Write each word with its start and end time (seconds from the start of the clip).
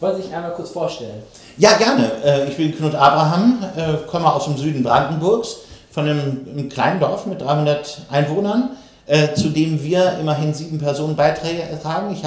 Wollen 0.00 0.16
Sie 0.16 0.22
sich 0.22 0.34
einmal 0.34 0.52
kurz 0.52 0.70
vorstellen? 0.70 1.22
Ja, 1.58 1.74
gerne. 1.74 2.10
Äh, 2.24 2.48
ich 2.48 2.56
bin 2.56 2.74
Knut 2.74 2.94
Abraham, 2.94 3.62
äh, 3.76 4.06
komme 4.08 4.32
aus 4.32 4.44
dem 4.44 4.56
Süden 4.56 4.82
Brandenburgs, 4.82 5.56
von 5.90 6.08
einem, 6.08 6.68
kleinen 6.70 7.00
Dorf 7.00 7.26
mit 7.26 7.42
300 7.42 8.02
Einwohnern, 8.10 8.70
äh, 9.06 9.34
zu 9.34 9.50
dem 9.50 9.82
wir 9.82 10.18
immerhin 10.18 10.54
sieben 10.54 10.78
Personen 10.78 11.16
beitragen. 11.16 12.14
Ich 12.14 12.22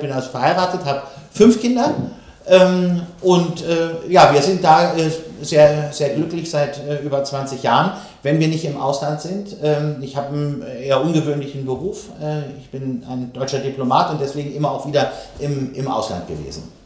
bin 0.00 0.10
also 0.10 0.30
verheiratet, 0.30 0.84
habe 0.84 1.02
fünf 1.30 1.60
Kinder 1.60 1.94
ähm, 2.48 3.02
und 3.20 3.62
ja, 4.08 4.32
wir 4.34 4.42
sind 4.42 4.64
da 4.64 4.92
sehr, 5.42 5.92
sehr 5.92 6.08
glücklich 6.14 6.50
seit 6.50 6.80
über 7.04 7.22
20 7.22 7.62
Jahren, 7.62 7.92
wenn 8.22 8.40
wir 8.40 8.48
nicht 8.48 8.64
im 8.64 8.80
Ausland 8.80 9.20
sind. 9.20 9.56
Ähm, 9.62 9.98
ich 10.00 10.16
habe 10.16 10.28
einen 10.28 10.64
eher 10.82 11.00
ungewöhnlichen 11.00 11.66
Beruf. 11.66 12.06
ich 12.58 12.70
bin 12.70 13.04
ein 13.08 13.32
deutscher 13.32 13.58
Diplomat 13.58 14.10
und 14.10 14.20
deswegen 14.20 14.54
immer 14.56 14.72
auch 14.72 14.86
wieder 14.88 15.12
im, 15.38 15.72
im 15.74 15.86
Ausland 15.86 16.26
gewesen. 16.26 16.81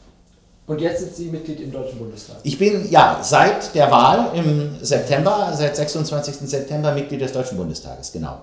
Und 0.66 0.80
jetzt 0.80 1.00
sind 1.00 1.14
Sie 1.14 1.26
Mitglied 1.26 1.60
im 1.60 1.70
Deutschen 1.70 1.98
Bundestag? 1.98 2.36
Ich 2.42 2.58
bin 2.58 2.90
ja 2.90 3.20
seit 3.22 3.72
der 3.74 3.90
Wahl 3.90 4.30
im 4.34 4.76
September, 4.82 5.52
seit 5.54 5.76
26. 5.76 6.48
September 6.48 6.92
Mitglied 6.92 7.20
des 7.20 7.32
Deutschen 7.32 7.56
Bundestages, 7.56 8.10
genau. 8.10 8.38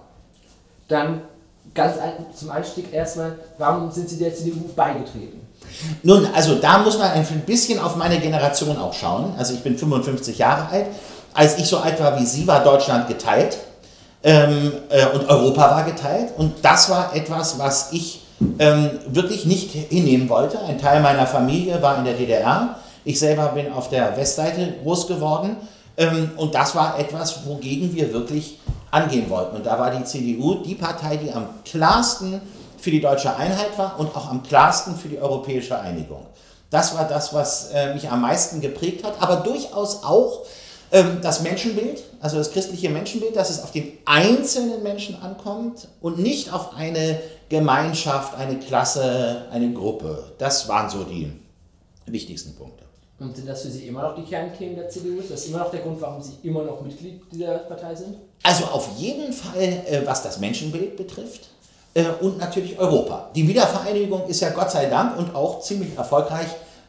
Dann 0.88 1.22
ganz 1.74 1.96
zum 2.36 2.52
Einstieg 2.52 2.94
erstmal, 2.94 3.38
warum 3.58 3.92
sind 3.92 4.10
Sie 4.10 4.18
der 4.18 4.34
CDU 4.34 4.70
beigetreten? 4.74 5.42
Nun, 6.04 6.28
also 6.34 6.56
da 6.56 6.78
muss 6.80 6.98
man 6.98 7.12
ein 7.12 7.26
bisschen 7.46 7.80
auf 7.80 7.96
meine 7.96 8.20
Generation 8.20 8.78
auch 8.78 8.94
schauen. 8.94 9.34
Also 9.38 9.54
ich 9.54 9.62
bin 9.62 9.78
55 9.78 10.38
Jahre 10.38 10.70
alt. 10.70 10.88
Als 11.34 11.58
ich 11.58 11.66
so 11.66 11.78
alt 11.78 12.00
war 12.00 12.20
wie 12.20 12.26
Sie, 12.26 12.48
war 12.48 12.64
Deutschland 12.64 13.08
geteilt 13.08 13.58
ähm, 14.24 14.72
äh, 14.90 15.06
und 15.08 15.28
Europa 15.28 15.62
war 15.72 15.84
geteilt. 15.84 16.34
Und 16.38 16.54
das 16.64 16.90
war 16.90 17.16
etwas, 17.16 17.60
was 17.60 17.92
ich 17.92 18.23
ähm, 18.60 18.90
wirklich 19.08 19.46
nicht 19.46 19.72
hinnehmen 19.72 20.30
wollte. 20.30 20.60
Ein 20.60 20.80
Teil 20.80 21.02
meiner 21.02 21.28
Familie 21.28 21.82
war 21.82 21.98
in 21.98 22.06
der 22.06 22.14
DDR. 22.14 22.78
Ich 23.06 23.20
selber 23.20 23.48
bin 23.50 23.72
auf 23.72 23.90
der 23.90 24.16
Westseite 24.18 24.76
groß 24.84 25.08
geworden. 25.08 25.58
Ähm, 25.98 26.32
und 26.38 26.56
das 26.56 26.76
war 26.76 27.00
etwas, 27.00 27.46
wogegen 27.46 27.94
wir 27.94 28.14
wirklich 28.14 28.60
angehen 28.92 29.30
wollten. 29.30 29.58
Und 29.58 29.66
da 29.66 29.80
war 29.80 29.92
die 29.92 30.04
CDU 30.04 30.56
die 30.64 30.76
Partei, 30.76 31.18
die 31.18 31.32
am 31.32 31.48
klarsten 31.66 32.42
für 32.78 32.92
die 32.92 33.02
deutsche 33.02 33.36
Einheit 33.36 33.78
war 33.78 34.00
und 34.00 34.16
auch 34.16 34.30
am 34.30 34.44
klarsten 34.44 34.96
für 34.96 35.08
die 35.08 35.18
europäische 35.18 35.80
Einigung. 35.80 36.26
Das 36.70 36.96
war 36.96 37.08
das, 37.08 37.34
was 37.34 37.70
äh, 37.72 37.94
mich 37.94 38.10
am 38.10 38.22
meisten 38.22 38.60
geprägt 38.60 39.04
hat, 39.04 39.22
aber 39.22 39.38
durchaus 39.38 40.04
auch 40.04 40.42
ähm, 40.92 41.20
das 41.22 41.42
Menschenbild, 41.42 42.04
also 42.20 42.38
das 42.38 42.52
christliche 42.52 42.90
Menschenbild, 42.90 43.36
dass 43.36 43.50
es 43.50 43.64
auf 43.64 43.72
den 43.72 43.94
einzelnen 44.06 44.84
Menschen 44.84 45.22
ankommt 45.22 45.88
und 46.02 46.20
nicht 46.20 46.52
auf 46.52 46.76
eine 46.76 47.20
Gemeinschaft, 47.54 48.36
eine 48.36 48.58
Klasse, 48.58 49.46
eine 49.52 49.72
Gruppe. 49.74 50.32
Das 50.40 50.68
waren 50.68 50.90
so 50.90 51.04
die 51.04 51.32
wichtigsten 52.08 52.56
Punkte. 52.56 52.84
Und 53.20 53.36
sind 53.36 53.48
das 53.48 53.62
für 53.62 53.70
Sie 53.70 53.88
immer 53.88 54.02
noch 54.02 54.16
die 54.16 54.24
Kernthemen 54.24 54.76
der 54.76 54.90
CDU? 54.90 55.20
Ist 55.20 55.30
das 55.30 55.46
immer 55.46 55.60
noch 55.60 55.70
der 55.70 55.82
Grund, 55.82 56.02
warum 56.02 56.20
Sie 56.20 56.34
immer 56.42 56.64
noch 56.64 56.82
Mitglied 56.82 57.22
dieser 57.32 57.60
Partei 57.60 57.94
sind? 57.94 58.16
Also 58.42 58.66
auf 58.66 58.90
jeden 58.98 59.32
Fall, 59.32 59.62
äh, 59.62 60.02
was 60.04 60.24
das 60.24 60.40
Menschenbild 60.40 60.98
betrifft 60.98 61.50
äh, 61.94 62.06
und 62.22 62.40
natürlich 62.40 62.80
Europa. 62.80 63.30
Die 63.36 63.48
Wiedervereinigung 63.48 64.28
ist 64.28 64.40
ja 64.40 64.50
Gott 64.50 64.72
sei 64.72 64.88
Dank 64.88 65.16
und 65.20 65.36
auch 65.36 65.62
ziemlich 65.62 65.96
erfolgreich 65.96 66.48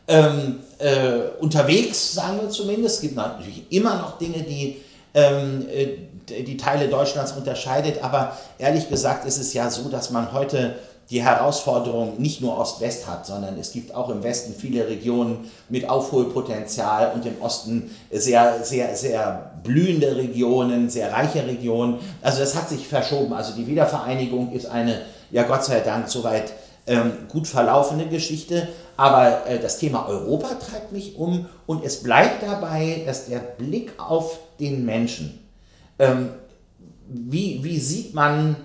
ähm, 0.09 0.61
äh, 0.79 1.41
unterwegs, 1.41 2.15
sagen 2.15 2.41
wir 2.41 2.49
zumindest. 2.49 2.97
Es 2.97 3.01
gibt 3.03 3.17
natürlich 3.17 3.71
immer 3.71 3.97
noch 3.99 4.17
Dinge, 4.17 4.43
die 4.43 4.81
ähm, 5.13 5.67
äh, 5.69 5.99
die 6.29 6.57
Teile 6.57 6.89
Deutschlands 6.89 7.33
unterscheidet, 7.33 8.03
aber 8.03 8.37
ehrlich 8.59 8.89
gesagt 8.89 9.27
ist 9.27 9.39
es 9.39 9.53
ja 9.53 9.71
so, 9.71 9.89
dass 9.89 10.11
man 10.11 10.33
heute 10.33 10.75
die 11.11 11.23
Herausforderung 11.23 12.15
nicht 12.19 12.41
nur 12.41 12.59
Ost-West 12.59 13.07
hat, 13.07 13.27
sondern 13.27 13.59
es 13.59 13.73
gibt 13.73 13.95
auch 13.95 14.09
im 14.09 14.23
Westen 14.23 14.55
viele 14.55 14.89
Regionen 14.89 15.51
mit 15.69 15.89
Aufholpotenzial 15.89 17.13
und 17.15 17.27
im 17.27 17.41
Osten 17.43 17.91
sehr, 18.11 18.65
sehr, 18.65 18.97
sehr 18.97 19.53
blühende 19.63 20.17
Regionen, 20.17 20.89
sehr 20.89 21.13
reiche 21.13 21.47
Regionen. 21.47 21.99
Also 22.23 22.41
das 22.41 22.57
hat 22.57 22.71
sich 22.71 22.89
verschoben. 22.89 23.35
Also 23.35 23.53
die 23.55 23.67
Wiedervereinigung 23.67 24.53
ist 24.53 24.67
eine, 24.67 25.03
ja 25.31 25.43
Gott 25.43 25.65
sei 25.65 25.81
Dank, 25.81 26.09
soweit 26.09 26.55
ähm, 26.87 27.13
gut 27.29 27.47
verlaufende 27.47 28.07
Geschichte. 28.07 28.69
Aber 28.97 29.47
äh, 29.47 29.59
das 29.59 29.79
Thema 29.79 30.07
Europa 30.09 30.55
treibt 30.55 30.93
mich 30.93 31.17
um 31.17 31.47
und 31.67 31.85
es 31.85 32.03
bleibt 32.03 32.43
dabei, 32.43 33.03
dass 33.05 33.27
der 33.27 33.41
Blick 33.41 33.93
auf 33.99 34.39
den 34.59 34.87
Menschen, 34.87 35.44
ähm, 35.99 36.31
wie, 37.09 37.63
wie 37.63 37.79
sieht 37.79 38.15
man 38.15 38.57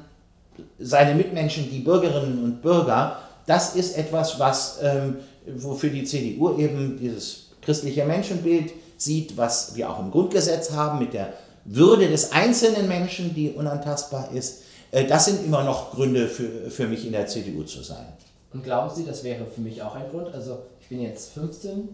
seine 0.78 1.16
Mitmenschen, 1.16 1.70
die 1.70 1.80
Bürgerinnen 1.80 2.44
und 2.44 2.62
Bürger, 2.62 3.18
das 3.46 3.76
ist 3.76 3.98
etwas, 3.98 4.40
was, 4.40 4.80
ähm, 4.82 5.18
wofür 5.58 5.90
die 5.90 6.04
CDU 6.04 6.58
eben 6.58 6.98
dieses 7.00 7.52
christliche 7.62 8.06
Menschenbild 8.06 8.74
sieht, 8.98 9.38
was 9.38 9.76
wir 9.76 9.90
auch 9.90 10.00
im 10.00 10.12
Grundgesetz 10.12 10.72
haben 10.72 11.00
mit 11.00 11.14
der 11.14 11.34
Würde 11.66 12.08
des 12.08 12.32
einzelnen 12.32 12.88
Menschen, 12.88 13.34
die 13.34 13.52
unantastbar 13.52 14.32
ist. 14.34 14.64
Äh, 14.92 15.06
das 15.06 15.26
sind 15.26 15.46
immer 15.46 15.64
noch 15.64 15.92
Gründe 15.92 16.28
für, 16.28 16.70
für 16.70 16.88
mich 16.88 17.06
in 17.06 17.12
der 17.12 17.28
CDU 17.28 17.64
zu 17.64 17.84
sein. 17.84 18.06
Und 18.54 18.64
glauben 18.64 18.94
Sie, 18.94 19.06
das 19.06 19.24
wäre 19.24 19.46
für 19.46 19.62
mich 19.62 19.82
auch 19.82 19.96
ein 19.96 20.10
Grund? 20.10 20.34
Also 20.34 20.60
ich 20.82 20.88
bin 20.88 21.02
jetzt 21.02 21.34
15, 21.34 21.90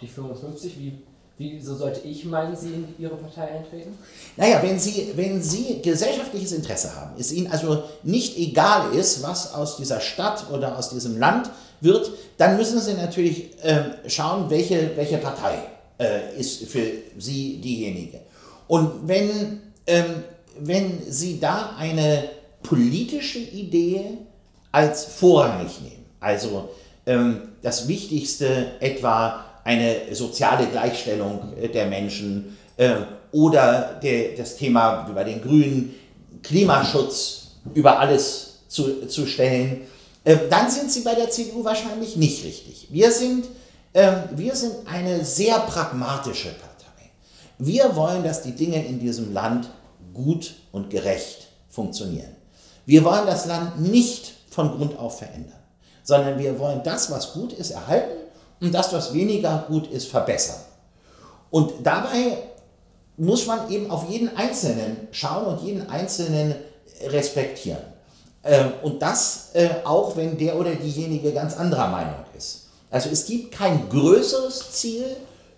die 0.00 0.08
55, 0.08 0.78
wie, 0.78 0.92
wieso 1.42 1.76
sollte 1.76 2.00
ich 2.06 2.24
meinen, 2.24 2.56
Sie 2.56 2.68
in 2.68 2.94
Ihre 2.98 3.16
Partei 3.16 3.48
eintreten? 3.48 3.98
Naja, 4.36 4.62
wenn 4.62 4.78
Sie, 4.78 5.12
wenn 5.16 5.42
Sie 5.42 5.80
gesellschaftliches 5.82 6.52
Interesse 6.52 6.94
haben, 6.94 7.12
es 7.18 7.32
Ihnen 7.32 7.50
also 7.50 7.82
nicht 8.02 8.38
egal 8.38 8.94
ist, 8.94 9.22
was 9.22 9.54
aus 9.54 9.76
dieser 9.76 10.00
Stadt 10.00 10.50
oder 10.50 10.78
aus 10.78 10.90
diesem 10.90 11.18
Land 11.18 11.50
wird, 11.80 12.10
dann 12.38 12.56
müssen 12.56 12.80
Sie 12.80 12.94
natürlich 12.94 13.62
äh, 13.62 14.08
schauen, 14.08 14.48
welche, 14.50 14.92
welche 14.96 15.18
Partei 15.18 15.58
äh, 15.98 16.38
ist 16.38 16.64
für 16.64 16.86
Sie 17.18 17.60
diejenige. 17.60 18.20
Und 18.68 19.08
wenn, 19.08 19.60
ähm, 19.86 20.24
wenn 20.58 21.10
Sie 21.10 21.40
da 21.40 21.74
eine 21.78 22.28
politische 22.62 23.38
Idee 23.38 24.18
als 24.70 25.04
vorrangig 25.04 25.80
nehmen. 25.80 26.04
Also 26.20 26.70
ähm, 27.06 27.48
das 27.62 27.88
Wichtigste 27.88 28.72
etwa 28.80 29.44
eine 29.64 30.14
soziale 30.14 30.66
Gleichstellung 30.66 31.52
äh, 31.60 31.68
der 31.68 31.86
Menschen 31.86 32.56
äh, 32.76 32.96
oder 33.30 33.98
der, 34.02 34.36
das 34.36 34.56
Thema 34.56 35.06
über 35.08 35.24
den 35.24 35.40
Grünen, 35.40 35.94
Klimaschutz 36.42 37.52
über 37.74 37.98
alles 37.98 38.60
zu, 38.68 39.06
zu 39.06 39.26
stellen, 39.26 39.82
äh, 40.24 40.36
dann 40.50 40.70
sind 40.70 40.90
Sie 40.90 41.00
bei 41.00 41.14
der 41.14 41.30
CDU 41.30 41.64
wahrscheinlich 41.64 42.16
nicht 42.16 42.44
richtig. 42.44 42.88
Wir 42.90 43.10
sind, 43.10 43.46
äh, 43.92 44.12
wir 44.34 44.54
sind 44.54 44.74
eine 44.86 45.24
sehr 45.24 45.58
pragmatische 45.60 46.48
Partei. 46.48 47.10
Wir 47.58 47.94
wollen, 47.94 48.24
dass 48.24 48.42
die 48.42 48.52
Dinge 48.52 48.84
in 48.84 48.98
diesem 48.98 49.32
Land 49.32 49.68
gut 50.12 50.54
und 50.72 50.90
gerecht 50.90 51.48
funktionieren. 51.68 52.36
Wir 52.84 53.04
wollen 53.04 53.26
das 53.26 53.46
Land 53.46 53.80
nicht 53.80 54.34
von 54.50 54.76
Grund 54.76 54.98
auf 54.98 55.18
verändern, 55.18 55.60
sondern 56.02 56.38
wir 56.38 56.58
wollen 56.58 56.82
das, 56.82 57.10
was 57.10 57.32
gut 57.32 57.52
ist, 57.52 57.70
erhalten 57.70 58.21
und 58.62 58.72
das, 58.72 58.92
was 58.92 59.12
weniger 59.12 59.66
gut 59.68 59.88
ist, 59.88 60.08
verbessern. 60.08 60.60
Und 61.50 61.72
dabei 61.82 62.38
muss 63.16 63.46
man 63.46 63.70
eben 63.70 63.90
auf 63.90 64.08
jeden 64.08 64.34
Einzelnen 64.36 65.08
schauen 65.10 65.46
und 65.46 65.62
jeden 65.62 65.90
Einzelnen 65.90 66.54
respektieren. 67.02 67.82
Ähm, 68.44 68.72
und 68.82 69.02
das 69.02 69.50
äh, 69.54 69.68
auch, 69.84 70.16
wenn 70.16 70.38
der 70.38 70.58
oder 70.58 70.74
diejenige 70.74 71.32
ganz 71.32 71.56
anderer 71.56 71.88
Meinung 71.88 72.24
ist. 72.36 72.68
Also 72.90 73.10
es 73.10 73.26
gibt 73.26 73.52
kein 73.52 73.88
größeres 73.88 74.70
Ziel, 74.72 75.04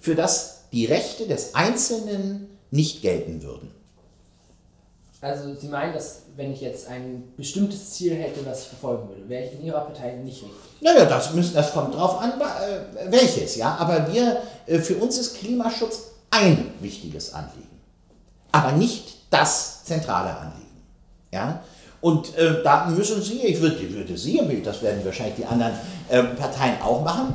für 0.01 0.15
das 0.15 0.63
die 0.73 0.87
Rechte 0.87 1.27
des 1.27 1.55
Einzelnen 1.55 2.49
nicht 2.71 3.03
gelten 3.03 3.43
würden. 3.43 3.71
Also 5.25 5.55
Sie 5.55 5.69
meinen, 5.69 5.95
dass 5.95 6.25
wenn 6.37 6.53
ich 6.53 6.61
jetzt 6.61 6.87
ein 6.87 7.33
bestimmtes 7.35 7.95
Ziel 7.95 8.15
hätte, 8.15 8.45
was 8.45 8.65
ich 8.65 8.69
verfolgen 8.69 9.09
würde, 9.09 9.27
wäre 9.27 9.47
ich 9.47 9.53
in 9.55 9.65
Ihrer 9.65 9.81
Partei 9.81 10.17
nicht 10.17 10.43
richtig? 10.43 10.83
Naja, 10.83 11.07
das, 11.07 11.33
müssen, 11.33 11.55
das 11.55 11.73
kommt 11.73 11.95
drauf 11.95 12.21
an, 12.21 12.33
äh, 12.33 13.11
welches, 13.11 13.57
ja. 13.57 13.75
Aber 13.77 14.13
wir, 14.13 14.43
äh, 14.67 14.79
für 14.79 14.97
uns 14.97 15.17
ist 15.17 15.39
Klimaschutz 15.39 16.11
ein 16.31 16.73
wichtiges 16.81 17.33
Anliegen, 17.33 17.81
aber 18.53 18.73
nicht 18.73 19.17
das 19.31 19.85
zentrale 19.85 20.37
Anliegen, 20.37 20.83
ja. 21.33 21.63
Und 22.03 22.37
äh, 22.37 22.63
da 22.63 22.85
müssen 22.85 23.23
Sie, 23.23 23.41
ich 23.47 23.63
würde, 23.63 23.81
würde 23.95 24.19
Sie, 24.19 24.63
das 24.63 24.83
werden 24.83 25.03
wahrscheinlich 25.07 25.37
die 25.37 25.47
anderen 25.47 25.73
äh, 26.11 26.23
Parteien 26.23 26.83
auch 26.83 27.03
machen, 27.03 27.35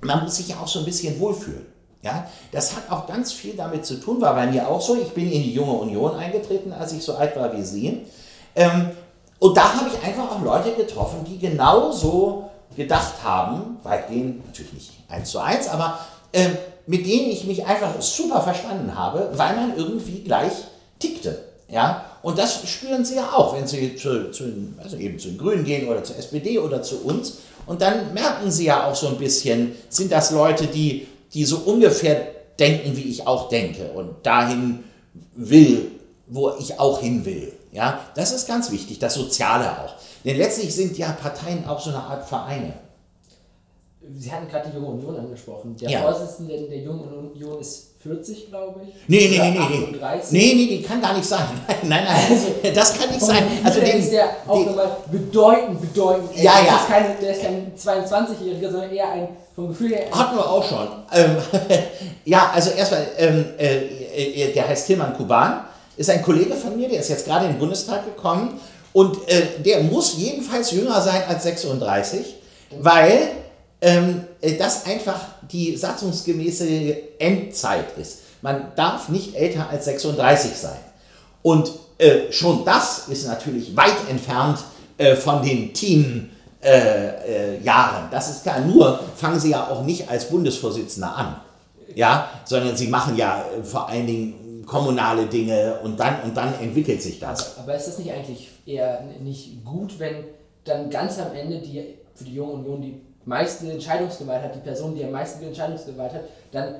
man 0.00 0.24
muss 0.24 0.34
sich 0.38 0.48
ja 0.48 0.56
auch 0.56 0.66
so 0.66 0.80
ein 0.80 0.84
bisschen 0.84 1.20
wohlfühlen. 1.20 1.66
Ja, 2.02 2.28
das 2.52 2.76
hat 2.76 2.90
auch 2.90 3.06
ganz 3.06 3.32
viel 3.32 3.54
damit 3.54 3.84
zu 3.84 3.96
tun, 3.96 4.20
war 4.20 4.34
bei 4.34 4.46
mir 4.46 4.68
auch 4.68 4.80
so. 4.80 4.94
Ich 4.94 5.08
bin 5.08 5.30
in 5.30 5.42
die 5.42 5.52
junge 5.52 5.72
Union 5.72 6.14
eingetreten, 6.14 6.72
als 6.72 6.92
ich 6.92 7.02
so 7.02 7.16
alt 7.16 7.34
war 7.36 7.56
wie 7.56 7.62
Sie. 7.62 8.06
Ähm, 8.54 8.90
und 9.40 9.56
da 9.56 9.74
habe 9.74 9.88
ich 9.88 10.06
einfach 10.06 10.30
auch 10.30 10.42
Leute 10.42 10.72
getroffen, 10.72 11.24
die 11.24 11.38
genauso 11.38 12.50
gedacht 12.76 13.14
haben, 13.24 13.78
weitgehend 13.82 14.46
natürlich 14.46 14.72
nicht 14.72 14.92
eins 15.08 15.30
zu 15.30 15.40
eins, 15.40 15.68
aber 15.68 15.98
ähm, 16.32 16.56
mit 16.86 17.04
denen 17.04 17.30
ich 17.30 17.44
mich 17.44 17.66
einfach 17.66 18.00
super 18.00 18.42
verstanden 18.42 18.94
habe, 18.96 19.30
weil 19.34 19.56
man 19.56 19.76
irgendwie 19.76 20.22
gleich 20.22 20.52
tickte. 20.98 21.44
Ja? 21.68 22.04
Und 22.22 22.38
das 22.38 22.66
spüren 22.68 23.04
Sie 23.04 23.16
ja 23.16 23.32
auch, 23.32 23.54
wenn 23.54 23.66
Sie 23.66 23.96
zu, 23.96 24.30
zu, 24.30 24.44
also 24.82 24.96
eben 24.96 25.18
zu 25.18 25.28
den 25.28 25.38
Grünen 25.38 25.64
gehen 25.64 25.88
oder 25.88 26.02
zur 26.04 26.16
SPD 26.16 26.58
oder 26.58 26.82
zu 26.82 27.04
uns. 27.04 27.38
Und 27.66 27.82
dann 27.82 28.14
merken 28.14 28.50
sie 28.50 28.64
ja 28.64 28.88
auch 28.88 28.94
so 28.94 29.08
ein 29.08 29.18
bisschen, 29.18 29.74
sind 29.90 30.10
das 30.10 30.30
Leute, 30.30 30.66
die, 30.66 31.06
die 31.34 31.44
so 31.44 31.58
ungefähr 31.58 32.26
denken, 32.58 32.96
wie 32.96 33.02
ich 33.02 33.26
auch 33.26 33.48
denke 33.48 33.90
und 33.92 34.24
dahin 34.26 34.84
will, 35.34 35.90
wo 36.26 36.52
ich 36.58 36.78
auch 36.78 37.00
hin 37.00 37.24
will. 37.24 37.52
Ja, 37.72 38.00
das 38.14 38.32
ist 38.32 38.46
ganz 38.48 38.70
wichtig, 38.70 38.98
das 38.98 39.14
Soziale 39.14 39.70
auch. 39.70 39.94
Denn 40.24 40.36
letztlich 40.36 40.74
sind 40.74 40.96
ja 40.98 41.12
Parteien 41.12 41.66
auch 41.66 41.80
so 41.80 41.90
eine 41.90 42.00
Art 42.02 42.26
Vereine. 42.26 42.72
Sie 44.16 44.32
hatten 44.32 44.48
gerade 44.48 44.70
die 44.70 44.74
Junge 44.74 44.88
Union 44.88 45.16
angesprochen. 45.18 45.76
Der 45.76 45.90
Ja. 45.90 46.00
Vorsitzende 46.00 46.56
der 46.66 46.78
Jungen 46.78 47.30
Union 47.32 47.60
ist 47.60 47.88
40, 48.02 48.48
glaube 48.48 48.80
ich. 48.88 48.94
Nee, 49.06 49.28
nee, 49.28 49.38
nee, 49.38 49.50
nee, 49.50 49.58
nee. 49.58 49.84
38. 49.98 50.32
Nee, 50.32 50.54
nee, 50.54 50.66
die 50.78 50.82
kann 50.82 51.00
gar 51.02 51.14
nicht 51.14 51.26
sein. 51.26 51.44
Nein, 51.68 52.04
nein, 52.04 52.04
nein. 52.62 52.74
Das 52.74 52.98
kann 52.98 53.10
nicht 53.10 53.20
sein. 53.20 53.42
Also 53.62 53.80
der 53.80 53.92
den, 53.92 54.00
ist 54.00 54.12
der 54.12 54.28
auch 54.46 54.64
nochmal 54.64 54.96
bedeutend, 55.12 55.80
bedeutend. 55.80 56.30
Ja, 56.36 56.42
ja. 56.42 56.72
Das 56.72 56.82
ist 56.82 56.88
keine, 56.88 57.14
der 57.20 57.32
ist 57.32 57.42
kein 57.42 57.72
22-Jähriger, 57.76 58.70
sondern 58.70 58.90
eher 58.92 59.10
ein, 59.12 59.28
vom 59.58 59.68
Gefühl 59.70 59.90
her, 59.90 60.06
hatten 60.12 60.36
wir 60.36 60.48
auch 60.48 60.64
schon. 60.64 60.86
Ähm, 61.12 61.36
ja, 62.24 62.52
also 62.54 62.70
erstmal, 62.70 63.08
ähm, 63.16 63.44
äh, 63.58 63.78
äh, 64.46 64.52
der 64.52 64.68
heißt 64.68 64.86
Tilman 64.86 65.16
Kuban, 65.16 65.64
ist 65.96 66.08
ein 66.10 66.22
Kollege 66.22 66.54
von 66.54 66.76
mir, 66.76 66.88
der 66.88 67.00
ist 67.00 67.08
jetzt 67.08 67.26
gerade 67.26 67.46
in 67.46 67.54
den 67.54 67.58
Bundestag 67.58 68.04
gekommen 68.04 68.60
und 68.92 69.16
äh, 69.28 69.60
der 69.64 69.82
muss 69.82 70.16
jedenfalls 70.16 70.70
jünger 70.70 71.00
sein 71.00 71.22
als 71.26 71.42
36, 71.42 72.36
weil 72.78 73.32
ähm, 73.80 74.26
äh, 74.40 74.54
das 74.54 74.86
einfach 74.86 75.18
die 75.50 75.76
satzungsgemäße 75.76 77.18
Endzeit 77.18 77.98
ist. 77.98 78.18
Man 78.42 78.70
darf 78.76 79.08
nicht 79.08 79.34
älter 79.34 79.68
als 79.68 79.86
36 79.86 80.52
sein. 80.52 80.78
Und 81.42 81.72
äh, 81.98 82.30
schon 82.30 82.64
das 82.64 83.08
ist 83.08 83.26
natürlich 83.26 83.76
weit 83.76 84.08
entfernt 84.08 84.60
äh, 84.98 85.16
von 85.16 85.42
den 85.42 85.74
Teen 85.74 86.30
äh, 86.62 87.56
äh, 87.56 87.62
Jahren. 87.62 88.08
Das 88.10 88.30
ist 88.30 88.42
klar. 88.42 88.60
Nur 88.60 89.00
fangen 89.14 89.38
Sie 89.38 89.50
ja 89.50 89.68
auch 89.68 89.82
nicht 89.82 90.10
als 90.10 90.28
Bundesvorsitzender 90.28 91.14
an, 91.14 91.36
ja, 91.94 92.28
sondern 92.44 92.76
Sie 92.76 92.88
machen 92.88 93.16
ja 93.16 93.44
äh, 93.56 93.62
vor 93.62 93.88
allen 93.88 94.06
Dingen 94.06 94.64
kommunale 94.66 95.26
Dinge 95.26 95.78
und 95.82 95.98
dann 95.98 96.20
und 96.22 96.36
dann 96.36 96.52
entwickelt 96.60 97.00
sich 97.00 97.20
das. 97.20 97.58
Aber 97.58 97.74
ist 97.74 97.88
das 97.88 97.98
nicht 97.98 98.12
eigentlich 98.12 98.48
eher 98.66 99.02
nicht 99.22 99.64
gut, 99.64 99.98
wenn 99.98 100.24
dann 100.64 100.90
ganz 100.90 101.18
am 101.18 101.32
Ende 101.34 101.60
die 101.60 101.94
für 102.14 102.24
die 102.24 102.34
Junge 102.34 102.54
Union 102.54 102.82
die 102.82 103.00
meiste 103.24 103.70
Entscheidungsgewalt 103.70 104.42
hat, 104.42 104.54
die 104.54 104.60
Person, 104.60 104.94
die 104.94 105.04
am 105.04 105.12
meisten 105.12 105.44
Entscheidungsgewalt 105.44 106.12
hat, 106.12 106.22
dann 106.50 106.74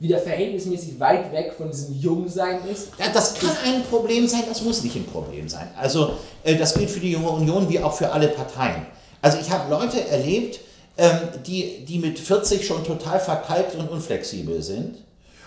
wieder 0.00 0.18
verhältnismäßig 0.18 0.98
weit 0.98 1.30
weg 1.30 1.52
von 1.56 1.70
diesem 1.70 1.94
Jungsein 1.94 2.60
ist? 2.68 2.88
Ja, 2.98 3.06
das 3.12 3.34
kann 3.34 3.50
ein 3.64 3.82
Problem 3.84 4.26
sein, 4.26 4.42
das 4.48 4.62
muss 4.62 4.82
nicht 4.82 4.96
ein 4.96 5.06
Problem 5.06 5.48
sein. 5.48 5.68
Also 5.78 6.14
äh, 6.42 6.56
das 6.56 6.74
gilt 6.74 6.90
für 6.90 7.00
die 7.00 7.12
Junge 7.12 7.28
Union 7.28 7.68
wie 7.68 7.78
auch 7.78 7.92
für 7.92 8.10
alle 8.10 8.28
Parteien. 8.28 8.86
Also 9.22 9.38
ich 9.38 9.50
habe 9.50 9.70
Leute 9.70 10.06
erlebt, 10.08 10.60
ähm, 10.96 11.18
die, 11.46 11.84
die 11.84 11.98
mit 11.98 12.18
40 12.18 12.66
schon 12.66 12.84
total 12.84 13.20
verkalkt 13.20 13.74
und 13.74 13.88
unflexibel 13.88 14.62
sind 14.62 14.96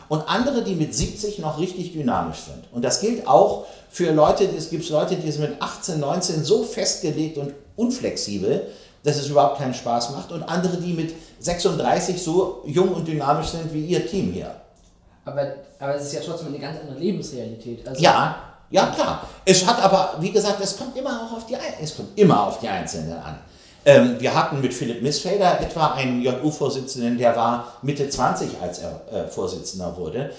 und 0.10 0.28
andere, 0.28 0.64
die 0.64 0.76
mit 0.76 0.94
70 0.94 1.40
noch 1.40 1.60
richtig 1.60 1.94
dynamisch 1.94 2.40
sind. 2.40 2.66
Und 2.72 2.84
das 2.84 3.02
gilt 3.02 3.28
auch 3.28 3.66
für 3.90 4.12
Leute, 4.12 4.46
es 4.46 4.70
gibt 4.70 4.88
Leute, 4.90 5.16
die 5.16 5.32
sind 5.32 5.42
mit 5.42 5.62
18, 5.62 6.00
19 6.00 6.44
so 6.44 6.64
festgelegt 6.64 7.38
und 7.38 7.54
unflexibel, 7.76 8.68
dass 9.04 9.18
es 9.18 9.28
überhaupt 9.28 9.58
keinen 9.58 9.74
Spaß 9.74 10.12
macht 10.12 10.32
und 10.32 10.44
andere, 10.44 10.78
die 10.78 10.94
mit 10.94 11.14
36 11.40 12.22
so 12.22 12.64
jung 12.66 12.94
und 12.94 13.08
dynamisch 13.08 13.48
sind 13.48 13.74
wie 13.74 13.86
ihr 13.86 14.08
Team 14.08 14.32
hier. 14.32 14.56
Aber, 15.26 15.54
aber 15.80 15.96
es 15.96 16.06
ist 16.06 16.14
ja 16.14 16.22
trotzdem 16.26 16.50
eine 16.50 16.60
ganz 16.60 16.80
andere 16.80 17.00
Lebensrealität. 17.00 17.88
Also 17.88 18.02
Ja, 18.02 18.36
ja 18.70 18.88
klar. 18.88 19.28
Es 19.46 19.66
hat 19.66 19.82
aber, 19.82 20.16
wie 20.20 20.32
gesagt, 20.32 20.62
es 20.62 20.78
kommt 20.78 20.98
immer 20.98 21.24
auch 21.24 21.38
auf 21.38 21.46
die, 21.46 21.56
es 21.82 21.96
kommt 21.96 22.18
immer 22.18 22.48
auf 22.48 22.60
die 22.60 22.68
Einzelnen 22.68 23.14
an. 23.14 23.40
Ähm, 23.86 24.16
wir 24.20 24.34
hatten 24.34 24.62
mit 24.62 24.74
Philipp 24.74 25.02
Missfelder 25.02 25.60
etwa 25.60 25.94
einen 25.94 26.22
JU-Vorsitzenden, 26.22 27.18
der 27.18 27.36
war 27.36 27.74
Mitte 27.82 28.10
20, 28.10 28.62
als 28.62 28.80
er 28.80 29.02
äh, 29.12 29.28
Vorsitzender 29.28 29.98
wurde. 29.98 30.32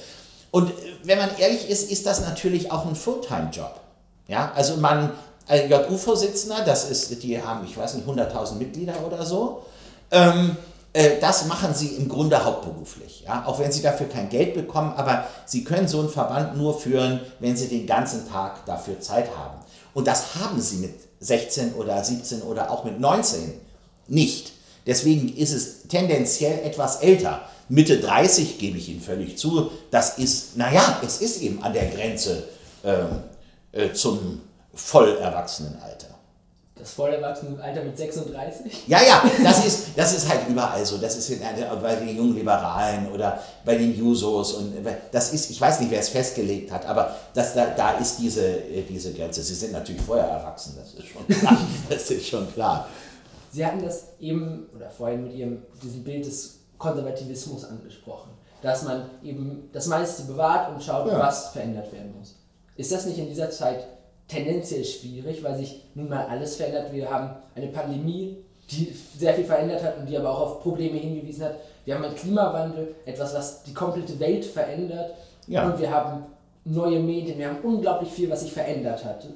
Und 0.50 0.70
äh, 0.70 0.72
wenn 1.02 1.18
man 1.18 1.30
ehrlich 1.38 1.68
ist, 1.68 1.90
ist 1.90 2.06
das 2.06 2.22
natürlich 2.22 2.72
auch 2.72 2.86
ein 2.86 2.96
Fulltime-Job. 2.96 3.80
Ja, 4.28 4.52
also 4.54 4.76
man, 4.78 5.12
ein 5.46 5.70
JU-Vorsitzender, 5.70 6.64
das 6.64 6.90
ist, 6.90 7.22
die 7.22 7.42
haben, 7.42 7.66
ich 7.66 7.76
weiß 7.76 7.94
nicht, 7.94 8.08
100.000 8.08 8.54
Mitglieder 8.54 8.94
oder 9.06 9.26
so. 9.26 9.62
Ähm, 10.10 10.56
äh, 10.94 11.20
das 11.20 11.46
machen 11.46 11.74
sie 11.74 11.88
im 11.88 12.08
Grunde 12.08 12.42
hauptberuflich. 12.42 13.24
Ja? 13.26 13.44
Auch 13.46 13.58
wenn 13.58 13.72
sie 13.72 13.82
dafür 13.82 14.08
kein 14.08 14.30
Geld 14.30 14.54
bekommen, 14.54 14.94
aber 14.96 15.26
sie 15.44 15.64
können 15.64 15.86
so 15.86 16.00
einen 16.00 16.08
Verband 16.08 16.56
nur 16.56 16.78
führen, 16.78 17.20
wenn 17.40 17.56
sie 17.56 17.68
den 17.68 17.86
ganzen 17.86 18.26
Tag 18.26 18.64
dafür 18.64 19.00
Zeit 19.00 19.28
haben. 19.36 19.58
Und 19.92 20.06
das 20.06 20.36
haben 20.36 20.60
sie 20.60 20.76
mit 20.76 21.13
16 21.24 21.74
oder 21.74 22.02
17 22.04 22.42
oder 22.42 22.70
auch 22.70 22.84
mit 22.84 23.00
19 23.00 23.54
nicht. 24.08 24.52
Deswegen 24.86 25.34
ist 25.34 25.52
es 25.52 25.88
tendenziell 25.88 26.60
etwas 26.64 26.96
älter. 26.96 27.48
Mitte 27.68 27.98
30 27.98 28.58
gebe 28.58 28.76
ich 28.76 28.90
Ihnen 28.90 29.00
völlig 29.00 29.38
zu. 29.38 29.70
Das 29.90 30.18
ist, 30.18 30.56
naja, 30.58 31.00
es 31.04 31.22
ist 31.22 31.40
eben 31.40 31.62
an 31.62 31.72
der 31.72 31.86
Grenze 31.86 32.44
ähm, 32.84 33.22
äh, 33.72 33.92
zum 33.92 34.42
Vollerwachsenenalter. 34.74 36.13
Das 36.76 36.92
vollerwachsene 36.92 37.62
Alter 37.62 37.84
mit 37.84 37.96
36. 37.96 38.88
Ja, 38.88 38.98
ja, 39.00 39.22
das 39.44 39.64
ist, 39.64 39.86
das 39.96 40.12
ist 40.16 40.28
halt 40.28 40.40
überall 40.48 40.84
so. 40.84 40.98
Das 40.98 41.16
ist 41.16 41.30
in, 41.30 41.40
bei 41.80 41.94
den 41.94 42.16
jungen 42.16 42.34
Liberalen 42.34 43.12
oder 43.12 43.38
bei 43.64 43.76
den 43.76 43.96
Jusos 43.96 44.54
und 44.54 44.74
das 45.12 45.32
ist, 45.32 45.50
ich 45.50 45.60
weiß 45.60 45.80
nicht, 45.80 45.90
wer 45.92 46.00
es 46.00 46.08
festgelegt 46.08 46.72
hat, 46.72 46.84
aber 46.86 47.14
das, 47.32 47.54
da, 47.54 47.66
da 47.66 47.92
ist 47.92 48.18
diese, 48.18 48.44
äh, 48.44 48.82
diese 48.82 49.12
Grenze. 49.12 49.42
Sie 49.42 49.54
sind 49.54 49.72
natürlich 49.72 50.02
vorher 50.02 50.26
erwachsen, 50.26 50.74
das 50.76 50.94
ist 50.94 51.06
schon 51.06 51.26
klar. 51.28 51.58
Das 51.88 52.10
ist 52.10 52.26
schon 52.26 52.52
klar. 52.52 52.88
Sie 53.52 53.64
hatten 53.64 53.84
das 53.84 54.06
eben 54.18 54.66
oder 54.74 54.90
vorhin 54.90 55.22
mit 55.24 55.34
Ihrem 55.34 55.62
diesem 55.80 56.02
Bild 56.02 56.26
des 56.26 56.56
Konservativismus 56.76 57.64
angesprochen, 57.66 58.30
dass 58.62 58.82
man 58.82 59.08
eben 59.22 59.70
das 59.72 59.86
meiste 59.86 60.24
bewahrt 60.24 60.74
und 60.74 60.82
schaut, 60.82 61.06
Ja. 61.06 61.20
was 61.20 61.50
verändert 61.50 61.92
werden 61.92 62.14
muss. 62.18 62.34
Ist 62.76 62.90
das 62.90 63.06
nicht 63.06 63.18
in 63.18 63.28
dieser 63.28 63.50
Zeit 63.52 63.86
tendenziell 64.28 64.84
schwierig, 64.84 65.42
weil 65.42 65.56
sich 65.56 65.82
nun 65.94 66.08
mal 66.08 66.26
alles 66.26 66.56
verändert? 66.56 66.92
Wir 66.92 67.10
haben 67.10 67.30
eine 67.54 67.68
Pandemie, 67.68 68.38
die 68.70 68.94
sehr 69.18 69.34
viel 69.34 69.44
verändert 69.44 69.82
hat 69.82 69.98
und 69.98 70.06
die 70.06 70.16
aber 70.16 70.30
auch 70.30 70.40
auf 70.40 70.62
Probleme 70.62 70.98
hingewiesen 70.98 71.44
hat. 71.44 71.56
Wir 71.84 71.94
haben 71.94 72.04
einen 72.04 72.16
Klimawandel, 72.16 72.94
etwas, 73.04 73.34
was 73.34 73.62
die 73.62 73.74
komplette 73.74 74.18
Welt 74.18 74.44
verändert. 74.44 75.14
Ja. 75.46 75.66
Und 75.66 75.78
wir 75.78 75.90
haben 75.90 76.24
neue 76.64 77.00
Medien, 77.00 77.38
wir 77.38 77.48
haben 77.48 77.58
unglaublich 77.62 78.10
viel, 78.10 78.30
was 78.30 78.40
sich 78.40 78.52
verändert 78.52 79.04
hat. 79.04 79.26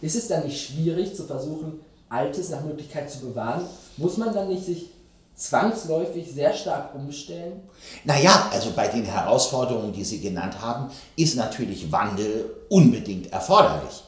Ist 0.00 0.16
es 0.16 0.26
dann 0.26 0.44
nicht 0.44 0.60
schwierig 0.60 1.14
zu 1.14 1.24
versuchen, 1.24 1.80
Altes 2.08 2.50
nach 2.50 2.62
Möglichkeit 2.62 3.10
zu 3.10 3.20
bewahren? 3.20 3.64
Muss 3.96 4.16
man 4.16 4.34
dann 4.34 4.48
nicht 4.48 4.66
sich 4.66 4.90
zwangsläufig 5.34 6.30
sehr 6.30 6.52
stark 6.52 6.94
umstellen? 6.94 7.60
Naja, 8.04 8.50
also 8.52 8.70
bei 8.74 8.88
den 8.88 9.04
Herausforderungen, 9.04 9.92
die 9.92 10.04
Sie 10.04 10.20
genannt 10.20 10.60
haben, 10.60 10.90
ist 11.16 11.36
natürlich 11.36 11.90
Wandel 11.90 12.50
unbedingt 12.68 13.32
erforderlich. 13.32 14.02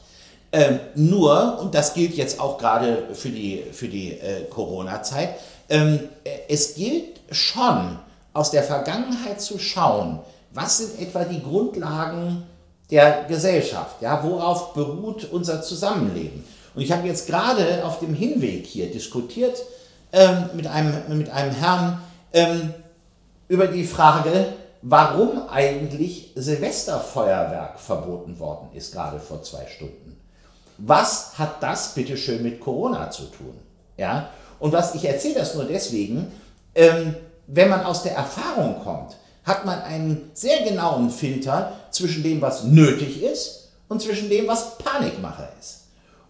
Ähm, 0.51 0.79
nur, 0.95 1.59
und 1.59 1.75
das 1.75 1.93
gilt 1.93 2.15
jetzt 2.15 2.39
auch 2.39 2.57
gerade 2.57 3.09
für 3.13 3.29
die, 3.29 3.63
für 3.71 3.87
die 3.87 4.13
äh, 4.13 4.45
Corona-Zeit, 4.49 5.35
ähm, 5.69 5.99
äh, 6.23 6.29
es 6.47 6.75
gilt 6.75 7.19
schon 7.31 7.99
aus 8.33 8.51
der 8.51 8.63
Vergangenheit 8.63 9.41
zu 9.41 9.59
schauen, 9.59 10.19
was 10.51 10.77
sind 10.77 11.01
etwa 11.01 11.23
die 11.25 11.41
Grundlagen 11.41 12.43
der 12.91 13.25
Gesellschaft, 13.27 14.01
ja, 14.01 14.23
worauf 14.23 14.73
beruht 14.73 15.25
unser 15.31 15.61
Zusammenleben. 15.61 16.45
Und 16.75 16.81
ich 16.81 16.91
habe 16.91 17.07
jetzt 17.07 17.27
gerade 17.27 17.83
auf 17.83 17.99
dem 17.99 18.13
Hinweg 18.13 18.65
hier 18.65 18.91
diskutiert 18.91 19.63
ähm, 20.11 20.49
mit, 20.53 20.67
einem, 20.67 21.17
mit 21.17 21.29
einem 21.29 21.51
Herrn, 21.51 22.01
ähm, 22.33 22.73
über 23.47 23.67
die 23.67 23.85
Frage, 23.85 24.53
warum 24.81 25.47
eigentlich 25.49 26.31
Silvesterfeuerwerk 26.35 27.79
verboten 27.79 28.39
worden 28.39 28.69
ist, 28.73 28.93
gerade 28.93 29.19
vor 29.19 29.41
zwei 29.43 29.65
Stunden. 29.67 30.14
Was 30.77 31.37
hat 31.37 31.61
das 31.61 31.93
bitte 31.93 32.17
schön 32.17 32.43
mit 32.43 32.59
Corona 32.59 33.09
zu 33.09 33.23
tun? 33.23 33.57
Ja? 33.97 34.29
Und 34.59 34.71
was 34.73 34.95
ich 34.95 35.05
erzähle 35.05 35.35
das 35.35 35.55
nur 35.55 35.65
deswegen, 35.65 36.31
ähm, 36.73 37.15
wenn 37.47 37.69
man 37.69 37.83
aus 37.83 38.03
der 38.03 38.15
Erfahrung 38.15 38.83
kommt, 38.83 39.15
hat 39.43 39.65
man 39.65 39.81
einen 39.81 40.31
sehr 40.33 40.63
genauen 40.63 41.09
Filter 41.09 41.73
zwischen 41.91 42.23
dem, 42.23 42.41
was 42.41 42.63
nötig 42.63 43.21
ist 43.21 43.69
und 43.87 44.01
zwischen 44.01 44.29
dem, 44.29 44.47
was 44.47 44.77
Panikmache 44.77 45.47
ist. 45.59 45.81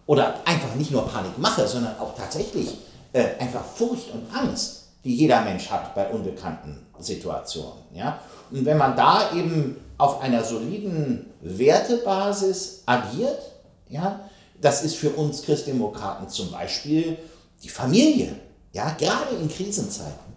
Oder 0.06 0.34
einfach 0.44 0.74
nicht 0.74 0.90
nur 0.90 1.08
Panikmache, 1.08 1.66
sondern 1.66 1.98
auch 1.98 2.14
tatsächlich 2.14 2.76
äh, 3.12 3.24
einfach 3.40 3.64
Furcht 3.64 4.12
und 4.12 4.26
Angst, 4.36 4.84
die 5.02 5.16
jeder 5.16 5.40
Mensch 5.42 5.70
hat 5.70 5.94
bei 5.94 6.08
unbekannten 6.08 6.86
Situationen. 6.98 7.82
Ja? 7.94 8.20
Und 8.50 8.64
wenn 8.64 8.76
man 8.76 8.94
da 8.94 9.32
eben 9.34 9.76
auf 9.98 10.20
einer 10.20 10.44
soliden 10.44 11.32
Wertebasis 11.40 12.82
agiert, 12.86 13.40
ja, 13.88 14.20
das 14.60 14.82
ist 14.82 14.96
für 14.96 15.10
uns 15.10 15.42
Christdemokraten 15.42 16.28
zum 16.28 16.50
Beispiel 16.50 17.18
die 17.62 17.68
Familie. 17.68 18.34
Ja, 18.72 18.90
gerade 18.98 19.36
in 19.40 19.48
Krisenzeiten 19.48 20.34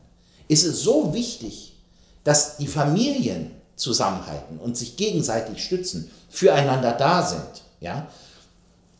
ist 0.48 0.66
es 0.66 0.82
so 0.82 1.14
wichtig, 1.14 1.74
dass 2.24 2.58
die 2.58 2.68
Familien 2.68 3.52
zusammenhalten 3.76 4.60
und 4.60 4.78
sich 4.78 4.98
gegenseitig 4.98 5.64
stützen, 5.64 6.12
füreinander 6.30 6.92
da 6.94 7.24
sind. 7.24 7.64
Ja? 7.80 8.08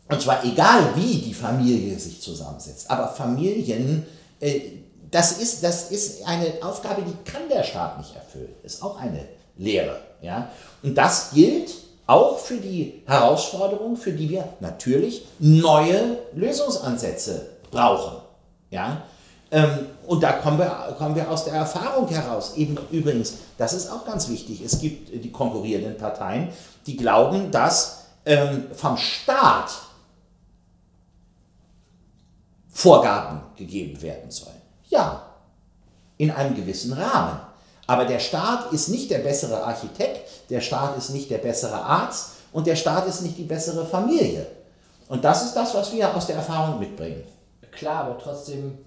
Und 0.08 0.20
zwar 0.20 0.44
egal, 0.44 0.94
wie 0.96 1.18
die 1.18 1.34
Familie 1.34 1.98
sich 1.98 2.20
zusammensetzt. 2.20 2.90
Aber 2.90 3.08
Familien, 3.08 4.06
äh, 4.40 4.60
das 5.10 5.38
ist, 5.38 5.62
das 5.62 5.90
ist 5.90 6.26
eine 6.26 6.54
Aufgabe, 6.62 7.02
die 7.02 7.30
kann 7.30 7.48
der 7.48 7.62
Staat 7.62 7.98
nicht 7.98 8.14
erfüllen. 8.14 8.54
Ist 8.62 8.82
auch 8.82 8.96
eine 8.96 9.26
Lehre. 9.56 10.00
Ja? 10.22 10.50
Und 10.82 10.96
das 10.96 11.30
gilt 11.32 11.70
auch 12.10 12.38
für 12.38 12.56
die 12.56 13.02
Herausforderung, 13.06 13.96
für 13.96 14.12
die 14.12 14.28
wir 14.28 14.48
natürlich 14.58 15.24
neue 15.38 16.18
Lösungsansätze 16.34 17.46
brauchen. 17.70 18.20
Ja? 18.70 19.02
Ähm, 19.52 19.86
und 20.08 20.20
da 20.20 20.32
kommen 20.32 20.58
wir, 20.58 20.94
kommen 20.98 21.14
wir 21.14 21.30
aus 21.30 21.44
der 21.44 21.54
Erfahrung 21.54 22.08
heraus. 22.08 22.56
Eben 22.56 22.76
übrigens, 22.90 23.34
das 23.58 23.72
ist 23.74 23.90
auch 23.90 24.04
ganz 24.04 24.28
wichtig, 24.28 24.60
es 24.60 24.80
gibt 24.80 25.10
die 25.12 25.30
konkurrierenden 25.30 25.96
Parteien, 25.96 26.48
die 26.86 26.96
glauben, 26.96 27.52
dass 27.52 28.06
ähm, 28.24 28.66
vom 28.72 28.96
Staat 28.96 29.70
Vorgaben 32.68 33.42
gegeben 33.56 34.02
werden 34.02 34.30
sollen. 34.30 34.60
Ja, 34.88 35.26
in 36.16 36.32
einem 36.32 36.56
gewissen 36.56 36.92
Rahmen. 36.92 37.40
Aber 37.90 38.04
der 38.04 38.20
Staat 38.20 38.72
ist 38.72 38.88
nicht 38.88 39.10
der 39.10 39.18
bessere 39.18 39.64
Architekt, 39.64 40.20
der 40.48 40.60
Staat 40.60 40.96
ist 40.96 41.10
nicht 41.10 41.28
der 41.28 41.38
bessere 41.38 41.74
Arzt 41.74 42.34
und 42.52 42.68
der 42.68 42.76
Staat 42.76 43.08
ist 43.08 43.22
nicht 43.22 43.36
die 43.36 43.42
bessere 43.42 43.84
Familie. 43.84 44.46
Und 45.08 45.24
das 45.24 45.44
ist 45.44 45.54
das, 45.54 45.74
was 45.74 45.92
wir 45.92 46.14
aus 46.14 46.28
der 46.28 46.36
Erfahrung 46.36 46.78
mitbringen. 46.78 47.24
Klar, 47.72 48.04
aber 48.04 48.16
trotzdem, 48.16 48.78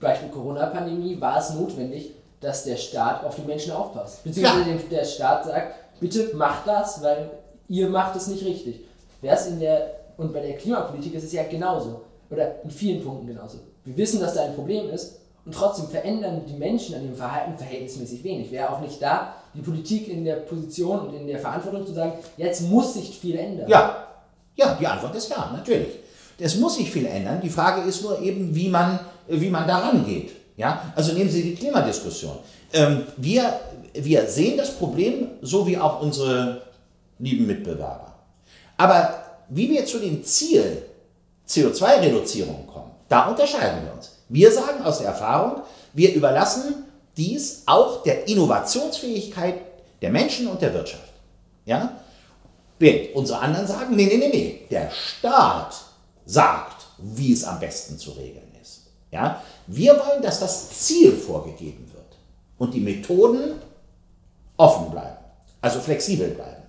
Beispiel 0.00 0.30
Corona-Pandemie, 0.30 1.20
war 1.20 1.38
es 1.38 1.50
notwendig, 1.50 2.16
dass 2.40 2.64
der 2.64 2.76
Staat 2.76 3.24
auf 3.24 3.36
die 3.36 3.42
Menschen 3.42 3.70
aufpasst. 3.70 4.24
Beziehungsweise 4.24 4.70
ja. 4.70 4.76
der 4.90 5.04
Staat 5.04 5.44
sagt, 5.44 6.00
bitte 6.00 6.34
macht 6.34 6.66
das, 6.66 7.00
weil 7.00 7.30
ihr 7.68 7.88
macht 7.88 8.16
es 8.16 8.26
nicht 8.26 8.44
richtig. 8.44 8.80
Wer 9.20 9.34
es 9.34 9.46
in 9.46 9.60
der, 9.60 10.00
und 10.16 10.32
bei 10.32 10.40
der 10.40 10.56
Klimapolitik 10.56 11.14
ist 11.14 11.22
es 11.22 11.32
ja 11.32 11.44
genauso. 11.44 12.00
Oder 12.28 12.60
in 12.64 12.72
vielen 12.72 13.04
Punkten 13.04 13.28
genauso. 13.28 13.58
Wir 13.84 13.96
wissen, 13.96 14.18
dass 14.18 14.34
da 14.34 14.42
ein 14.42 14.56
Problem 14.56 14.90
ist 14.90 15.14
und 15.48 15.54
trotzdem 15.54 15.88
verändern 15.88 16.42
die 16.46 16.58
Menschen 16.58 16.94
an 16.94 17.04
ihrem 17.04 17.16
Verhalten 17.16 17.56
verhältnismäßig 17.56 18.22
wenig. 18.22 18.52
Wäre 18.52 18.68
auch 18.68 18.80
nicht 18.82 19.00
da, 19.00 19.32
die 19.54 19.62
Politik 19.62 20.06
in 20.08 20.22
der 20.22 20.34
Position 20.34 21.08
und 21.08 21.14
in 21.14 21.26
der 21.26 21.38
Verantwortung 21.38 21.86
zu 21.86 21.94
sagen, 21.94 22.12
jetzt 22.36 22.68
muss 22.68 22.92
sich 22.92 23.18
viel 23.18 23.38
ändern. 23.38 23.66
Ja, 23.66 24.08
ja, 24.56 24.76
die 24.78 24.86
Antwort 24.86 25.14
ist 25.14 25.30
ja, 25.30 25.50
natürlich. 25.56 26.00
Es 26.38 26.56
muss 26.56 26.76
sich 26.76 26.90
viel 26.90 27.06
ändern. 27.06 27.40
Die 27.42 27.48
Frage 27.48 27.88
ist 27.88 28.02
nur 28.02 28.20
eben, 28.20 28.54
wie 28.54 28.68
man, 28.68 29.00
wie 29.26 29.48
man 29.48 29.66
daran 29.66 30.04
geht. 30.04 30.32
Ja? 30.58 30.92
Also 30.94 31.14
nehmen 31.14 31.30
Sie 31.30 31.42
die 31.42 31.54
Klimadiskussion. 31.54 32.36
Ähm, 32.74 33.04
wir, 33.16 33.58
wir 33.94 34.26
sehen 34.26 34.58
das 34.58 34.72
Problem, 34.72 35.28
so 35.40 35.66
wie 35.66 35.78
auch 35.78 36.02
unsere 36.02 36.60
lieben 37.18 37.46
Mitbewerber. 37.46 38.16
Aber 38.76 39.14
wie 39.48 39.70
wir 39.70 39.86
zu 39.86 39.98
dem 39.98 40.22
Ziel 40.22 40.82
CO2-Reduzierung 41.48 42.66
kommen, 42.66 42.90
da 43.08 43.30
unterscheiden 43.30 43.86
wir 43.86 43.94
uns. 43.94 44.17
Wir 44.28 44.52
sagen 44.52 44.84
aus 44.84 44.98
der 44.98 45.08
Erfahrung, 45.08 45.62
wir 45.92 46.14
überlassen 46.14 46.84
dies 47.16 47.62
auch 47.66 48.02
der 48.02 48.28
Innovationsfähigkeit 48.28 49.54
der 50.00 50.10
Menschen 50.10 50.46
und 50.46 50.62
der 50.62 50.72
Wirtschaft. 50.74 51.12
Ja? 51.64 51.92
Während 52.78 53.14
unsere 53.14 53.40
anderen 53.40 53.66
sagen, 53.66 53.96
nee, 53.96 54.06
nee, 54.06 54.18
nee, 54.18 54.28
nee, 54.28 54.66
der 54.70 54.90
Staat 54.90 55.74
sagt, 56.24 56.86
wie 56.98 57.32
es 57.32 57.44
am 57.44 57.58
besten 57.58 57.98
zu 57.98 58.12
regeln 58.12 58.52
ist. 58.62 58.82
Ja? 59.10 59.42
Wir 59.66 59.94
wollen, 59.94 60.22
dass 60.22 60.40
das 60.40 60.70
Ziel 60.70 61.12
vorgegeben 61.12 61.90
wird 61.92 62.16
und 62.58 62.74
die 62.74 62.80
Methoden 62.80 63.60
offen 64.56 64.90
bleiben, 64.90 65.18
also 65.60 65.80
flexibel 65.80 66.28
bleiben. 66.28 66.62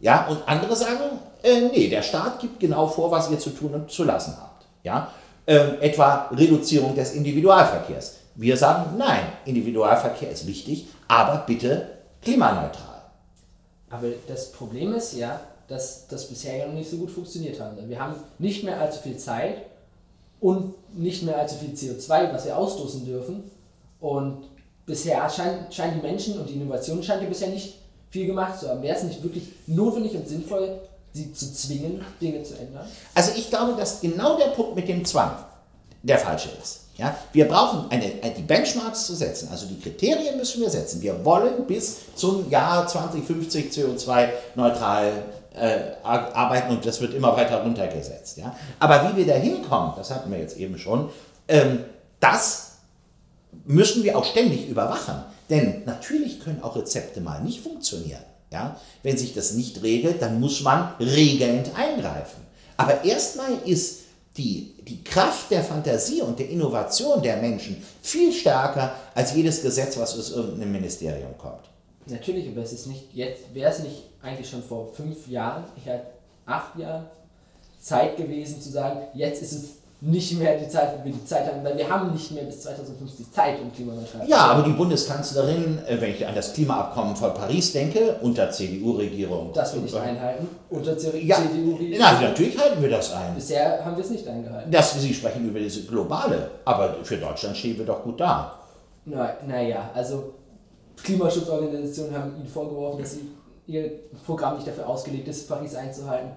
Ja? 0.00 0.26
Und 0.28 0.46
andere 0.46 0.74
sagen, 0.74 1.18
äh, 1.42 1.68
nee, 1.72 1.88
der 1.88 2.02
Staat 2.02 2.40
gibt 2.40 2.60
genau 2.60 2.86
vor, 2.86 3.10
was 3.10 3.30
ihr 3.30 3.38
zu 3.38 3.50
tun 3.50 3.74
und 3.74 3.90
zu 3.90 4.04
lassen 4.04 4.36
habt. 4.40 4.64
Ja? 4.82 5.10
Ähm, 5.46 5.76
etwa 5.80 6.28
Reduzierung 6.32 6.94
des 6.94 7.14
Individualverkehrs. 7.14 8.16
Wir 8.34 8.56
sagen, 8.56 8.96
nein, 8.96 9.24
Individualverkehr 9.44 10.30
ist 10.30 10.46
wichtig, 10.46 10.86
aber 11.08 11.44
bitte 11.46 11.88
klimaneutral. 12.22 13.02
Aber 13.90 14.08
das 14.26 14.52
Problem 14.52 14.94
ist 14.94 15.14
ja, 15.14 15.40
dass 15.68 16.06
das 16.08 16.28
bisher 16.28 16.56
ja 16.56 16.66
noch 16.66 16.74
nicht 16.74 16.90
so 16.90 16.96
gut 16.96 17.10
funktioniert 17.10 17.60
hat. 17.60 17.76
Wir 17.88 17.98
haben 17.98 18.14
nicht 18.38 18.64
mehr 18.64 18.80
allzu 18.80 19.00
viel 19.00 19.16
Zeit 19.16 19.62
und 20.40 20.74
nicht 20.94 21.22
mehr 21.22 21.38
allzu 21.38 21.56
viel 21.56 21.74
CO2, 21.74 22.32
was 22.32 22.46
wir 22.46 22.56
ausstoßen 22.56 23.04
dürfen. 23.04 23.44
Und 24.00 24.44
bisher 24.86 25.28
scheint, 25.28 25.72
scheinen 25.72 26.00
die 26.00 26.06
Menschen 26.06 26.38
und 26.38 26.48
die 26.48 26.54
Innovation 26.54 27.02
scheint 27.02 27.22
ja 27.22 27.28
bisher 27.28 27.48
nicht 27.48 27.78
viel 28.10 28.26
gemacht 28.26 28.58
zu 28.58 28.68
haben. 28.68 28.82
Wäre 28.82 28.96
es 28.96 29.04
nicht 29.04 29.22
wirklich 29.22 29.44
notwendig 29.66 30.14
und 30.14 30.28
sinnvoll, 30.28 30.80
sie 31.12 31.32
zu 31.32 31.52
zwingen, 31.52 32.04
Dinge 32.20 32.42
zu 32.42 32.58
ändern? 32.58 32.86
Also 33.14 33.32
ich 33.36 33.50
glaube, 33.50 33.74
dass 33.74 34.00
genau 34.00 34.36
der 34.36 34.48
Punkt 34.48 34.76
mit 34.76 34.88
dem 34.88 35.04
Zwang 35.04 35.32
der 36.02 36.18
falsche 36.18 36.50
ist. 36.60 36.80
Ja, 36.96 37.16
wir 37.32 37.48
brauchen 37.48 37.90
eine, 37.90 38.12
die 38.36 38.42
Benchmarks 38.42 39.06
zu 39.06 39.14
setzen, 39.14 39.48
also 39.50 39.66
die 39.66 39.80
Kriterien 39.80 40.36
müssen 40.36 40.60
wir 40.60 40.68
setzen. 40.68 41.00
Wir 41.00 41.24
wollen 41.24 41.66
bis 41.66 42.14
zum 42.14 42.50
Jahr 42.50 42.86
2050 42.86 43.72
CO2-neutral 43.72 45.10
äh, 45.54 45.78
arbeiten 46.02 46.70
und 46.70 46.84
das 46.84 47.00
wird 47.00 47.14
immer 47.14 47.34
weiter 47.34 47.62
runtergesetzt. 47.62 48.36
Ja? 48.36 48.54
Aber 48.78 49.10
wie 49.10 49.18
wir 49.18 49.26
da 49.26 49.38
hinkommen, 49.38 49.92
das 49.96 50.10
hatten 50.10 50.30
wir 50.30 50.38
jetzt 50.38 50.58
eben 50.58 50.78
schon, 50.78 51.08
ähm, 51.48 51.84
das 52.20 52.72
müssen 53.64 54.04
wir 54.04 54.16
auch 54.16 54.24
ständig 54.24 54.68
überwachen. 54.68 55.24
Denn 55.50 55.82
natürlich 55.84 56.40
können 56.40 56.62
auch 56.62 56.76
Rezepte 56.76 57.20
mal 57.20 57.42
nicht 57.42 57.62
funktionieren. 57.62 58.22
Ja? 58.52 58.80
Wenn 59.02 59.16
sich 59.16 59.34
das 59.34 59.54
nicht 59.54 59.82
regelt, 59.82 60.22
dann 60.22 60.38
muss 60.40 60.60
man 60.62 60.94
regelnd 61.00 61.70
eingreifen. 61.74 62.42
Aber 62.76 63.04
erstmal 63.04 63.58
ist 63.64 64.02
die, 64.36 64.74
die 64.86 65.02
Kraft 65.04 65.50
der 65.50 65.62
Fantasie 65.62 66.22
und 66.22 66.38
der 66.38 66.48
Innovation 66.48 67.22
der 67.22 67.36
Menschen 67.36 67.82
viel 68.00 68.32
stärker 68.32 68.94
als 69.14 69.34
jedes 69.34 69.62
Gesetz, 69.62 69.98
was 69.98 70.18
aus 70.18 70.30
irgendeinem 70.30 70.72
Ministerium 70.72 71.36
kommt. 71.36 71.68
Natürlich, 72.06 72.48
aber 72.48 72.62
es 72.62 72.72
ist 72.72 72.86
nicht 72.86 73.12
jetzt, 73.12 73.54
wäre 73.54 73.70
es 73.70 73.80
nicht 73.80 74.02
eigentlich 74.22 74.48
schon 74.48 74.62
vor 74.62 74.92
fünf 74.92 75.28
Jahren, 75.28 75.64
acht 76.46 76.78
Jahren 76.78 77.06
Zeit 77.80 78.16
gewesen 78.16 78.60
zu 78.60 78.70
sagen, 78.70 79.00
jetzt 79.14 79.42
ist 79.42 79.52
es 79.52 79.64
nicht 80.04 80.36
mehr 80.36 80.58
die 80.58 80.68
Zeit, 80.68 80.98
wo 80.98 81.04
wir 81.04 81.12
die 81.12 81.24
Zeit 81.24 81.46
haben, 81.46 81.62
weil 81.62 81.78
wir 81.78 81.88
haben 81.88 82.12
nicht 82.12 82.32
mehr 82.32 82.42
bis 82.42 82.60
2050 82.62 83.30
Zeit, 83.30 83.60
um 83.60 83.72
klimaneutral 83.72 84.24
zu 84.24 84.28
Ja, 84.28 84.46
aber 84.48 84.64
die 84.64 84.72
Bundeskanzlerin, 84.72 85.78
äh, 85.86 86.00
wenn 86.00 86.10
ich 86.10 86.26
an 86.26 86.34
das 86.34 86.52
Klimaabkommen 86.52 87.14
von 87.14 87.32
Paris 87.32 87.72
denke, 87.72 88.16
unter 88.20 88.50
CDU-Regierung. 88.50 89.52
Das 89.54 89.76
will 89.76 89.84
ich 89.86 89.96
einhalten. 89.96 90.48
Unter 90.70 90.98
CDU-Regierung. 90.98 91.92
Ja, 91.92 92.20
natürlich 92.20 92.58
halten 92.58 92.82
wir 92.82 92.90
das 92.90 93.12
ein. 93.12 93.36
Bisher 93.36 93.84
haben 93.84 93.96
wir 93.96 94.02
es 94.02 94.10
nicht 94.10 94.26
eingehalten. 94.26 94.72
Das, 94.72 95.00
Sie 95.00 95.14
sprechen 95.14 95.48
über 95.48 95.60
diese 95.60 95.84
globale, 95.84 96.50
aber 96.64 96.96
für 97.04 97.18
Deutschland 97.18 97.56
stehen 97.56 97.78
wir 97.78 97.86
doch 97.86 98.02
gut 98.02 98.18
da. 98.18 98.58
Naja, 99.04 99.36
na 99.46 99.90
also 99.94 100.34
Klimaschutzorganisationen 101.00 102.16
haben 102.16 102.36
Ihnen 102.38 102.48
vorgeworfen, 102.48 103.02
dass 103.02 103.16
ihr 103.68 103.90
Programm 104.26 104.56
nicht 104.56 104.66
dafür 104.66 104.88
ausgelegt 104.88 105.28
ist, 105.28 105.48
Paris 105.48 105.76
einzuhalten. 105.76 106.32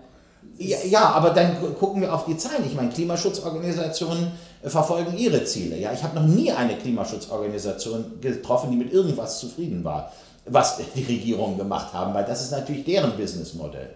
Ja, 0.58 0.78
ja, 0.88 1.10
aber 1.10 1.32
dann 1.32 1.58
gucken 1.78 2.02
wir 2.02 2.14
auf 2.14 2.26
die 2.26 2.38
Zahlen. 2.38 2.64
Ich 2.66 2.76
meine, 2.76 2.90
Klimaschutzorganisationen 2.90 4.32
verfolgen 4.64 5.18
ihre 5.18 5.44
Ziele. 5.44 5.78
Ja, 5.78 5.92
ich 5.92 6.02
habe 6.02 6.16
noch 6.16 6.26
nie 6.26 6.52
eine 6.52 6.78
Klimaschutzorganisation 6.78 8.22
getroffen, 8.22 8.72
die 8.72 8.78
mit 8.78 8.94
irgendwas 8.94 9.40
zufrieden 9.40 9.84
war, 9.84 10.12
was 10.46 10.78
die 10.96 11.04
Regierungen 11.04 11.58
gemacht 11.58 11.94
haben, 11.94 12.14
weil 12.14 12.26
das 12.26 12.42
ist 12.42 12.52
natürlich 12.52 12.86
deren 12.86 13.18
Businessmodell. 13.18 13.90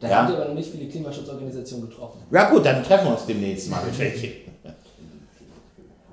Da 0.00 0.08
ja? 0.08 0.16
haben 0.16 0.28
wir 0.28 0.36
aber 0.36 0.48
noch 0.48 0.54
nicht 0.54 0.70
viele 0.70 0.88
Klimaschutzorganisationen 0.88 1.88
getroffen. 1.88 2.20
Ja 2.30 2.50
gut, 2.50 2.66
dann 2.66 2.84
treffen 2.84 3.06
wir 3.06 3.12
uns 3.12 3.24
demnächst 3.26 3.70
mal 3.70 3.82
mit 3.84 3.98
welchen. 3.98 4.53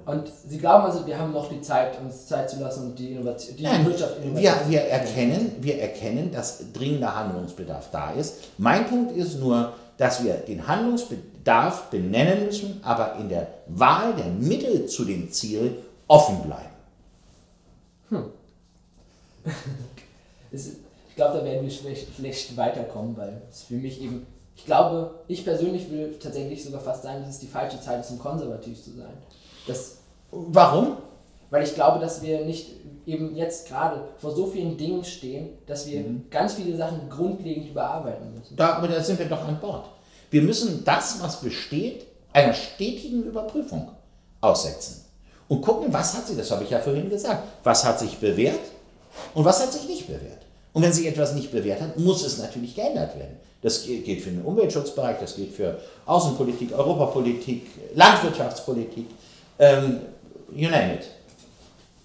Und 0.05 0.31
Sie 0.47 0.57
glauben 0.57 0.85
also, 0.85 1.05
wir 1.05 1.17
haben 1.17 1.31
noch 1.31 1.49
die 1.49 1.61
Zeit, 1.61 1.99
uns 2.01 2.27
Zeit 2.27 2.49
zu 2.49 2.59
lassen 2.59 2.87
und 2.87 2.99
die, 2.99 3.11
Innovation, 3.11 3.55
die 3.55 3.63
Nein, 3.63 3.85
Wirtschaft 3.85 4.15
wir, 4.23 4.55
wir, 4.67 4.81
erkennen, 4.81 5.55
wir 5.59 5.79
erkennen, 5.79 6.31
dass 6.31 6.71
dringender 6.73 7.15
Handlungsbedarf 7.15 7.89
da 7.91 8.11
ist. 8.11 8.35
Mein 8.57 8.87
Punkt 8.87 9.15
ist 9.15 9.39
nur, 9.39 9.73
dass 9.97 10.23
wir 10.23 10.33
den 10.33 10.67
Handlungsbedarf 10.67 11.89
benennen 11.91 12.45
müssen, 12.45 12.79
aber 12.83 13.17
in 13.19 13.29
der 13.29 13.47
Wahl 13.67 14.15
der 14.15 14.25
Mittel 14.25 14.87
zu 14.87 15.05
dem 15.05 15.31
Ziel 15.31 15.77
offen 16.07 16.41
bleiben. 16.41 16.71
Hm. 18.09 18.25
ich 20.51 21.15
glaube, 21.15 21.39
da 21.39 21.45
werden 21.45 21.63
wir 21.63 21.71
schlecht, 21.71 22.07
schlecht 22.15 22.57
weiterkommen, 22.57 23.15
weil 23.15 23.41
es 23.49 23.63
für 23.63 23.75
mich 23.75 24.01
eben, 24.01 24.25
ich 24.55 24.65
glaube, 24.65 25.19
ich 25.27 25.43
persönlich 25.45 25.89
will 25.91 26.15
tatsächlich 26.19 26.63
sogar 26.63 26.81
fast 26.81 27.03
sagen, 27.03 27.21
dass 27.21 27.35
es 27.35 27.39
die 27.39 27.47
falsche 27.47 27.79
Zeit 27.79 28.01
ist, 28.01 28.11
um 28.11 28.19
konservativ 28.19 28.83
zu 28.83 28.91
sein. 28.91 29.13
Das, 29.67 29.97
Warum? 30.31 30.97
Weil 31.49 31.63
ich 31.63 31.75
glaube, 31.75 31.99
dass 31.99 32.21
wir 32.21 32.45
nicht 32.45 32.71
eben 33.05 33.35
jetzt 33.35 33.67
gerade 33.67 34.01
vor 34.19 34.33
so 34.33 34.47
vielen 34.47 34.77
Dingen 34.77 35.03
stehen, 35.03 35.49
dass 35.65 35.87
wir 35.87 35.99
mhm. 35.99 36.25
ganz 36.29 36.53
viele 36.53 36.77
Sachen 36.77 37.09
grundlegend 37.09 37.69
überarbeiten 37.69 38.33
müssen. 38.33 38.55
Da, 38.55 38.73
aber 38.75 38.87
da 38.87 39.01
sind 39.03 39.19
wir 39.19 39.25
doch 39.25 39.45
an 39.45 39.59
Bord. 39.59 39.85
Wir 40.29 40.41
müssen 40.41 40.83
das, 40.85 41.21
was 41.21 41.41
besteht, 41.41 42.05
einer 42.31 42.53
stetigen 42.53 43.23
Überprüfung 43.23 43.89
aussetzen 44.39 45.03
und 45.49 45.61
gucken, 45.61 45.91
was 45.91 46.15
hat 46.15 46.27
sich, 46.27 46.37
das 46.37 46.49
habe 46.51 46.63
ich 46.63 46.69
ja 46.69 46.79
vorhin 46.79 47.09
gesagt, 47.09 47.43
was 47.63 47.83
hat 47.83 47.99
sich 47.99 48.17
bewährt 48.17 48.59
und 49.33 49.43
was 49.43 49.61
hat 49.61 49.73
sich 49.73 49.85
nicht 49.87 50.07
bewährt. 50.07 50.39
Und 50.71 50.83
wenn 50.83 50.93
sich 50.93 51.05
etwas 51.05 51.33
nicht 51.33 51.51
bewährt 51.51 51.81
hat, 51.81 51.99
muss 51.99 52.25
es 52.25 52.37
natürlich 52.37 52.75
geändert 52.75 53.19
werden. 53.19 53.35
Das 53.61 53.83
geht 53.83 54.21
für 54.21 54.29
den 54.29 54.43
Umweltschutzbereich, 54.43 55.17
das 55.19 55.35
geht 55.35 55.53
für 55.53 55.77
Außenpolitik, 56.05 56.71
Europapolitik, 56.73 57.67
Landwirtschaftspolitik, 57.93 59.07
ähm, 59.61 59.99
you 60.53 60.69
name 60.69 60.95
it. 60.95 61.07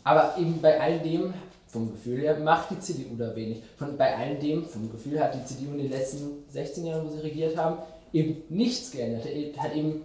Aber 0.04 0.34
eben 0.38 0.60
bei 0.60 0.80
all 0.80 1.00
dem, 1.00 1.34
vom 1.66 1.90
Gefühl 1.90 2.20
her, 2.20 2.38
macht 2.38 2.70
die 2.70 2.78
CDU 2.78 3.16
da 3.18 3.34
wenig. 3.34 3.62
Von, 3.76 3.96
bei 3.96 4.16
all 4.16 4.36
dem, 4.36 4.64
vom 4.64 4.90
Gefühl 4.90 5.18
hat 5.18 5.34
die 5.34 5.44
CDU 5.44 5.72
in 5.72 5.78
den 5.78 5.90
letzten 5.90 6.44
16 6.48 6.86
Jahren, 6.86 7.04
wo 7.04 7.10
sie 7.10 7.22
regiert 7.22 7.56
haben, 7.56 7.78
eben 8.12 8.42
nichts 8.48 8.92
geändert. 8.92 9.24
Hat 9.58 9.74
eben 9.74 10.02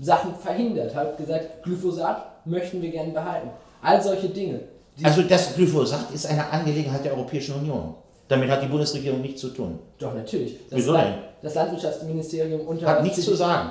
Sachen 0.00 0.34
verhindert, 0.36 0.94
hat 0.94 1.18
gesagt, 1.18 1.62
Glyphosat 1.64 2.46
möchten 2.46 2.80
wir 2.80 2.90
gerne 2.90 3.12
behalten. 3.12 3.50
All 3.82 4.02
solche 4.02 4.28
Dinge. 4.28 4.60
Also 5.02 5.22
das 5.22 5.54
Glyphosat 5.54 6.10
ist 6.12 6.26
eine 6.26 6.48
Angelegenheit 6.50 7.04
der 7.04 7.12
Europäischen 7.12 7.56
Union. 7.56 7.94
Damit 8.28 8.50
hat 8.50 8.62
die 8.62 8.66
Bundesregierung 8.66 9.20
nichts 9.20 9.42
zu 9.42 9.50
tun. 9.50 9.78
Doch, 9.98 10.14
natürlich. 10.14 10.58
Das 10.70 10.78
Wieso 10.78 10.94
denn? 10.94 11.14
Das 11.42 11.54
Landwirtschaftsministerium 11.54 12.62
unter... 12.62 12.86
Hat 12.86 13.02
nichts 13.02 13.22
zu 13.22 13.34
sagen. 13.34 13.70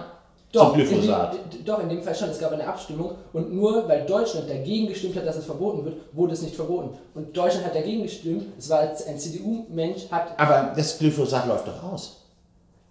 Doch, 0.52 0.74
Glyphosat. 0.74 1.36
In 1.36 1.50
dem, 1.50 1.66
doch, 1.66 1.80
in 1.80 1.90
dem 1.90 2.02
Fall 2.02 2.16
schon. 2.16 2.30
Es 2.30 2.40
gab 2.40 2.52
eine 2.54 2.66
Abstimmung 2.66 3.16
und 3.34 3.54
nur 3.54 3.88
weil 3.88 4.06
Deutschland 4.06 4.50
dagegen 4.50 4.88
gestimmt 4.88 5.16
hat, 5.18 5.26
dass 5.26 5.36
es 5.36 5.46
verboten 5.46 5.84
wird, 5.84 5.98
wurde 6.14 6.34
es 6.34 6.42
nicht 6.42 6.56
verboten. 6.56 6.98
Und 7.14 7.36
Deutschland 7.36 7.66
hat 7.66 7.76
dagegen 7.76 8.04
gestimmt, 8.04 8.46
es 8.58 8.70
war 8.70 8.80
ein 8.80 9.20
CDU-Mensch, 9.20 10.10
hat. 10.12 10.40
Aber 10.40 10.74
das 10.76 10.98
Glyphosat 10.98 11.48
läuft 11.48 11.68
doch 11.68 11.84
aus. 11.84 12.22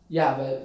Ja, 0.09 0.33
aber 0.33 0.59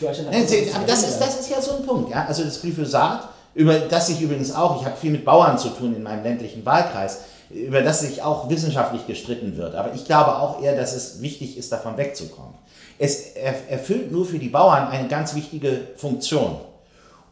Deutschland 0.00 0.28
hat. 0.28 0.34
Nein, 0.34 0.68
aber 0.74 0.86
das 0.86 1.08
ist, 1.08 1.20
das 1.20 1.40
ist 1.40 1.50
ja 1.50 1.62
so 1.62 1.76
ein 1.76 1.86
Punkt. 1.86 2.10
Ja? 2.10 2.26
Also 2.26 2.42
das 2.42 2.60
Glyphosat, 2.60 3.28
über 3.54 3.78
das 3.78 4.08
ich 4.08 4.20
übrigens 4.20 4.54
auch, 4.54 4.80
ich 4.80 4.86
habe 4.86 4.96
viel 4.96 5.12
mit 5.12 5.24
Bauern 5.24 5.58
zu 5.58 5.68
tun 5.68 5.94
in 5.94 6.02
meinem 6.02 6.24
ländlichen 6.24 6.66
Wahlkreis, 6.66 7.20
über 7.50 7.82
das 7.82 8.00
sich 8.00 8.22
auch 8.22 8.48
wissenschaftlich 8.48 9.06
gestritten 9.06 9.56
wird. 9.56 9.74
Aber 9.74 9.94
ich 9.94 10.04
glaube 10.04 10.36
auch 10.36 10.62
eher, 10.62 10.76
dass 10.76 10.94
es 10.94 11.20
wichtig 11.20 11.56
ist, 11.56 11.72
davon 11.72 11.96
wegzukommen. 11.96 12.54
Es 13.02 13.34
erfüllt 13.34 14.12
nur 14.12 14.26
für 14.26 14.38
die 14.38 14.50
Bauern 14.50 14.88
eine 14.88 15.08
ganz 15.08 15.34
wichtige 15.34 15.88
Funktion. 15.96 16.58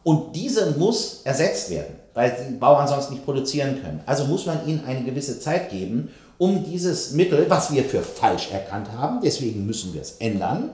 Und 0.01 0.35
diese 0.35 0.71
muss 0.71 1.21
ersetzt 1.25 1.69
werden, 1.69 1.95
weil 2.15 2.35
die 2.49 2.55
Bauern 2.55 2.87
sonst 2.87 3.11
nicht 3.11 3.23
produzieren 3.23 3.79
können. 3.79 4.01
Also 4.07 4.25
muss 4.25 4.47
man 4.47 4.67
ihnen 4.67 4.83
eine 4.87 5.03
gewisse 5.03 5.39
Zeit 5.39 5.69
geben, 5.69 6.09
um 6.39 6.63
dieses 6.63 7.11
Mittel, 7.11 7.45
was 7.49 7.71
wir 7.71 7.83
für 7.83 8.01
falsch 8.01 8.49
erkannt 8.51 8.91
haben, 8.93 9.19
deswegen 9.23 9.67
müssen 9.67 9.93
wir 9.93 10.01
es 10.01 10.13
ändern, 10.13 10.71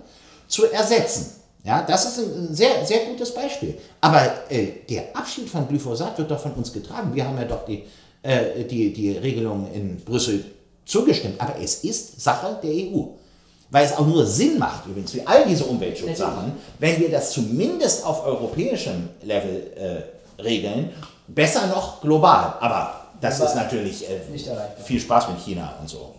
zu 0.48 0.72
ersetzen. 0.72 1.42
Ja, 1.66 1.82
das 1.82 2.06
ist 2.06 2.26
ein 2.26 2.56
sehr, 2.56 2.86
sehr 2.86 3.00
gutes 3.08 3.34
Beispiel. 3.34 3.78
Aber 4.00 4.22
äh, 4.50 4.68
der 4.90 5.14
Abschied 5.14 5.50
von 5.50 5.68
Glyphosat 5.68 6.18
wird 6.18 6.32
doch 6.32 6.40
von 6.40 6.54
uns 6.54 6.72
getragen. 6.72 7.14
Wir 7.14 7.28
haben 7.28 7.38
ja 7.38 7.44
doch 7.44 7.66
die, 7.66 7.84
äh, 8.22 8.64
die, 8.64 8.94
die 8.94 9.12
Regelung 9.12 9.68
in 9.74 9.98
Brüssel 9.98 10.46
zugestimmt. 10.86 11.42
Aber 11.42 11.56
es 11.62 11.84
ist 11.84 12.22
Sache 12.22 12.58
der 12.64 12.72
EU 12.72 13.08
weil 13.76 13.84
es 13.84 13.98
auch 13.98 14.08
nur 14.08 14.26
Sinn 14.26 14.58
macht, 14.58 14.86
übrigens, 14.86 15.12
für 15.12 15.28
all 15.28 15.46
diese 15.46 15.66
Umweltschutzsachen, 15.66 16.54
wenn 16.80 16.98
wir 16.98 17.12
das 17.12 17.32
zumindest 17.32 18.06
auf 18.06 18.26
europäischem 18.26 19.10
Level 19.22 19.74
äh, 19.76 20.42
regeln, 20.42 20.92
besser 21.28 21.68
noch 21.68 22.00
global. 22.00 22.54
Aber 22.62 23.02
das 23.20 23.42
Aber 23.42 23.50
ist 23.50 23.56
natürlich 23.58 24.10
äh, 24.10 24.22
viel 24.82 24.98
Spaß 24.98 25.28
mit 25.28 25.40
China 25.40 25.74
und 25.82 25.90
so. 25.90 26.16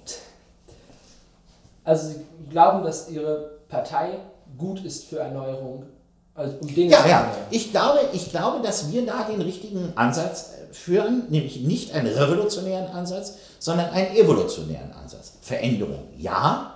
Also 1.82 2.08
Sie 2.08 2.16
glauben, 2.50 2.84
dass 2.84 3.08
Ihre 3.08 3.52
Partei 3.70 4.18
gut 4.58 4.84
ist 4.84 5.06
für 5.06 5.20
Erneuerung? 5.20 5.86
Also 6.34 6.58
um 6.60 6.66
Dinge 6.66 6.90
ja, 6.90 7.08
ja. 7.08 7.32
Ich 7.48 7.70
glaube, 7.70 8.00
ich 8.12 8.30
glaube, 8.30 8.62
dass 8.62 8.92
wir 8.92 9.06
da 9.06 9.22
den 9.22 9.40
richtigen 9.40 9.94
Ansatz 9.96 10.50
äh, 10.50 10.74
führen, 10.74 11.22
nämlich 11.30 11.62
nicht 11.62 11.94
einen 11.94 12.08
revolutionären 12.08 12.88
Ansatz, 12.88 13.36
sondern 13.58 13.88
einen 13.92 14.14
evolutionären 14.14 14.92
Ansatz. 14.92 15.32
Veränderung, 15.40 16.02
ja, 16.18 16.75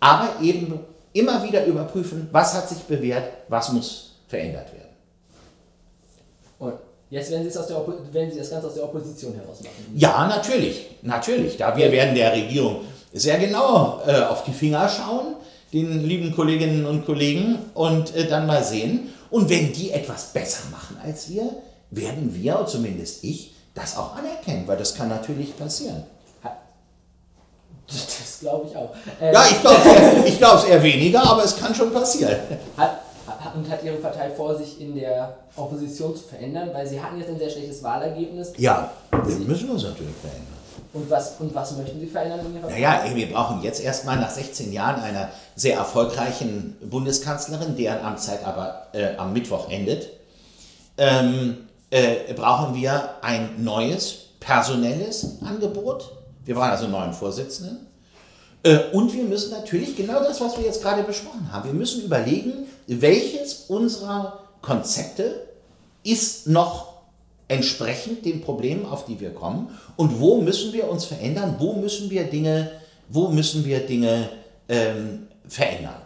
aber 0.00 0.40
eben 0.42 0.80
immer 1.12 1.42
wieder 1.42 1.64
überprüfen, 1.64 2.28
was 2.32 2.54
hat 2.54 2.68
sich 2.68 2.78
bewährt, 2.78 3.24
was 3.48 3.72
muss 3.72 4.16
verändert 4.26 4.72
werden. 4.72 4.84
Und 6.58 6.74
jetzt 7.10 7.30
werden 7.30 7.48
Sie, 7.48 7.58
aus 7.58 7.66
der 7.66 7.76
werden 8.12 8.30
Sie 8.30 8.38
das 8.38 8.50
Ganze 8.50 8.66
aus 8.66 8.74
der 8.74 8.84
Opposition 8.84 9.34
heraus 9.34 9.60
machen? 9.60 9.92
Ja, 9.94 10.26
natürlich, 10.26 10.86
natürlich. 11.02 11.56
Da 11.56 11.76
wir 11.76 11.90
werden 11.90 12.14
der 12.14 12.32
Regierung 12.32 12.80
sehr 13.12 13.38
genau 13.38 14.02
äh, 14.06 14.22
auf 14.22 14.44
die 14.44 14.52
Finger 14.52 14.88
schauen, 14.88 15.36
den 15.72 16.04
lieben 16.04 16.34
Kolleginnen 16.34 16.86
und 16.86 17.04
Kollegen, 17.04 17.58
und 17.74 18.14
äh, 18.14 18.26
dann 18.26 18.46
mal 18.46 18.62
sehen. 18.62 19.12
Und 19.30 19.48
wenn 19.48 19.72
die 19.72 19.90
etwas 19.90 20.32
besser 20.32 20.68
machen 20.70 20.96
als 21.02 21.28
wir, 21.28 21.48
werden 21.90 22.34
wir, 22.34 22.66
zumindest 22.66 23.24
ich, 23.24 23.54
das 23.74 23.96
auch 23.96 24.16
anerkennen, 24.16 24.66
weil 24.66 24.76
das 24.76 24.94
kann 24.94 25.08
natürlich 25.08 25.56
passieren. 25.56 26.04
Das 27.94 28.40
glaube 28.40 28.66
ich 28.68 28.76
auch. 28.76 28.90
Ähm, 29.20 29.32
ja, 29.32 29.44
ich 30.24 30.38
glaube 30.38 30.58
es 30.58 30.64
eher, 30.64 30.82
weniger, 30.82 31.22
aber 31.22 31.44
es 31.44 31.56
kann 31.56 31.74
schon 31.74 31.92
passieren. 31.92 32.36
Hat, 32.76 33.00
und 33.54 33.70
hat 33.70 33.82
Ihre 33.84 33.96
Partei 33.96 34.30
vor, 34.30 34.56
sich 34.56 34.80
in 34.80 34.94
der 34.94 35.36
Opposition 35.56 36.14
zu 36.14 36.24
verändern? 36.24 36.70
Weil 36.72 36.86
Sie 36.86 37.00
hatten 37.00 37.18
jetzt 37.18 37.28
ein 37.28 37.38
sehr 37.38 37.50
schlechtes 37.50 37.82
Wahlergebnis. 37.82 38.52
Ja, 38.56 38.90
wir 39.10 39.36
müssen 39.46 39.70
uns 39.70 39.84
natürlich 39.84 40.14
verändern. 40.20 40.54
Und 40.92 41.10
was, 41.10 41.34
und 41.40 41.54
was 41.54 41.76
möchten 41.76 41.98
Sie 41.98 42.06
verändern 42.06 42.40
in 42.46 42.54
Ihrer 42.54 42.62
Partei? 42.62 42.80
Naja, 42.80 43.14
wir 43.14 43.32
brauchen 43.32 43.62
jetzt 43.62 43.82
erstmal 43.82 44.16
nach 44.16 44.30
16 44.30 44.72
Jahren 44.72 45.02
einer 45.02 45.30
sehr 45.56 45.76
erfolgreichen 45.76 46.76
Bundeskanzlerin, 46.82 47.76
deren 47.76 48.04
Amtszeit 48.04 48.44
aber 48.44 48.86
äh, 48.92 49.16
am 49.16 49.32
Mittwoch 49.32 49.70
endet, 49.70 50.08
ähm, 50.96 51.66
äh, 51.90 52.32
brauchen 52.34 52.74
wir 52.74 53.10
ein 53.22 53.64
neues 53.64 54.26
personelles 54.38 55.38
Angebot 55.42 56.12
wir 56.44 56.54
brauchen 56.54 56.70
also 56.70 56.88
neuen 56.88 57.12
Vorsitzenden. 57.12 57.86
Äh, 58.62 58.90
und 58.92 59.12
wir 59.12 59.24
müssen 59.24 59.50
natürlich 59.50 59.96
genau 59.96 60.20
das, 60.20 60.40
was 60.40 60.56
wir 60.56 60.64
jetzt 60.64 60.82
gerade 60.82 61.02
besprochen 61.02 61.52
haben, 61.52 61.68
wir 61.68 61.74
müssen 61.74 62.04
überlegen, 62.04 62.66
welches 62.86 63.64
unserer 63.68 64.40
Konzepte 64.62 65.46
ist 66.02 66.46
noch 66.46 66.94
entsprechend 67.48 68.24
den 68.24 68.40
Problemen, 68.40 68.86
auf 68.86 69.04
die 69.04 69.20
wir 69.20 69.30
kommen 69.30 69.68
und 69.96 70.18
wo 70.20 70.40
müssen 70.40 70.72
wir 70.72 70.88
uns 70.88 71.04
verändern, 71.04 71.56
wo 71.58 71.74
müssen 71.74 72.10
wir 72.10 72.24
Dinge, 72.24 72.70
wo 73.08 73.28
müssen 73.28 73.64
wir 73.64 73.80
Dinge 73.80 74.30
ähm, 74.68 75.26
verändern. 75.46 76.00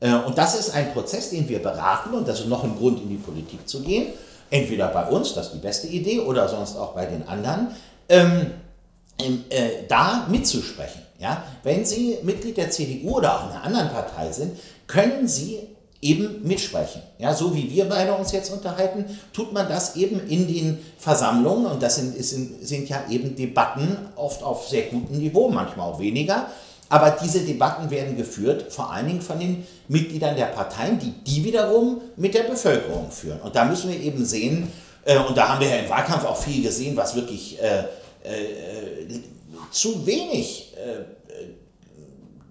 Äh, 0.00 0.14
und 0.14 0.38
das 0.38 0.58
ist 0.58 0.70
ein 0.70 0.92
Prozess, 0.92 1.30
den 1.30 1.48
wir 1.48 1.60
beraten 1.60 2.14
und 2.14 2.26
das 2.26 2.40
ist 2.40 2.48
noch 2.48 2.64
ein 2.64 2.76
Grund, 2.76 3.02
in 3.02 3.10
die 3.10 3.16
Politik 3.16 3.68
zu 3.68 3.82
gehen. 3.82 4.08
Entweder 4.50 4.88
bei 4.88 5.06
uns, 5.08 5.34
das 5.34 5.48
ist 5.48 5.54
die 5.54 5.58
beste 5.58 5.86
Idee, 5.86 6.20
oder 6.20 6.48
sonst 6.48 6.76
auch 6.76 6.94
bei 6.94 7.06
den 7.06 7.28
anderen. 7.28 7.68
Ähm, 8.08 8.46
äh, 9.48 9.86
da 9.88 10.26
mitzusprechen. 10.28 11.02
Ja? 11.18 11.44
Wenn 11.62 11.84
Sie 11.84 12.18
Mitglied 12.22 12.56
der 12.56 12.70
CDU 12.70 13.16
oder 13.16 13.36
auch 13.36 13.50
einer 13.50 13.62
anderen 13.62 13.90
Partei 13.90 14.30
sind, 14.32 14.58
können 14.86 15.28
Sie 15.28 15.60
eben 16.02 16.42
mitsprechen. 16.42 17.02
Ja, 17.18 17.34
so 17.34 17.54
wie 17.54 17.70
wir 17.70 17.86
beide 17.86 18.14
uns 18.14 18.32
jetzt 18.32 18.50
unterhalten, 18.50 19.04
tut 19.32 19.52
man 19.52 19.68
das 19.68 19.96
eben 19.96 20.26
in 20.28 20.48
den 20.48 20.78
Versammlungen 20.98 21.66
und 21.66 21.82
das 21.82 21.96
sind, 21.96 22.16
sind, 22.24 22.66
sind 22.66 22.88
ja 22.88 23.04
eben 23.10 23.36
Debatten 23.36 23.98
oft 24.16 24.42
auf 24.42 24.68
sehr 24.68 24.84
gutem 24.84 25.18
Niveau, 25.18 25.50
manchmal 25.50 25.92
auch 25.92 26.00
weniger. 26.00 26.46
Aber 26.88 27.16
diese 27.22 27.40
Debatten 27.40 27.90
werden 27.90 28.16
geführt 28.16 28.72
vor 28.72 28.90
allen 28.90 29.06
Dingen 29.06 29.20
von 29.20 29.38
den 29.38 29.64
Mitgliedern 29.88 30.36
der 30.36 30.46
Parteien, 30.46 30.98
die 30.98 31.12
die 31.12 31.44
wiederum 31.44 32.00
mit 32.16 32.34
der 32.34 32.44
Bevölkerung 32.44 33.10
führen. 33.10 33.40
Und 33.40 33.54
da 33.54 33.64
müssen 33.64 33.90
wir 33.90 34.00
eben 34.00 34.24
sehen, 34.24 34.72
äh, 35.04 35.18
und 35.18 35.36
da 35.36 35.50
haben 35.50 35.60
wir 35.60 35.68
ja 35.68 35.76
im 35.76 35.88
Wahlkampf 35.88 36.24
auch 36.24 36.36
viel 36.36 36.62
gesehen, 36.62 36.96
was 36.96 37.14
wirklich 37.14 37.60
äh, 37.62 37.84
äh, 38.24 38.89
zu 39.70 40.06
wenig 40.06 40.74
äh, 40.76 41.04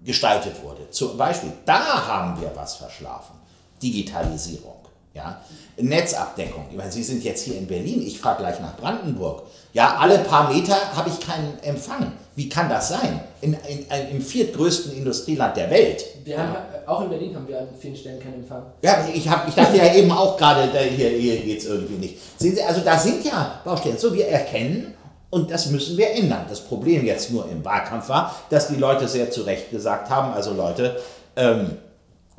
gestaltet 0.04 0.62
wurde. 0.62 0.88
Zum 0.90 1.16
Beispiel, 1.16 1.52
da 1.64 2.06
haben 2.06 2.40
wir 2.40 2.50
was 2.54 2.76
verschlafen. 2.76 3.36
Digitalisierung. 3.82 4.76
Ja? 5.14 5.40
Netzabdeckung. 5.76 6.66
Ich 6.70 6.76
meine, 6.76 6.92
Sie 6.92 7.02
sind 7.02 7.24
jetzt 7.24 7.44
hier 7.44 7.56
in 7.56 7.66
Berlin, 7.66 8.02
ich 8.06 8.18
fahre 8.18 8.38
gleich 8.38 8.60
nach 8.60 8.76
Brandenburg. 8.76 9.42
Ja, 9.72 9.96
alle 9.98 10.18
paar 10.18 10.52
Meter 10.52 10.76
habe 10.94 11.10
ich 11.10 11.26
keinen 11.26 11.58
Empfang. 11.62 12.12
Wie 12.36 12.48
kann 12.48 12.68
das 12.68 12.88
sein? 12.88 13.20
In, 13.40 13.54
in, 13.68 13.86
in, 13.86 14.16
Im 14.16 14.22
viertgrößten 14.22 14.92
Industrieland 14.92 15.56
der 15.56 15.70
Welt. 15.70 16.04
Wir 16.24 16.38
haben, 16.38 16.56
auch 16.86 17.02
in 17.02 17.08
Berlin 17.08 17.34
haben 17.34 17.48
wir 17.48 17.60
an 17.60 17.68
vielen 17.78 17.96
Stellen 17.96 18.20
keinen 18.20 18.34
Empfang. 18.34 18.62
Ja, 18.82 19.06
ich, 19.12 19.28
hab, 19.28 19.48
ich 19.48 19.54
dachte 19.54 19.76
ja 19.76 19.94
eben 19.94 20.10
auch 20.10 20.36
gerade, 20.36 20.70
hier, 20.80 21.10
hier 21.10 21.36
geht 21.40 21.58
es 21.60 21.66
irgendwie 21.66 21.94
nicht. 21.94 22.18
Sehen 22.38 22.54
Sie, 22.54 22.62
also 22.62 22.80
da 22.80 22.98
sind 22.98 23.24
ja 23.24 23.60
Baustellen. 23.64 23.98
So, 23.98 24.12
wir 24.14 24.28
erkennen, 24.28 24.94
und 25.30 25.50
das 25.50 25.66
müssen 25.66 25.96
wir 25.96 26.10
ändern. 26.10 26.46
Das 26.48 26.60
Problem 26.60 27.06
jetzt 27.06 27.30
nur 27.30 27.48
im 27.48 27.64
Wahlkampf 27.64 28.08
war, 28.08 28.34
dass 28.50 28.68
die 28.68 28.76
Leute 28.76 29.08
sehr 29.08 29.30
zu 29.30 29.42
Recht 29.42 29.70
gesagt 29.70 30.10
haben, 30.10 30.32
also 30.32 30.52
Leute, 30.52 31.00
ähm, 31.36 31.78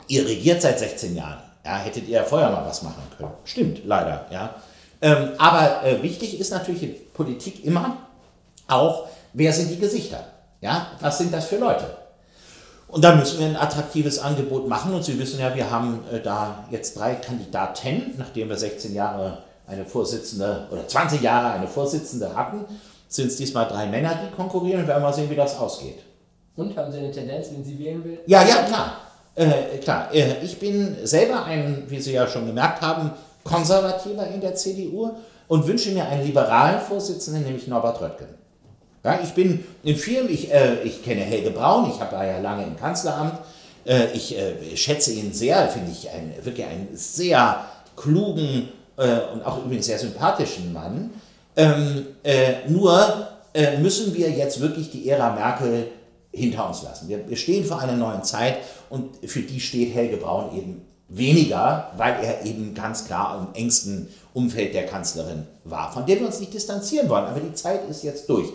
ihr 0.07 0.27
regiert 0.27 0.61
seit 0.61 0.79
16 0.79 1.15
Jahren. 1.15 1.41
Ja, 1.65 1.77
hättet 1.77 2.07
ihr 2.07 2.23
vorher 2.23 2.49
mal 2.49 2.65
was 2.65 2.83
machen 2.83 3.03
können. 3.17 3.31
Stimmt, 3.45 3.85
leider. 3.85 4.25
Ja. 4.31 4.55
Ähm, 5.01 5.29
aber 5.37 5.83
äh, 5.85 6.03
wichtig 6.03 6.39
ist 6.39 6.51
natürlich 6.51 6.83
in 6.83 6.95
Politik 7.13 7.63
immer 7.63 7.97
auch, 8.67 9.07
wer 9.33 9.53
sind 9.53 9.69
die 9.69 9.79
Gesichter? 9.79 10.25
Ja, 10.59 10.87
was 10.99 11.17
sind 11.17 11.33
das 11.33 11.45
für 11.45 11.57
Leute? 11.57 11.85
Und 12.87 13.03
da 13.03 13.15
müssen 13.15 13.39
wir 13.39 13.47
ein 13.47 13.55
attraktives 13.55 14.19
Angebot 14.19 14.67
machen. 14.67 14.93
Und 14.93 15.03
Sie 15.03 15.17
wissen 15.17 15.39
ja, 15.39 15.55
wir 15.55 15.71
haben 15.71 16.03
äh, 16.11 16.19
da 16.19 16.65
jetzt 16.71 16.97
drei 16.97 17.15
Kandidaten, 17.15 18.15
nachdem 18.17 18.49
wir 18.49 18.57
16 18.57 18.93
Jahre 18.93 19.43
eine 19.67 19.85
Vorsitzende 19.85 20.67
oder 20.71 20.87
20 20.87 21.21
Jahre 21.21 21.53
eine 21.53 21.67
Vorsitzende 21.67 22.35
hatten, 22.35 22.65
sind 23.07 23.27
es 23.27 23.37
diesmal 23.37 23.67
drei 23.67 23.87
Männer, 23.87 24.17
die 24.23 24.35
konkurrieren 24.35 24.81
und 24.81 24.87
werden 24.87 25.03
mal 25.03 25.13
sehen, 25.13 25.29
wie 25.29 25.35
das 25.35 25.57
ausgeht. 25.57 25.99
Und 26.55 26.75
haben 26.77 26.91
Sie 26.91 26.99
eine 26.99 27.11
Tendenz, 27.11 27.47
wenn 27.51 27.63
Sie 27.63 27.77
wählen 27.79 28.03
will? 28.03 28.19
Ja, 28.25 28.43
ja, 28.43 28.63
klar. 28.63 28.97
Äh, 29.35 29.77
klar. 29.77 30.13
Äh, 30.13 30.43
ich 30.43 30.59
bin 30.59 30.95
selber 31.03 31.43
ein, 31.45 31.83
wie 31.87 31.99
Sie 31.99 32.13
ja 32.13 32.27
schon 32.27 32.45
gemerkt 32.45 32.81
haben, 32.81 33.11
Konservativer 33.43 34.27
in 34.27 34.41
der 34.41 34.55
CDU 34.55 35.11
und 35.47 35.67
wünsche 35.67 35.91
mir 35.91 36.05
einen 36.07 36.25
liberalen 36.25 36.79
Vorsitzenden, 36.79 37.43
nämlich 37.43 37.67
Norbert 37.67 38.01
Röttgen. 38.01 38.27
Ja, 39.03 39.19
ich 39.21 39.31
bin 39.31 39.65
in 39.83 39.95
vielen, 39.95 40.29
ich, 40.29 40.53
äh, 40.53 40.83
ich 40.83 41.03
kenne 41.03 41.21
Helge 41.21 41.51
Braun, 41.51 41.89
ich 41.89 41.99
habe 41.99 42.15
ja 42.15 42.39
lange 42.39 42.63
im 42.63 42.77
Kanzleramt, 42.77 43.39
äh, 43.85 44.11
ich 44.13 44.37
äh, 44.37 44.77
schätze 44.77 45.11
ihn 45.11 45.33
sehr, 45.33 45.67
finde 45.69 45.91
ich 45.91 46.09
ein, 46.09 46.33
wirklich 46.43 46.67
einen 46.67 46.89
sehr 46.93 47.65
klugen 47.95 48.69
äh, 49.01 49.33
und 49.33 49.43
auch 49.45 49.65
übrigens 49.65 49.87
sehr 49.87 49.97
sympathischen 49.97 50.71
Mann. 50.71 51.11
Ähm, 51.55 52.05
äh, 52.23 52.69
nur 52.69 53.27
äh, 53.53 53.77
müssen 53.79 54.13
wir 54.13 54.29
jetzt 54.29 54.61
wirklich 54.61 54.91
die 54.91 55.09
Ära 55.09 55.33
Merkel 55.33 55.87
hinter 56.31 56.67
uns 56.67 56.83
lassen. 56.83 57.09
Wir, 57.09 57.27
wir 57.27 57.35
stehen 57.35 57.65
vor 57.65 57.79
einer 57.79 57.95
neuen 57.95 58.23
Zeit 58.23 58.57
und 58.89 59.17
für 59.25 59.41
die 59.41 59.59
steht 59.59 59.93
Helge 59.93 60.17
Braun 60.17 60.55
eben 60.55 60.85
weniger, 61.09 61.91
weil 61.97 62.23
er 62.23 62.45
eben 62.45 62.73
ganz 62.73 63.05
klar 63.05 63.37
im 63.37 63.59
engsten 63.59 64.07
Umfeld 64.33 64.73
der 64.73 64.85
Kanzlerin 64.85 65.45
war, 65.65 65.91
von 65.91 66.05
der 66.05 66.19
wir 66.19 66.27
uns 66.27 66.39
nicht 66.39 66.53
distanzieren 66.53 67.09
wollen. 67.09 67.25
Aber 67.25 67.39
die 67.39 67.53
Zeit 67.53 67.81
ist 67.89 68.03
jetzt 68.03 68.29
durch. 68.29 68.47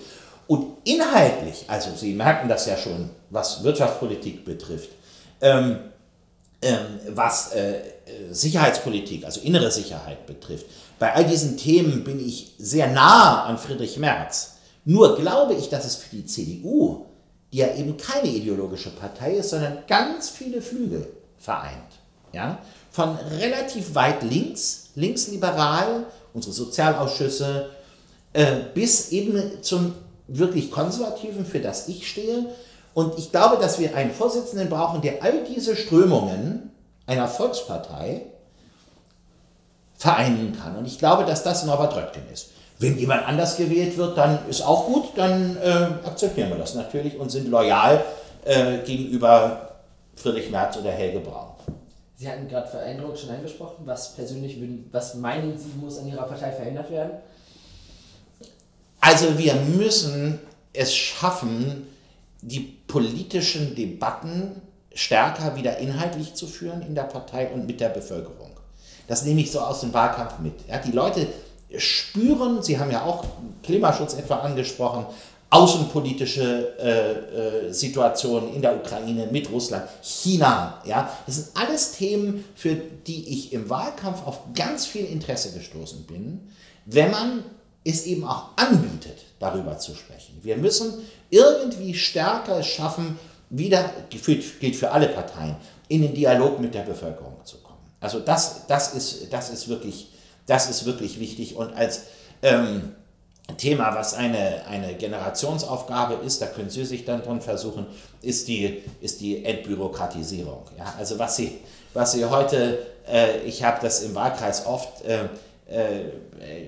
Und 0.46 0.78
inhaltlich, 0.85 1.64
also 1.66 1.90
Sie 1.94 2.14
merken 2.14 2.48
das 2.48 2.66
ja 2.66 2.76
schon, 2.76 3.11
was 3.30 3.62
Wirtschaftspolitik 3.64 4.44
betrifft, 4.44 4.90
ähm, 5.42 5.80
ähm, 6.62 6.87
was 7.09 7.52
äh, 7.52 7.80
Sicherheitspolitik, 8.31 9.25
also 9.25 9.40
innere 9.40 9.71
Sicherheit 9.71 10.27
betrifft, 10.27 10.66
bei 10.99 11.12
all 11.14 11.25
diesen 11.25 11.57
Themen 11.57 12.05
bin 12.05 12.25
ich 12.25 12.55
sehr 12.59 12.88
nah 12.88 13.45
an 13.45 13.59
Friedrich 13.59 13.99
Merz. 13.99 14.57
Nur 14.85 15.16
glaube 15.16 15.55
ich, 15.55 15.69
dass 15.69 15.85
es 15.85 15.97
für 15.97 16.14
die 16.14 16.25
CDU, 16.25 17.07
die 17.53 17.59
ja 17.59 17.75
eben 17.75 17.97
keine 17.97 18.29
ideologische 18.29 18.90
Partei 18.90 19.35
ist, 19.35 19.51
sondern 19.51 19.79
ganz 19.88 20.31
viele 20.31 20.62
Flügel 20.62 21.12
vereint, 21.37 22.01
ja, 22.33 22.59
von 22.90 23.16
relativ 23.38 23.95
weit 23.95 24.23
links, 24.23 24.90
linksliberal, 24.95 26.07
unsere 26.33 26.55
Sozialausschüsse, 26.55 27.71
äh, 28.33 28.57
bis 28.75 29.11
eben 29.11 29.62
zum 29.62 29.95
wirklich 30.29 30.71
Konservativen, 30.71 31.45
für 31.45 31.61
das 31.61 31.88
ich 31.88 32.09
stehe. 32.09 32.47
Und 32.95 33.19
ich 33.19 33.31
glaube, 33.31 33.61
dass 33.61 33.79
wir 33.79 33.95
einen 33.95 34.12
Vorsitzenden 34.12 34.69
brauchen, 34.69 35.03
der 35.03 35.23
all 35.23 35.45
diese 35.45 35.77
Strömungen 35.77 36.71
einer 37.07 37.29
Volkspartei 37.29 38.23
vereinen 39.97 40.57
kann. 40.61 40.77
Und 40.77 40.87
ich 40.87 40.99
glaube, 40.99 41.25
dass 41.25 41.42
das 41.42 41.64
Norbert 41.64 41.97
Röttgen 41.97 42.23
ist. 42.33 42.51
Wenn 42.79 42.99
jemand 42.99 43.27
anders 43.27 43.57
gewählt 43.57 43.97
wird, 43.97 44.19
dann 44.19 44.47
ist 44.49 44.61
auch 44.61 44.87
gut, 44.87 45.16
dann 45.16 45.57
äh, 45.57 45.88
akzeptieren 46.05 46.51
wir 46.51 46.59
das 46.59 46.75
natürlich 46.75 47.19
und 47.19 47.31
sind 47.31 47.49
loyal 47.49 48.05
äh, 48.45 48.79
gegenüber 48.79 49.77
Friedrich 50.14 50.51
Merz 50.51 50.77
oder 50.77 50.90
Helge 50.90 51.21
Braun. 51.21 51.57
Sie 52.16 52.29
hatten 52.29 52.49
gerade 52.49 52.69
Veränderung 52.69 53.14
schon 53.14 53.31
angesprochen. 53.31 53.83
Was 53.85 54.14
persönlich, 54.14 54.59
was 54.90 55.14
meinen 55.14 55.57
Sie, 55.59 55.69
muss 55.81 55.99
an 55.99 56.09
Ihrer 56.09 56.25
Partei 56.25 56.51
verändert 56.51 56.90
werden? 56.90 57.12
Also 59.01 59.38
wir 59.38 59.55
müssen 59.55 60.40
es 60.73 60.95
schaffen, 60.95 61.87
die 62.40 62.61
politischen 62.61 63.75
Debatten 63.75 64.62
stärker 64.96 65.54
wieder 65.56 65.76
inhaltlich 65.76 66.35
zu 66.35 66.46
führen 66.46 66.82
in 66.82 66.94
der 66.94 67.02
Partei 67.02 67.50
und 67.52 67.66
mit 67.66 67.80
der 67.80 67.90
Bevölkerung. 67.90 68.50
Das 69.06 69.24
nehme 69.24 69.40
ich 69.42 69.52
so 69.52 69.61
aus 69.61 69.80
dem 69.80 69.92
Wahlkampf 69.92 70.38
mit. 70.40 70.54
Ja, 70.68 70.78
die 70.78 70.90
Leute 70.90 71.26
spüren, 71.76 72.62
Sie 72.62 72.78
haben 72.78 72.90
ja 72.90 73.04
auch 73.04 73.24
Klimaschutz 73.62 74.14
etwa 74.14 74.37
angesprochen, 74.37 75.06
außenpolitische 75.50 76.78
äh, 76.78 77.68
äh, 77.68 77.72
Situationen 77.72 78.54
in 78.54 78.62
der 78.62 78.74
Ukraine 78.74 79.28
mit 79.30 79.50
Russland, 79.50 79.85
China. 80.02 80.82
Ja, 80.87 81.12
das 81.26 81.37
sind 81.37 81.48
alles 81.54 81.92
Themen, 81.92 82.44
für 82.54 82.74
die 82.74 83.28
ich 83.28 83.52
im 83.52 83.68
Wahlkampf 83.68 84.26
auf 84.26 84.40
ganz 84.54 84.87
viel 84.87 85.04
Interesse 85.04 85.52
gestoßen 85.56 86.04
bin, 86.06 86.48
wenn 86.87 87.11
man 87.11 87.44
es 87.85 88.06
eben 88.06 88.24
auch 88.24 88.48
anbietet, 88.56 89.18
darüber 89.38 89.78
zu 89.78 89.94
sprechen. 89.94 90.38
Wir 90.42 90.56
müssen 90.56 90.94
irgendwie 91.30 91.94
stärker 91.94 92.62
schaffen, 92.62 93.18
wieder, 93.50 93.90
gilt 94.11 94.76
für 94.76 94.90
alle 94.90 95.09
Parteien, 95.09 95.56
in 95.88 96.02
den 96.02 96.14
Dialog 96.14 96.61
mit 96.61 96.74
der 96.74 96.82
Bevölkerung 96.82 97.37
zu 97.44 97.59
kommen. 97.59 97.78
Also 98.00 98.20
das, 98.20 98.66
das, 98.66 98.94
ist, 98.94 99.32
das, 99.32 99.50
ist, 99.50 99.68
wirklich, 99.68 100.11
das 100.46 100.68
ist 100.68 100.85
wirklich 100.85 101.20
wichtig 101.20 101.56
und 101.56 101.74
als 101.74 102.02
ähm, 102.42 102.92
Thema, 103.56 103.94
was 103.94 104.14
eine, 104.14 104.66
eine 104.66 104.94
Generationsaufgabe 104.94 106.14
ist, 106.26 106.42
da 106.42 106.46
können 106.46 106.68
Sie 106.68 106.85
sich 106.85 107.04
dann 107.04 107.22
drin 107.22 107.40
versuchen, 107.40 107.87
ist 108.20 108.48
die, 108.48 108.82
ist 109.00 109.20
die 109.20 109.44
Entbürokratisierung. 109.44 110.64
Ja? 110.76 110.94
Also 110.98 111.18
was 111.18 111.37
Sie, 111.37 111.59
was 111.94 112.12
Sie 112.12 112.24
heute, 112.24 112.78
äh, 113.09 113.38
ich 113.42 113.62
habe 113.62 113.78
das 113.80 114.02
im 114.02 114.14
Wahlkreis 114.14 114.66
oft, 114.66 115.04
äh, 115.04 115.26
äh, 115.70 116.11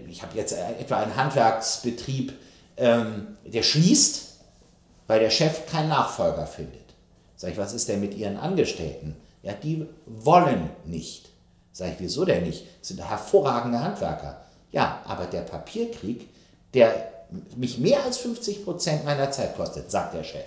ich 0.08 0.22
habe 0.22 0.36
jetzt 0.36 0.52
etwa 0.52 0.98
einen 0.98 1.16
Handwerksbetrieb, 1.16 2.32
ähm, 2.76 3.36
der 3.44 3.62
schließt, 3.62 4.27
weil 5.08 5.18
der 5.18 5.30
Chef 5.30 5.66
keinen 5.66 5.88
Nachfolger 5.88 6.46
findet. 6.46 6.94
Sag 7.36 7.50
ich, 7.50 7.58
was 7.58 7.72
ist 7.72 7.88
denn 7.88 8.00
mit 8.00 8.14
Ihren 8.14 8.36
Angestellten? 8.36 9.16
Ja, 9.42 9.52
die 9.54 9.86
wollen 10.06 10.70
nicht. 10.84 11.30
Sag 11.72 11.92
ich, 11.92 12.00
wieso 12.00 12.24
denn 12.24 12.44
nicht? 12.44 12.66
Das 12.80 12.88
sind 12.88 13.08
hervorragende 13.08 13.80
Handwerker. 13.80 14.40
Ja, 14.70 15.00
aber 15.06 15.26
der 15.26 15.40
Papierkrieg, 15.40 16.28
der 16.74 17.10
mich 17.56 17.78
mehr 17.78 18.04
als 18.04 18.18
50 18.18 18.64
Prozent 18.64 19.04
meiner 19.04 19.30
Zeit 19.30 19.56
kostet, 19.56 19.90
sagt 19.90 20.14
der 20.14 20.24
Chef, 20.24 20.46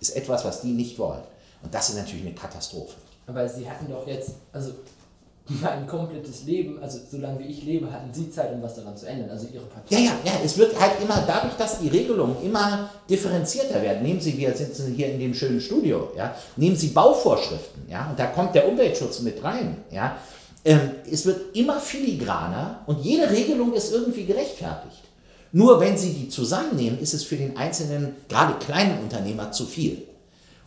ist 0.00 0.16
etwas, 0.16 0.44
was 0.44 0.62
die 0.62 0.72
nicht 0.72 0.98
wollen. 0.98 1.22
Und 1.62 1.74
das 1.74 1.90
ist 1.90 1.96
natürlich 1.96 2.26
eine 2.26 2.34
Katastrophe. 2.34 2.94
Aber 3.26 3.48
Sie 3.48 3.68
hatten 3.68 3.90
doch 3.90 4.06
jetzt, 4.06 4.32
also 4.52 4.72
mein 5.48 5.86
komplettes 5.86 6.44
Leben, 6.44 6.80
also 6.80 6.98
solange 7.10 7.40
wie 7.40 7.46
ich 7.46 7.64
lebe, 7.64 7.90
hatten 7.90 8.12
Sie 8.12 8.30
Zeit, 8.30 8.52
um 8.52 8.62
was 8.62 8.76
daran 8.76 8.96
zu 8.96 9.06
ändern, 9.06 9.30
also 9.30 9.48
Ihre 9.52 9.64
Partei. 9.64 9.96
Ja, 9.96 9.98
ja, 9.98 10.12
ja, 10.24 10.32
es 10.44 10.56
wird 10.56 10.78
halt 10.78 10.92
immer, 11.02 11.24
dadurch, 11.26 11.54
dass 11.54 11.80
die 11.80 11.88
Regelungen 11.88 12.36
immer 12.44 12.90
differenzierter 13.10 13.82
werden, 13.82 14.02
nehmen 14.02 14.20
Sie, 14.20 14.38
wir 14.38 14.54
sitzen 14.54 14.94
hier 14.94 15.12
in 15.12 15.18
dem 15.18 15.34
schönen 15.34 15.60
Studio, 15.60 16.10
ja, 16.16 16.34
nehmen 16.56 16.76
Sie 16.76 16.88
Bauvorschriften, 16.88 17.82
ja, 17.90 18.08
und 18.10 18.18
da 18.18 18.26
kommt 18.26 18.54
der 18.54 18.68
Umweltschutz 18.68 19.20
mit 19.20 19.42
rein, 19.42 19.78
ja, 19.90 20.16
ähm, 20.64 20.92
es 21.10 21.26
wird 21.26 21.56
immer 21.56 21.80
filigraner 21.80 22.82
und 22.86 23.04
jede 23.04 23.28
Regelung 23.28 23.72
ist 23.72 23.92
irgendwie 23.92 24.24
gerechtfertigt. 24.24 25.02
Nur 25.50 25.80
wenn 25.80 25.98
Sie 25.98 26.12
die 26.12 26.28
zusammennehmen, 26.28 27.00
ist 27.00 27.14
es 27.14 27.24
für 27.24 27.36
den 27.36 27.56
einzelnen, 27.56 28.14
gerade 28.28 28.54
kleinen 28.64 29.00
Unternehmer 29.00 29.50
zu 29.50 29.66
viel. 29.66 30.06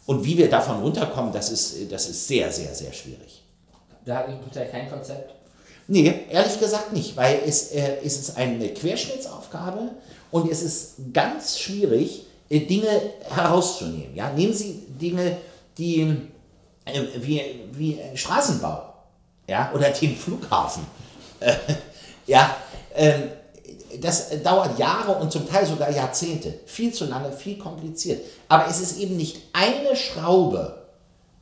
Und 0.06 0.24
wie 0.26 0.38
wir 0.38 0.50
davon 0.50 0.82
runterkommen, 0.82 1.32
das 1.32 1.50
ist, 1.50 1.92
das 1.92 2.08
ist 2.10 2.28
sehr, 2.28 2.52
sehr, 2.52 2.76
sehr 2.76 2.94
schwierig. 2.94 3.45
Da 4.06 4.18
hat 4.18 4.42
Partei 4.42 4.66
kein 4.66 4.90
Konzept? 4.90 5.34
Nee, 5.88 6.26
ehrlich 6.30 6.60
gesagt 6.60 6.94
nicht, 6.94 7.16
weil 7.16 7.42
es, 7.46 7.72
äh, 7.72 7.98
es 8.04 8.18
ist 8.20 8.38
eine 8.38 8.70
Querschnittsaufgabe 8.70 9.92
und 10.32 10.52
es 10.52 10.62
ist 10.64 10.96
ganz 11.14 11.60
schwierig, 11.60 12.26
äh, 12.50 12.62
Dinge 12.62 12.88
herauszunehmen. 13.30 14.16
Ja? 14.16 14.32
Nehmen 14.32 14.54
Sie 14.54 14.84
Dinge, 15.00 15.38
die 15.78 16.02
äh, 16.86 17.02
wie, 17.18 17.42
wie 17.72 18.00
Straßenbau 18.16 18.94
ja? 19.48 19.72
oder 19.74 19.90
den 19.90 20.16
Flughafen. 20.16 20.86
Äh, 21.40 21.54
ja, 22.28 22.56
ähm, 22.96 23.30
das 24.02 24.30
dauert 24.44 24.78
Jahre 24.78 25.14
und 25.16 25.32
zum 25.32 25.48
Teil 25.48 25.66
sogar 25.66 25.90
Jahrzehnte. 25.90 26.60
Viel 26.66 26.94
zu 26.94 27.06
lange, 27.06 27.32
viel 27.32 27.58
kompliziert. 27.58 28.22
Aber 28.48 28.68
es 28.68 28.82
ist 28.82 28.98
eben 29.00 29.16
nicht 29.16 29.42
eine 29.54 29.96
Schraube, 29.96 30.86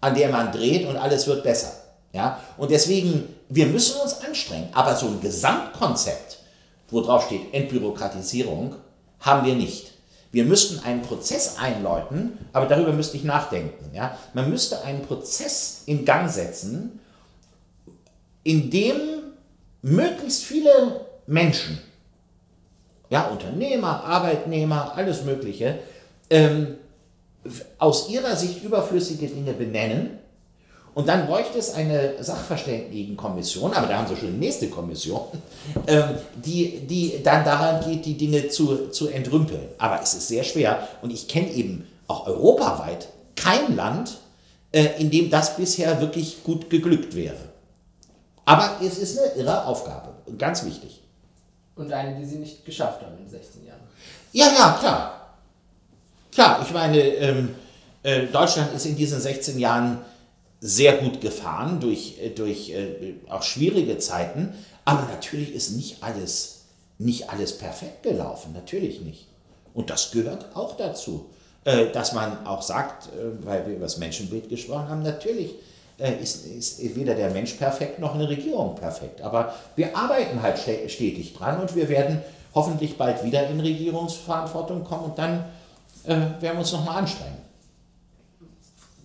an 0.02 0.16
der 0.16 0.30
man 0.30 0.52
dreht 0.52 0.88
und 0.88 0.98
alles 0.98 1.28
wird 1.28 1.44
besser. 1.44 1.83
Ja? 2.14 2.40
Und 2.58 2.72
deswegen, 2.72 3.28
wir 3.50 3.66
müssen 3.66 4.00
uns 4.00 4.22
anstrengen, 4.22 4.70
aber 4.72 4.96
so 4.96 5.08
ein 5.08 5.20
Gesamtkonzept, 5.20 6.40
wo 6.90 7.02
drauf 7.02 7.26
steht 7.26 7.54
Entbürokratisierung, 7.54 8.76
haben 9.20 9.46
wir 9.46 9.56
nicht. 9.56 9.92
Wir 10.32 10.46
müssten 10.46 10.84
einen 10.84 11.02
Prozess 11.02 11.58
einläuten, 11.60 12.38
aber 12.54 12.66
darüber 12.66 12.94
müsste 12.94 13.18
ich 13.18 13.24
nachdenken. 13.24 13.94
Ja? 13.94 14.18
Man 14.34 14.50
müsste 14.50 14.84
einen 14.84 15.02
Prozess 15.02 15.84
in 15.86 16.06
Gang 16.06 16.30
setzen, 16.30 17.00
in 18.44 18.70
dem 18.70 18.96
möglichst 19.82 20.44
viele 20.44 21.06
Menschen, 21.28 21.80
ja, 23.10 23.28
Unternehmer, 23.28 24.04
Arbeitnehmer, 24.04 24.94
alles 24.96 25.24
Mögliche, 25.24 25.80
ähm, 26.30 26.76
aus 27.78 28.10
ihrer 28.10 28.36
Sicht 28.36 28.64
überflüssige 28.64 29.28
Dinge 29.28 29.54
benennen 29.54 30.20
und 30.96 31.08
dann 31.08 31.26
bräuchte 31.26 31.58
es 31.58 31.74
eine 31.74 32.24
Sachverständigenkommission, 32.24 33.74
aber 33.74 33.88
da 33.88 33.98
haben 33.98 34.08
Sie 34.08 34.16
schon 34.16 34.34
die 34.34 34.46
nächste 34.46 34.70
Kommission, 34.70 35.22
ähm, 35.88 36.04
die, 36.36 36.82
die 36.82 37.24
dann 37.24 37.44
daran 37.44 37.84
geht, 37.84 38.06
die 38.06 38.18
Dinge 38.18 38.48
zu, 38.50 38.90
zu 38.90 39.08
entrümpeln. 39.08 39.70
Aber 39.80 40.02
es 40.02 40.14
ist 40.14 40.28
sehr 40.28 40.44
schwer 40.44 40.88
und 41.02 41.12
ich 41.12 41.28
kenne 41.28 41.50
eben 41.52 41.88
auch 42.08 42.28
europaweit 42.28 43.08
kein 43.36 43.76
Land, 43.76 44.18
äh, 44.72 45.00
in 45.00 45.10
dem 45.10 45.30
das 45.32 45.56
bisher 45.58 46.00
wirklich 46.00 46.44
gut 46.44 46.70
geglückt 46.70 47.16
wäre. 47.16 47.38
Aber 48.46 48.78
es 48.84 48.98
ist 48.98 49.18
eine 49.18 49.34
irre 49.36 49.66
Aufgabe, 49.66 50.10
ganz 50.38 50.64
wichtig. 50.66 51.02
Und 51.76 51.92
eine, 51.92 52.20
die 52.20 52.26
Sie 52.26 52.36
nicht 52.36 52.66
geschafft 52.66 53.02
haben 53.02 53.18
in 53.18 53.28
16 53.28 53.66
Jahren. 53.66 53.80
Ja, 54.32 54.46
ja, 54.46 54.78
klar. 54.80 55.36
Klar, 56.32 56.60
ich 56.64 56.72
meine, 56.72 57.00
ähm, 57.00 57.56
äh, 58.04 58.28
Deutschland 58.28 58.74
ist 58.76 58.86
in 58.86 58.96
diesen 58.96 59.20
16 59.20 59.58
Jahren 59.58 60.00
sehr 60.66 60.94
gut 60.94 61.20
gefahren 61.20 61.82
durch, 61.82 62.18
äh, 62.22 62.30
durch 62.30 62.70
äh, 62.70 63.16
auch 63.30 63.44
schwierige 63.44 63.98
Zeiten. 63.98 64.54
Aber 64.86 65.02
natürlich 65.12 65.54
ist 65.54 65.72
nicht 65.72 66.02
alles 66.02 66.62
nicht 67.00 67.30
alles 67.30 67.58
perfekt 67.58 68.04
gelaufen, 68.04 68.54
natürlich 68.54 69.02
nicht. 69.02 69.28
Und 69.74 69.90
das 69.90 70.12
gehört 70.12 70.56
auch 70.56 70.78
dazu, 70.78 71.26
äh, 71.66 71.88
dass 71.92 72.14
man 72.14 72.46
auch 72.46 72.62
sagt, 72.62 73.10
weil 73.42 73.66
wir 73.66 73.74
über 73.74 73.86
das 73.86 73.98
Menschenbild 73.98 74.48
gesprochen 74.48 74.88
haben, 74.88 75.02
natürlich 75.02 75.56
ist, 76.22 76.46
ist 76.46 76.96
weder 76.96 77.14
der 77.14 77.30
Mensch 77.32 77.54
perfekt 77.54 78.00
noch 78.00 78.16
eine 78.16 78.30
Regierung 78.30 78.76
perfekt. 78.76 79.22
Aber 79.22 79.54
wir 79.76 79.96
arbeiten 79.96 80.42
halt 80.42 80.58
stetig 80.58 81.34
dran 81.34 81.60
und 81.60 81.76
wir 81.76 81.88
werden 81.90 82.22
hoffentlich 82.56 82.98
bald 82.98 83.24
wieder 83.24 83.48
in 83.48 83.60
Regierungsverantwortung 83.60 84.84
kommen 84.84 85.06
und 85.06 85.18
dann 85.18 85.46
werden 86.06 86.40
wir 86.42 86.58
uns 86.58 86.72
nochmal 86.72 86.98
anstrengen. 86.98 87.43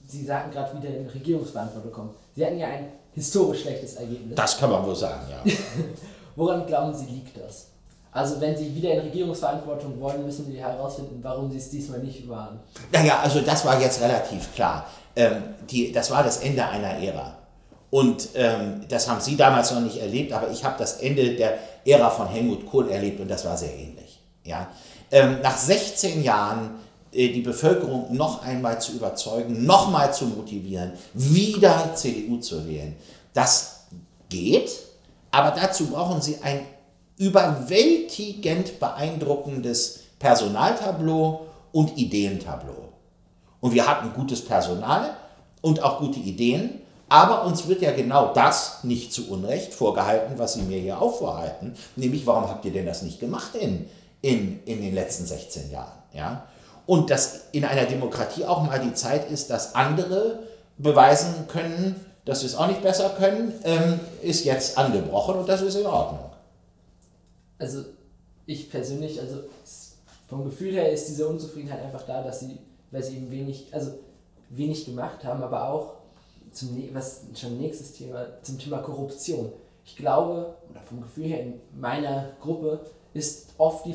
Sie 0.08 0.24
sagten 0.24 0.50
gerade 0.50 0.74
wieder 0.78 0.88
in 0.88 1.06
Regierungsverantwortung 1.06 1.92
kommen. 1.92 2.10
Sie 2.34 2.44
hatten 2.44 2.58
ja 2.58 2.68
ein 2.68 2.92
historisch 3.12 3.60
schlechtes 3.62 3.96
Ergebnis. 3.96 4.34
Das 4.36 4.56
kann 4.58 4.70
man 4.70 4.84
wohl 4.84 4.96
sagen, 4.96 5.26
ja. 5.30 5.52
Woran 6.36 6.66
glauben 6.66 6.94
Sie, 6.94 7.04
liegt 7.04 7.36
das? 7.36 7.66
Also 8.10 8.40
wenn 8.40 8.56
Sie 8.56 8.74
wieder 8.74 8.92
in 8.94 9.00
Regierungsverantwortung 9.00 10.00
wollen, 10.00 10.24
müssen 10.24 10.46
Sie 10.46 10.58
herausfinden, 10.58 11.18
warum 11.20 11.50
Sie 11.50 11.58
es 11.58 11.68
diesmal 11.68 11.98
nicht 11.98 12.26
waren. 12.26 12.58
Naja, 12.90 13.20
also 13.22 13.40
das 13.40 13.66
war 13.66 13.78
jetzt 13.80 14.00
relativ 14.00 14.54
klar. 14.54 14.86
Ähm, 15.14 15.42
die, 15.68 15.92
das 15.92 16.10
war 16.10 16.22
das 16.22 16.38
Ende 16.38 16.64
einer 16.64 16.98
Ära. 17.02 17.36
Und 17.90 18.30
ähm, 18.34 18.86
das 18.88 19.10
haben 19.10 19.20
Sie 19.20 19.36
damals 19.36 19.72
noch 19.72 19.80
nicht 19.80 20.00
erlebt, 20.00 20.32
aber 20.32 20.50
ich 20.50 20.64
habe 20.64 20.76
das 20.78 21.00
Ende 21.00 21.34
der 21.34 21.58
Ära 21.84 22.08
von 22.08 22.28
Helmut 22.28 22.66
Kohl 22.66 22.90
erlebt 22.90 23.20
und 23.20 23.28
das 23.28 23.44
war 23.44 23.58
sehr 23.58 23.74
ähnlich. 23.74 24.20
Ja? 24.44 24.68
Ähm, 25.10 25.38
nach 25.42 25.56
16 25.56 26.22
Jahren 26.22 26.78
die 27.12 27.40
Bevölkerung 27.40 28.14
noch 28.14 28.42
einmal 28.42 28.80
zu 28.80 28.92
überzeugen, 28.92 29.64
noch 29.64 29.90
mal 29.90 30.12
zu 30.12 30.26
motivieren, 30.26 30.92
wieder 31.14 31.94
CDU 31.94 32.38
zu 32.38 32.66
wählen, 32.68 32.96
das 33.32 33.86
geht, 34.28 34.70
aber 35.30 35.50
dazu 35.58 35.86
brauchen 35.86 36.20
Sie 36.20 36.38
ein 36.42 36.60
überwältigend 37.16 38.78
beeindruckendes 38.78 40.00
Personaltableau 40.18 41.46
und 41.72 41.96
Ideentableau. 41.96 42.92
Und 43.60 43.74
wir 43.74 43.86
hatten 43.86 44.12
gutes 44.14 44.44
Personal 44.44 45.16
und 45.60 45.82
auch 45.82 45.98
gute 45.98 46.20
Ideen, 46.20 46.80
aber 47.08 47.44
uns 47.44 47.66
wird 47.66 47.82
ja 47.82 47.92
genau 47.92 48.32
das 48.34 48.84
nicht 48.84 49.12
zu 49.12 49.30
Unrecht 49.30 49.74
vorgehalten, 49.74 50.38
was 50.38 50.54
Sie 50.54 50.62
mir 50.62 50.78
hier 50.78 51.00
auch 51.00 51.18
vorhalten, 51.18 51.74
nämlich 51.96 52.26
warum 52.26 52.48
habt 52.48 52.64
ihr 52.64 52.72
denn 52.72 52.86
das 52.86 53.02
nicht 53.02 53.18
gemacht 53.18 53.54
in, 53.54 53.88
in, 54.20 54.60
in 54.64 54.82
den 54.82 54.94
letzten 54.94 55.24
16 55.24 55.70
Jahren? 55.70 55.98
Ja? 56.12 56.44
Und 56.88 57.10
dass 57.10 57.50
in 57.52 57.66
einer 57.66 57.84
Demokratie 57.84 58.46
auch 58.46 58.62
mal 58.62 58.80
die 58.80 58.94
Zeit 58.94 59.30
ist, 59.30 59.50
dass 59.50 59.74
andere 59.74 60.38
beweisen 60.78 61.46
können, 61.46 62.02
dass 62.24 62.40
sie 62.40 62.46
es 62.46 62.54
auch 62.54 62.66
nicht 62.66 62.80
besser 62.80 63.10
können, 63.10 63.52
ähm, 63.64 64.00
ist 64.22 64.46
jetzt 64.46 64.78
angebrochen 64.78 65.34
und 65.34 65.46
das 65.46 65.60
ist 65.60 65.74
in 65.74 65.84
Ordnung. 65.84 66.30
Also 67.58 67.84
ich 68.46 68.70
persönlich, 68.70 69.20
also 69.20 69.40
vom 70.28 70.44
Gefühl 70.46 70.72
her 70.72 70.90
ist 70.90 71.08
diese 71.08 71.28
Unzufriedenheit 71.28 71.82
einfach 71.82 72.06
da, 72.06 72.22
dass 72.22 72.40
sie, 72.40 72.56
weil 72.90 73.02
sie 73.02 73.16
eben 73.16 73.30
wenig, 73.30 73.66
also 73.70 73.90
wenig 74.48 74.86
gemacht 74.86 75.22
haben, 75.24 75.42
aber 75.42 75.68
auch 75.68 75.92
zum, 76.52 76.70
was 76.94 77.20
schon 77.34 77.58
nächstes 77.58 77.92
Thema, 77.92 78.28
zum 78.42 78.58
Thema 78.58 78.78
Korruption. 78.78 79.52
Ich 79.84 79.94
glaube, 79.94 80.54
oder 80.70 80.80
vom 80.80 81.02
Gefühl 81.02 81.26
her 81.26 81.42
in 81.42 81.60
meiner 81.78 82.30
Gruppe 82.40 82.80
ist 83.12 83.50
oft 83.58 83.84
die, 83.84 83.94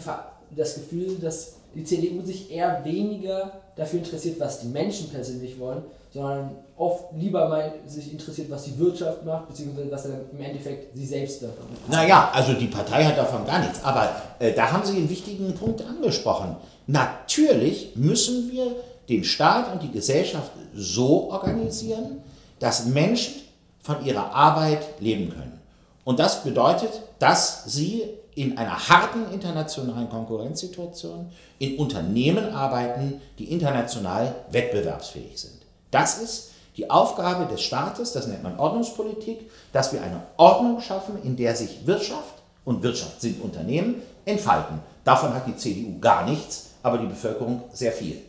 das 0.55 0.75
Gefühl, 0.75 1.17
dass 1.17 1.55
die 1.75 1.83
CDU 1.83 2.23
sich 2.23 2.51
eher 2.51 2.83
weniger 2.83 3.51
dafür 3.75 3.99
interessiert, 3.99 4.39
was 4.39 4.59
die 4.59 4.67
Menschen 4.67 5.09
persönlich 5.09 5.59
wollen, 5.59 5.83
sondern 6.11 6.51
oft 6.77 7.05
lieber 7.17 7.49
mal 7.49 7.73
sich 7.87 8.11
interessiert, 8.11 8.49
was 8.51 8.65
die 8.65 8.77
Wirtschaft 8.77 9.25
macht, 9.25 9.47
beziehungsweise 9.47 9.89
was 9.89 10.03
dann 10.03 10.21
im 10.31 10.41
Endeffekt 10.41 10.95
sie 10.95 11.05
selbst 11.05 11.41
davon 11.41 11.65
macht. 11.71 11.89
Naja, 11.89 12.29
also 12.33 12.53
die 12.53 12.67
Partei 12.67 13.03
hat 13.03 13.17
davon 13.17 13.45
gar 13.45 13.59
nichts. 13.59 13.83
Aber 13.83 14.11
äh, 14.39 14.53
da 14.53 14.71
haben 14.71 14.85
Sie 14.85 14.97
einen 14.97 15.09
wichtigen 15.09 15.53
Punkt 15.55 15.83
angesprochen. 15.83 16.55
Natürlich 16.85 17.95
müssen 17.95 18.51
wir 18.51 18.75
den 19.09 19.23
Staat 19.23 19.73
und 19.73 19.81
die 19.81 19.91
Gesellschaft 19.91 20.51
so 20.75 21.31
organisieren, 21.31 22.21
dass 22.59 22.85
Menschen 22.85 23.33
von 23.81 24.05
ihrer 24.05 24.33
Arbeit 24.33 25.01
leben 25.01 25.29
können. 25.29 25.59
Und 26.03 26.19
das 26.19 26.43
bedeutet, 26.43 27.01
dass 27.19 27.65
sie 27.65 28.03
in 28.35 28.57
einer 28.57 28.89
harten 28.89 29.31
internationalen 29.31 30.09
Konkurrenzsituation 30.09 31.31
in 31.59 31.77
Unternehmen 31.77 32.53
arbeiten, 32.53 33.21
die 33.37 33.51
international 33.51 34.33
wettbewerbsfähig 34.51 35.39
sind. 35.39 35.61
Das 35.91 36.17
ist 36.17 36.51
die 36.77 36.89
Aufgabe 36.89 37.45
des 37.45 37.61
Staates, 37.61 38.13
das 38.13 38.27
nennt 38.27 38.43
man 38.43 38.57
Ordnungspolitik, 38.57 39.49
dass 39.71 39.93
wir 39.93 40.01
eine 40.01 40.23
Ordnung 40.37 40.81
schaffen, 40.81 41.21
in 41.23 41.35
der 41.35 41.55
sich 41.55 41.85
Wirtschaft 41.85 42.33
und 42.65 42.81
Wirtschaft 42.81 43.21
sind 43.21 43.41
Unternehmen 43.41 44.01
entfalten. 44.25 44.79
Davon 45.03 45.33
hat 45.33 45.47
die 45.47 45.55
CDU 45.55 45.99
gar 45.99 46.25
nichts, 46.25 46.71
aber 46.81 46.97
die 46.97 47.05
Bevölkerung 47.05 47.63
sehr 47.73 47.91
viel. 47.91 48.21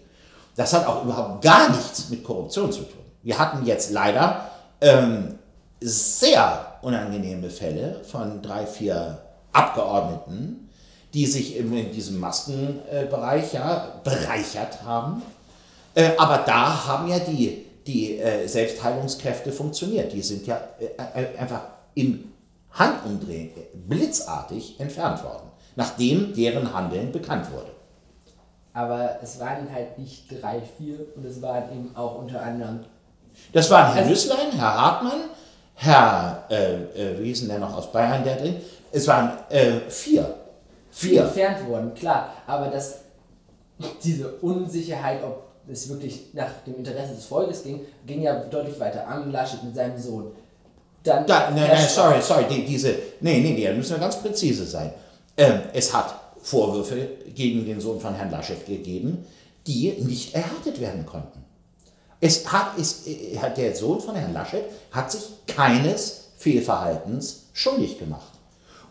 Das 0.57 0.73
hat 0.73 0.87
auch 0.87 1.05
überhaupt 1.05 1.43
gar 1.43 1.71
nichts 1.71 2.11
mit 2.11 2.23
Korruption 2.23 2.71
zu 2.71 2.83
tun. 2.83 3.01
Wir 3.23 3.39
hatten 3.39 3.65
jetzt 3.65 3.91
leider 3.91 4.51
ähm, 4.81 5.39
sehr 5.81 6.79
unangenehme 6.83 7.49
Fälle 7.49 8.03
von 8.05 8.43
drei, 8.43 8.67
vier 8.67 9.24
Abgeordneten, 9.55 10.69
die 11.15 11.27
sich 11.27 11.57
in 11.57 11.93
diesem 11.93 12.19
Maskenbereich 12.19 13.53
ja 13.53 14.01
bereichert 14.03 14.83
haben. 14.83 15.23
Äh, 15.95 16.11
aber 16.19 16.39
da 16.39 16.87
haben 16.87 17.09
ja 17.09 17.21
die, 17.21 17.65
die 17.87 18.19
äh, 18.19 18.47
Selbstheilungskräfte 18.47 19.53
funktioniert. 19.53 20.13
Die 20.13 20.23
sind 20.23 20.47
ja 20.47 20.61
äh, 20.79 21.39
einfach 21.39 21.63
im 21.95 22.33
Handumdrehen 22.73 23.51
blitzartig 23.89 24.81
entfernt 24.81 25.23
worden, 25.23 25.49
nachdem 25.77 26.35
deren 26.35 26.75
Handeln 26.75 27.13
bekannt 27.13 27.53
wurde. 27.53 27.71
Aber 28.73 29.19
es 29.23 29.39
waren 29.39 29.73
halt 29.73 29.97
nicht 29.99 30.25
drei, 30.29 30.61
vier 30.77 30.99
und 31.15 31.25
es 31.25 31.41
waren 31.41 31.71
eben 31.71 31.95
auch 31.95 32.19
unter 32.19 32.43
anderem. 32.43 32.81
Das 33.53 33.71
waren 33.71 33.93
Herr 33.93 34.03
also, 34.03 34.11
Nüßlein, 34.11 34.51
Herr 34.53 34.81
Hartmann, 34.81 35.21
Herr, 35.75 36.45
äh, 36.49 37.19
wie 37.21 37.27
hieß 37.27 37.41
denn 37.41 37.51
der 37.51 37.59
noch 37.61 37.77
aus 37.77 37.93
Bayern, 37.93 38.25
der 38.25 38.37
drin? 38.37 38.57
Es 38.95 39.09
waren 39.09 39.33
äh, 39.51 39.81
vier. 39.89 40.37
Vier 40.93 41.23
entfernt 41.25 41.69
worden, 41.69 41.93
klar. 41.95 42.33
Aber 42.47 42.69
das, 42.69 43.01
diese 44.05 44.31
Unsicherheit, 44.37 45.21
ob 45.25 45.43
es 45.69 45.89
wirklich 45.89 46.33
nach 46.33 46.51
dem 46.65 46.77
Interesse 46.77 47.15
des 47.15 47.25
Volkes 47.25 47.65
ging, 47.65 47.81
ging 48.07 48.23
ja 48.23 48.39
deutlich 48.45 48.79
weiter. 48.79 49.05
Armin 49.09 49.33
Laschet 49.33 49.65
mit 49.65 49.75
seinem 49.75 49.99
Sohn. 49.99 50.31
Dann 51.03 51.27
da, 51.27 51.51
nein, 51.51 51.69
nein, 51.69 51.89
sorry, 51.89 52.23
sorry, 52.23 52.45
die, 52.49 52.65
diese, 52.65 52.95
nee, 53.21 53.41
nee, 53.41 53.53
nee, 53.53 53.67
da 53.67 53.73
müssen 53.73 53.97
wir 53.97 53.99
ganz 53.99 54.17
präzise 54.23 54.65
sein. 54.65 54.95
Ähm, 55.37 55.63
es 55.73 55.93
hat 55.93 56.15
Vorwürfe 56.41 57.09
gegen 57.35 57.67
den 57.67 57.81
Sohn 57.81 57.99
von 57.99 58.15
Herrn 58.15 58.31
Laschet 58.31 58.65
gegeben, 58.65 59.27
die 59.67 59.91
nicht 60.05 60.37
erhärtet 60.37 60.81
werden 60.81 61.05
konnten. 61.05 61.45
Es 62.21 62.51
hat, 62.53 62.79
es, 62.79 63.09
äh, 63.09 63.37
der 63.57 63.75
Sohn 63.75 64.01
von 64.01 64.15
Herrn 64.15 64.33
Laschet 64.33 64.65
hat 64.93 65.11
sich 65.11 65.23
keines 65.49 66.29
Fehlverhaltens 66.37 67.47
schuldig 67.53 67.99
gemacht. 67.99 68.34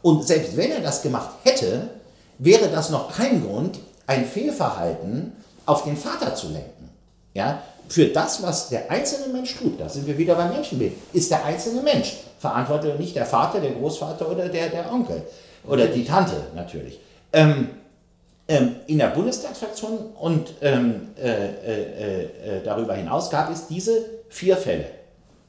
Und 0.03 0.27
selbst 0.27 0.55
wenn 0.55 0.69
er 0.69 0.81
das 0.81 1.01
gemacht 1.01 1.29
hätte, 1.43 1.89
wäre 2.37 2.67
das 2.67 2.91
noch 2.91 3.11
kein 3.15 3.43
Grund, 3.43 3.79
ein 4.05 4.25
Fehlverhalten 4.25 5.31
auf 5.65 5.85
den 5.85 5.97
Vater 5.97 6.35
zu 6.35 6.49
lenken. 6.49 6.89
Ja? 7.33 7.63
Für 7.87 8.05
das, 8.07 8.43
was 8.43 8.69
der 8.69 8.91
einzelne 8.91 9.33
Mensch 9.33 9.55
tut, 9.55 9.79
da 9.79 9.89
sind 9.89 10.05
wir 10.05 10.17
wieder 10.17 10.35
beim 10.35 10.51
Menschenbild, 10.51 10.93
ist 11.13 11.31
der 11.31 11.43
einzelne 11.45 11.81
Mensch 11.81 12.17
verantwortlich, 12.39 12.99
nicht 12.99 13.15
der 13.15 13.25
Vater, 13.25 13.59
der 13.59 13.71
Großvater 13.71 14.29
oder 14.29 14.49
der, 14.49 14.69
der 14.69 14.91
Onkel 14.91 15.23
oder 15.65 15.87
die 15.87 16.03
Tante 16.05 16.35
natürlich. 16.53 16.99
Ähm, 17.31 17.69
ähm, 18.47 18.75
in 18.87 18.97
der 18.97 19.07
Bundestagsfraktion 19.07 19.97
und 20.19 20.53
ähm, 20.61 21.09
äh, 21.17 21.29
äh, 21.29 22.23
äh, 22.23 22.63
darüber 22.63 22.93
hinaus 22.93 23.29
gab 23.29 23.49
es 23.49 23.67
diese 23.67 24.03
vier 24.27 24.57
Fälle. 24.57 24.85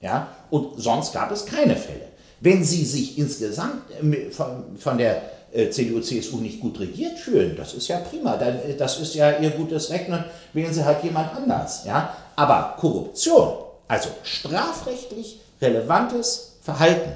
Ja? 0.01 0.29
Und 0.51 0.81
sonst 0.81 1.13
gab 1.13 1.33
es 1.33 1.45
keine 1.45 1.75
Fälle. 1.75 2.14
Wenn 2.45 2.63
Sie 2.63 2.85
sich 2.85 3.17
insgesamt 3.17 3.91
äh, 3.91 4.31
von, 4.31 4.99
der 4.99 5.23
äh, 5.51 5.71
CDU, 5.71 6.01
CSU 6.01 6.37
nicht 6.41 6.61
gut 6.61 6.79
regiert 6.79 7.19
fühlen, 7.19 7.57
das 7.57 7.73
ist 7.73 7.89
ja 7.89 8.01
prima, 8.01 8.35
äh, 8.35 8.77
das 8.77 9.01
ist 9.01 9.15
ja 9.15 9.39
Ihr 9.39 9.49
gutes 9.49 9.89
Recht, 9.89 10.11
wählen 10.53 10.75
Sie 10.75 10.85
halt 10.85 11.03
jemand 11.03 11.35
anders. 11.35 11.87
Ja? 11.87 12.15
Aber 12.37 12.77
Korruption, 12.79 13.65
also 13.89 14.11
strafrechtlich 14.23 15.41
relevantes 15.63 16.57
Verhalten, 16.61 17.13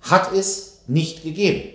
hat 0.00 0.32
es 0.32 0.80
nicht 0.88 1.22
gegeben. 1.22 1.74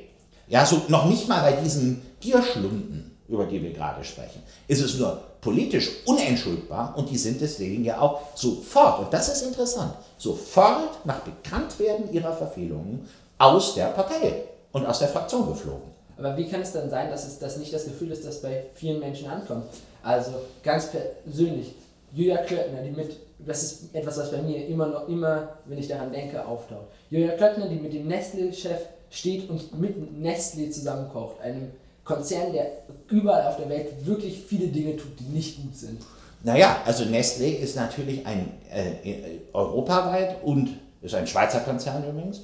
Ja, 0.49 0.65
so 0.65 0.81
noch 0.89 1.05
nicht 1.05 1.29
mal 1.29 1.41
bei 1.49 1.61
diesen 1.61 2.01
Gierschlunden, 2.19 3.17
über 3.29 3.45
die 3.45 3.63
wir 3.63 3.71
gerade 3.71 4.03
sprechen, 4.03 4.43
ist 4.67 4.81
es 4.81 4.97
nur 4.97 5.23
politisch 5.43 5.91
unentschuldbar 6.05 6.93
und 6.97 7.09
die 7.09 7.17
sind 7.17 7.41
deswegen 7.41 7.83
ja 7.83 7.99
auch 7.99 8.21
sofort, 8.35 8.99
und 8.99 9.13
das 9.13 9.27
ist 9.27 9.41
interessant, 9.45 9.93
sofort 10.17 11.05
nach 11.05 11.19
Bekanntwerden 11.19 12.11
ihrer 12.13 12.33
Verfehlungen 12.33 13.07
aus 13.37 13.75
der 13.75 13.87
Partei 13.87 14.43
und 14.71 14.85
aus 14.85 14.99
der 14.99 15.09
Fraktion 15.09 15.47
geflogen. 15.47 15.91
Aber 16.17 16.37
wie 16.37 16.47
kann 16.47 16.61
es 16.61 16.71
dann 16.71 16.89
sein, 16.89 17.09
dass 17.09 17.27
es 17.27 17.39
das 17.39 17.57
nicht 17.57 17.73
das 17.73 17.85
Gefühl 17.85 18.11
ist, 18.11 18.25
dass 18.25 18.41
bei 18.41 18.65
vielen 18.75 18.99
Menschen 18.99 19.27
ankommt? 19.27 19.65
Also 20.01 20.31
ganz 20.63 20.89
persönlich, 21.25 21.73
Julia 22.13 22.37
Klöckner, 22.37 22.81
die 22.81 22.91
mit, 22.91 23.17
das 23.39 23.63
ist 23.63 23.95
etwas, 23.95 24.17
was 24.17 24.31
bei 24.31 24.41
mir 24.41 24.65
immer 24.67 24.87
noch, 24.87 25.07
immer, 25.09 25.49
wenn 25.65 25.77
ich 25.77 25.87
daran 25.87 26.11
denke, 26.11 26.45
auftaucht. 26.45 26.87
Julia 27.09 27.35
Klöckner, 27.35 27.67
die 27.67 27.75
mit 27.75 27.93
dem 27.93 28.07
Nestle-Chef 28.07 28.81
steht 29.09 29.49
und 29.49 29.79
mit 29.79 29.95
Nestlé 30.21 30.71
zusammenkocht, 30.71 31.41
einem 31.41 31.71
Konzern, 32.03 32.51
der 32.51 32.83
überall 33.09 33.47
auf 33.47 33.57
der 33.57 33.69
Welt 33.69 34.05
wirklich 34.05 34.43
viele 34.47 34.67
Dinge 34.67 34.97
tut, 34.97 35.19
die 35.19 35.35
nicht 35.35 35.61
gut 35.61 35.75
sind. 35.75 36.01
Naja, 36.43 36.77
also 36.85 37.05
Nestlé 37.05 37.55
ist 37.55 37.75
natürlich 37.75 38.25
ein 38.25 38.51
äh, 38.69 39.39
europaweit 39.53 40.43
und 40.43 40.69
ist 41.01 41.15
ein 41.15 41.27
Schweizer 41.27 41.61
Konzern 41.61 42.03
übrigens, 42.07 42.41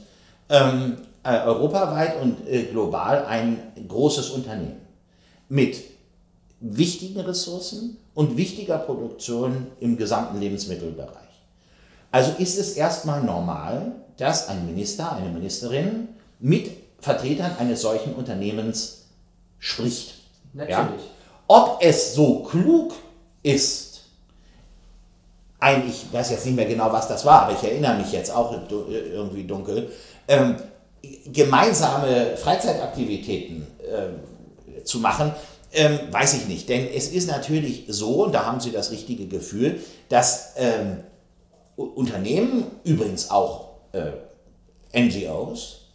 ähm, 0.49 0.97
äh, 1.23 1.41
europaweit 1.41 2.21
und 2.21 2.47
äh, 2.47 2.63
global 2.63 3.25
ein 3.25 3.59
großes 3.87 4.29
Unternehmen 4.29 4.81
mit 5.49 5.81
wichtigen 6.61 7.19
Ressourcen 7.19 7.97
und 8.13 8.37
wichtiger 8.37 8.77
Produktion 8.77 9.67
im 9.79 9.97
gesamten 9.97 10.39
Lebensmittelbereich. 10.39 11.15
Also 12.11 12.31
ist 12.37 12.57
es 12.57 12.73
erstmal 12.73 13.23
normal, 13.23 13.91
dass 14.17 14.47
ein 14.47 14.65
Minister, 14.65 15.13
eine 15.13 15.29
Ministerin 15.29 16.09
mit 16.39 16.71
Vertretern 16.99 17.51
eines 17.59 17.81
solchen 17.81 18.13
Unternehmens 18.13 18.98
spricht. 19.59 20.15
Natürlich. 20.53 20.71
Ja? 20.71 20.87
Ob 21.47 21.79
es 21.81 22.13
so 22.13 22.43
klug 22.43 22.93
ist, 23.43 24.01
ein, 25.59 25.87
ich 25.87 26.11
weiß 26.11 26.31
jetzt 26.31 26.45
nicht 26.45 26.55
mehr 26.55 26.65
genau, 26.65 26.91
was 26.91 27.07
das 27.07 27.25
war, 27.25 27.43
aber 27.43 27.53
ich 27.53 27.63
erinnere 27.63 27.97
mich 27.97 28.11
jetzt 28.11 28.31
auch 28.31 28.55
irgendwie 28.71 29.43
dunkel, 29.43 29.91
ähm, 30.27 30.55
gemeinsame 31.25 32.37
Freizeitaktivitäten 32.37 33.67
äh, 33.79 34.83
zu 34.83 34.99
machen, 34.99 35.33
ähm, 35.73 35.99
weiß 36.11 36.35
ich 36.35 36.47
nicht. 36.47 36.69
Denn 36.69 36.87
es 36.87 37.09
ist 37.09 37.27
natürlich 37.27 37.85
so, 37.87 38.25
und 38.25 38.33
da 38.33 38.45
haben 38.45 38.59
Sie 38.59 38.71
das 38.71 38.91
richtige 38.91 39.27
Gefühl, 39.27 39.79
dass 40.07 40.53
ähm, 40.55 41.03
Unternehmen, 41.75 42.65
übrigens 42.83 43.29
auch 43.29 43.69
äh, 43.93 44.11
NGOs, 44.99 45.88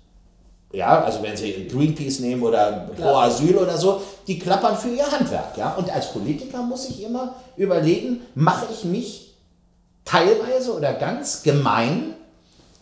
ja, 0.74 1.02
also 1.02 1.22
wenn 1.22 1.36
Sie 1.36 1.68
Greenpeace 1.68 2.20
nehmen 2.20 2.42
oder 2.42 2.90
Pro 2.96 3.16
Asyl 3.16 3.56
oder 3.56 3.76
so, 3.76 4.02
die 4.26 4.38
klappern 4.38 4.76
für 4.76 4.88
ihr 4.88 5.10
Handwerk. 5.10 5.56
Ja? 5.56 5.74
Und 5.74 5.90
als 5.90 6.12
Politiker 6.12 6.62
muss 6.62 6.88
ich 6.88 7.02
immer 7.02 7.34
überlegen, 7.56 8.22
mache 8.34 8.66
ich 8.72 8.84
mich 8.84 9.34
teilweise 10.04 10.74
oder 10.74 10.92
ganz 10.94 11.42
gemein 11.42 12.14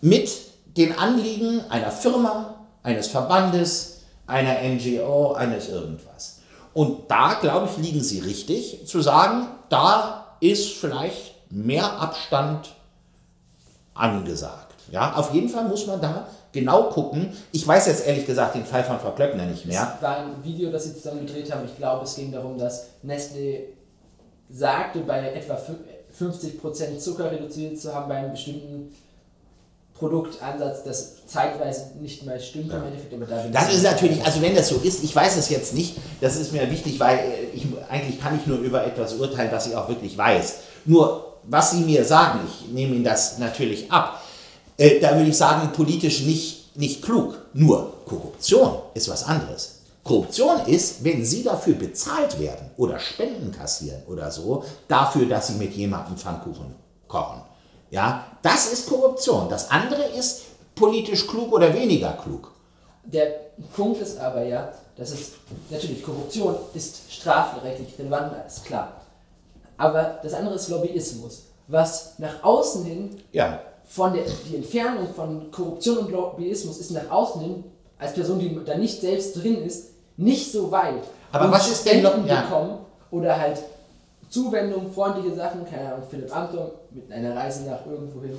mit 0.01 0.31
den 0.77 0.99
Anliegen 0.99 1.61
einer 1.69 1.91
Firma, 1.91 2.55
eines 2.83 3.09
Verbandes, 3.09 4.01
einer 4.27 4.63
NGO, 4.63 5.35
eines 5.35 5.69
irgendwas. 5.69 6.41
Und 6.75 7.11
da, 7.11 7.35
glaube 7.35 7.69
ich, 7.71 7.85
liegen 7.85 8.03
Sie 8.03 8.21
richtig, 8.21 8.87
zu 8.87 9.03
sagen, 9.03 9.49
da 9.69 10.37
ist 10.41 10.73
vielleicht 10.73 11.35
mehr 11.51 12.01
Abstand 12.01 12.75
angesagt. 13.95 14.72
Ja, 14.93 15.15
auf 15.15 15.33
jeden 15.33 15.49
Fall 15.49 15.65
muss 15.65 15.87
man 15.87 16.01
da 16.03 16.29
genau 16.53 16.91
gucken. 16.91 17.33
Ich 17.51 17.67
weiß 17.67 17.87
jetzt 17.87 18.07
ehrlich 18.07 18.27
gesagt 18.27 18.55
den 18.55 18.67
Fall 18.67 18.85
von 18.85 19.01
Frau 19.01 19.13
Klöckner 19.13 19.47
nicht 19.47 19.65
mehr. 19.65 19.95
Es 19.97 20.03
war 20.03 20.19
ein 20.19 20.45
Video, 20.45 20.71
das 20.71 20.85
Sie 20.85 20.95
zusammen 20.95 21.27
gedreht 21.27 21.51
haben. 21.51 21.65
Ich 21.65 21.77
glaube, 21.77 22.05
es 22.05 22.15
ging 22.15 22.31
darum, 22.31 22.59
dass 22.59 22.89
Nestle 23.03 23.69
sagte, 24.51 25.01
bei 25.01 25.33
etwa 25.33 25.59
50% 26.19 26.99
Zucker 26.99 27.33
reduziert 27.33 27.81
zu 27.81 27.95
haben 27.95 28.07
bei 28.07 28.17
einem 28.17 28.33
bestimmten 28.33 28.95
Produktansatz, 29.95 30.85
das 30.85 31.27
zeitweise 31.27 31.93
nicht 31.99 32.27
mehr 32.27 32.39
stimmt 32.39 32.71
ja. 32.71 32.77
im 32.77 32.85
Endeffekt. 32.85 33.15
Aber 33.15 33.25
da 33.25 33.49
das 33.51 33.75
ist 33.75 33.85
natürlich, 33.85 34.23
also 34.23 34.43
wenn 34.43 34.55
das 34.55 34.69
so 34.69 34.77
ist, 34.77 35.03
ich 35.03 35.17
weiß 35.17 35.39
es 35.39 35.49
jetzt 35.49 35.73
nicht, 35.73 35.97
das 36.21 36.37
ist 36.37 36.53
mir 36.53 36.71
wichtig, 36.71 37.01
weil 37.01 37.19
ich, 37.55 37.67
eigentlich 37.89 38.21
kann 38.21 38.39
ich 38.39 38.47
nur 38.47 38.59
über 38.59 38.85
etwas 38.85 39.15
urteilen, 39.15 39.51
was 39.53 39.69
ich 39.69 39.75
auch 39.75 39.89
wirklich 39.89 40.19
weiß. 40.19 40.57
Nur, 40.85 41.39
was 41.45 41.71
Sie 41.71 41.81
mir 41.81 42.05
sagen, 42.05 42.41
ich 42.47 42.69
nehme 42.71 42.95
Ihnen 42.97 43.05
das 43.05 43.39
natürlich 43.39 43.91
ab, 43.91 44.21
äh, 44.77 45.01
da 45.01 45.17
würde 45.17 45.31
ich 45.31 45.37
sagen, 45.37 45.73
politisch 45.73 46.23
nicht, 46.23 46.77
nicht 46.77 47.03
klug. 47.03 47.39
Nur 47.55 48.05
Korruption 48.07 48.79
ist 48.95 49.09
was 49.09 49.25
anderes. 49.25 49.81
Korruption 50.05 50.67
ist, 50.67 51.05
wenn 51.05 51.25
Sie 51.25 51.45
dafür 51.45 51.75
bezahlt 51.75 52.39
werden 52.41 52.71
oder 52.77 52.99
Spenden 52.99 53.53
kassieren 53.53 54.03
oder 54.09 54.31
so, 54.31 54.65
dafür, 54.89 55.27
dass 55.27 55.49
Sie 55.49 55.55
mit 55.55 55.73
jemandem 55.75 56.17
Pfannkuchen 56.17 56.75
kochen. 57.07 57.43
Ja, 57.91 58.27
das 58.43 58.73
ist 58.73 58.89
Korruption. 58.89 59.49
Das 59.49 59.71
andere 59.71 60.03
ist 60.03 60.43
politisch 60.75 61.27
klug 61.27 61.53
oder 61.53 61.73
weniger 61.73 62.13
klug. 62.15 62.51
Der 63.05 63.27
Punkt 63.77 64.01
ist 64.01 64.19
aber 64.19 64.43
ja, 64.45 64.73
dass 64.97 65.11
es 65.11 65.33
natürlich 65.71 66.03
Korruption 66.03 66.57
ist 66.75 67.13
strafrechtlich 67.13 67.99
relevant, 67.99 68.33
ist 68.47 68.65
klar. 68.65 69.03
Aber 69.77 70.21
das 70.23 70.35
andere 70.35 70.55
ist 70.55 70.69
Lobbyismus, 70.69 71.43
was 71.69 72.19
nach 72.19 72.43
außen 72.43 72.85
hin 72.85 73.23
ja 73.33 73.61
von 73.93 74.15
der 74.15 74.25
die 74.49 74.57
Entfernung 74.57 75.13
von 75.15 75.51
Korruption 75.51 75.99
und 75.99 76.11
Lobbyismus 76.11 76.79
ist 76.79 76.93
nach 76.93 77.11
außen 77.11 77.43
hin, 77.43 77.65
als 77.99 78.15
Person, 78.15 78.39
die 78.39 78.59
da 78.65 78.75
nicht 78.79 79.03
selbst 79.03 79.37
drin 79.37 79.63
ist, 79.63 79.91
nicht 80.17 80.51
so 80.51 80.71
weit. 80.71 81.05
Aber 81.31 81.45
und 81.45 81.53
was 81.53 81.71
ist 81.71 81.85
denn 81.85 82.03
noch 82.03 82.27
ja. 82.27 82.41
bekommen 82.41 82.79
oder 83.11 83.39
halt 83.39 83.63
Zuwendung, 84.31 84.91
freundliche 84.91 85.37
Sachen, 85.37 85.67
keine 85.67 85.93
Ahnung, 85.93 86.07
Philipp 86.09 86.35
Amthor 86.35 86.71
mit 86.91 87.13
einer 87.13 87.37
Reise 87.37 87.65
nach 87.65 87.85
irgendwo 87.85 88.23
hin. 88.23 88.39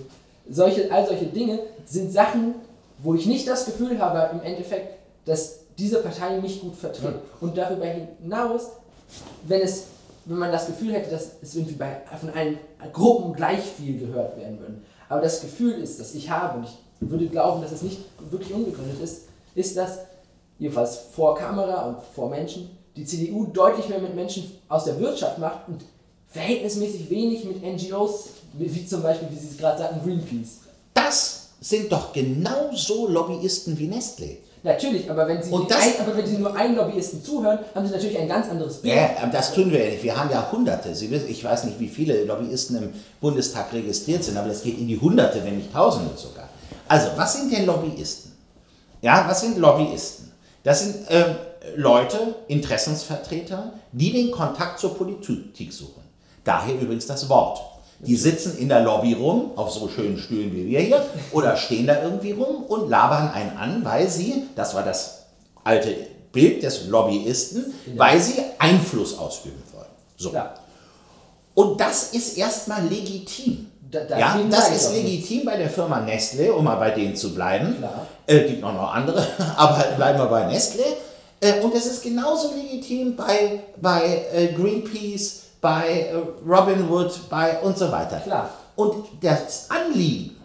Solche, 0.50 0.92
all 0.92 1.08
solche 1.08 1.26
Dinge 1.26 1.60
sind 1.86 2.12
Sachen, 2.12 2.56
wo 2.98 3.13
ich 3.13 3.28
nicht 3.28 3.48
das 3.48 3.66
Gefühl 3.66 4.00
habe, 4.00 4.32
im 4.36 4.42
Endeffekt, 4.42 4.98
dass 5.26 5.60
diese 5.78 6.02
Partei 6.02 6.42
mich 6.42 6.62
gut 6.62 6.76
vertritt. 6.76 7.13
Ja. 7.13 7.22
Und 7.42 7.56
darüber 7.56 7.86
hinaus, 7.86 8.70
wenn 9.44 9.62
es 9.62 9.86
wenn 10.26 10.38
man 10.38 10.52
das 10.52 10.68
Gefühl 10.68 10.94
hätte, 10.94 11.12
dass 11.12 11.32
es 11.42 11.56
irgendwie 11.56 11.76
bei, 11.76 12.02
von 12.20 12.30
allen 12.30 12.58
Gruppen 12.94 13.34
gleich 13.34 13.62
viel 13.62 14.00
gehört 14.00 14.38
werden 14.38 14.60
würde, 14.60 14.76
aber 15.13 15.21
das 15.21 15.41
Gefühl 15.41 15.73
ist, 15.73 15.99
das 15.99 16.15
ich 16.15 16.28
habe, 16.32 16.58
und 16.58 16.63
ich 16.65 16.71
würde 16.99 17.28
glauben, 17.28 17.62
dass 17.62 17.71
es 17.71 17.84
nicht 17.84 17.99
wirklich 18.32 18.52
unbegründet 18.52 18.99
ist, 18.99 19.26
ist, 19.54 19.78
dass 19.78 19.99
jedenfalls 20.58 20.97
vor 21.13 21.36
Kamera 21.36 21.88
und 21.88 21.97
vor 22.15 22.32
Menschen 22.32 22.67
die 22.95 23.06
CDU 23.06 23.45
deutlich 23.45 23.88
mehr 23.89 23.99
mit 23.99 24.15
Menschen 24.15 24.52
aus 24.67 24.86
der 24.86 24.99
Wirtschaft 24.99 25.38
macht 25.38 25.67
und 25.67 25.84
verhältnismäßig 26.30 27.12
wenig 27.12 27.43
mit 27.45 27.62
NGOs, 27.62 28.30
wie 28.54 28.86
zum 28.88 29.04
Beispiel, 29.04 29.28
wie 29.30 29.38
Sie 29.38 29.49
es 29.49 29.58
gerade 29.58 29.78
sagten, 29.78 30.04
Greenpeace. 30.04 30.62
Das 30.95 31.49
sind 31.62 31.91
doch 31.91 32.12
genauso 32.12 33.08
Lobbyisten 33.08 33.78
wie 33.78 33.88
Nestlé. 33.88 34.38
Natürlich, 34.65 35.12
aber 35.12 35.28
wenn, 35.28 35.43
Sie 35.43 35.52
das, 35.67 35.82
ein, 35.82 35.93
aber 35.99 36.15
wenn 36.15 36.26
Sie 36.26 36.38
nur 36.38 36.56
einen 36.56 36.76
Lobbyisten 36.76 37.21
zuhören, 37.21 37.60
haben 37.76 37.86
Sie 37.86 37.91
natürlich 37.91 38.17
ein 38.17 38.30
ganz 38.30 38.49
anderes 38.49 38.78
Bild. 38.78 38.95
Ja, 38.95 39.26
das 39.30 39.54
tun 39.54 39.69
wir 39.69 39.84
ja 39.84 39.91
nicht. 39.91 40.04
Wir 40.04 40.17
haben 40.17 40.30
ja 40.32 40.49
Hunderte. 40.49 40.95
Sie 40.95 41.12
wissen, 41.12 41.28
ich 41.30 41.43
weiß 41.43 41.65
nicht, 41.65 41.82
wie 41.82 41.89
viele 41.89 42.23
Lobbyisten 42.23 42.78
im 42.78 42.93
Bundestag 43.19 43.73
registriert 43.73 44.23
sind, 44.23 44.38
aber 44.38 44.47
das 44.47 44.63
geht 44.63 44.80
in 44.80 44.88
die 44.88 44.99
Hunderte, 44.99 45.43
wenn 45.43 45.58
nicht 45.58 45.73
Tausende 45.73 46.15
sogar. 46.15 46.47
Also, 46.88 47.10
was 47.17 47.34
sind 47.34 47.52
denn 47.52 47.65
Lobbyisten? 47.65 48.32
Ja, 49.02 49.26
was 49.28 49.41
sind 49.41 49.58
Lobbyisten? 49.58 50.32
Das 50.63 50.82
sind 50.82 51.10
äh, 51.10 51.36
Leute, 51.76 52.36
Interessensvertreter, 52.47 53.73
die 53.91 54.13
den 54.13 54.32
Kontakt 54.32 54.80
zur 54.80 54.95
Politik 54.95 55.73
suchen. 55.73 56.04
Daher 56.45 56.80
übrigens 56.80 57.06
das 57.06 57.28
Wort. 57.28 57.62
Die 58.06 58.16
sitzen 58.16 58.58
in 58.58 58.70
der 58.70 58.82
Lobby 58.82 59.13
rum, 59.13 59.52
auf 59.56 59.72
so 59.72 59.88
schönen 59.88 60.18
Stühlen 60.18 60.54
wie 60.54 60.68
wir 60.68 60.80
hier, 60.80 61.06
oder 61.32 61.56
stehen 61.56 61.88
da 61.88 62.04
irgendwie 62.04 62.32
rum 62.32 62.63
und 62.68 62.89
labern 62.89 63.32
einen 63.32 63.58
an, 63.58 63.86
weil 63.86 64.10
sie, 64.10 64.44
das 64.56 64.76
war 64.76 64.84
das 64.84 65.26
alte 65.63 65.96
Bild 66.32 66.63
des 66.63 66.88
Lobbyisten, 66.88 67.74
weil 67.96 68.20
sie 68.20 68.34
Einfluss 68.60 69.18
ausüben 69.18 69.62
wollen. 69.72 69.86
So. 70.18 70.34
Ja. 70.34 70.54
Und 71.54 71.80
das 71.80 72.13
ist 72.13 72.38
erstmal 72.38 72.84
legitim. 72.86 73.70
Da, 73.92 74.04
da 74.06 74.18
ja, 74.18 74.39
das 74.50 74.72
ist 74.72 74.94
legitim 74.94 75.46
bei 75.46 75.56
der 75.56 75.70
Firma 75.70 76.02
Nestle, 76.02 76.52
um 76.52 76.63
mal 76.63 76.78
bei 76.78 76.89
denen 76.89 77.16
zu 77.16 77.34
bleiben. 77.36 77.76
Es 78.26 78.36
äh, 78.36 78.48
gibt 78.48 78.62
noch, 78.62 78.74
noch 78.74 78.92
andere, 78.92 79.26
aber 79.58 79.84
bleiben 79.96 80.18
wir 80.18 80.26
bei 80.26 80.46
Nestle. 80.46 80.84
Äh, 81.39 81.60
und 81.62 81.76
es 81.76 81.86
ist 81.86 82.02
genauso 82.02 82.56
legitim 82.56 83.16
bei, 83.16 83.60
bei 83.80 84.26
äh, 84.34 84.48
Greenpeace, 84.54 85.42
bei 85.63 86.10
äh, 86.12 86.15
Robin 86.45 86.89
Hood, 86.89 87.30
bei 87.30 87.58
und 87.62 87.78
so 87.78 87.89
weiter. 87.89 88.19
Klar. 88.19 88.49
Und 88.76 89.08
das 89.21 89.71
Anliegen 89.71 90.36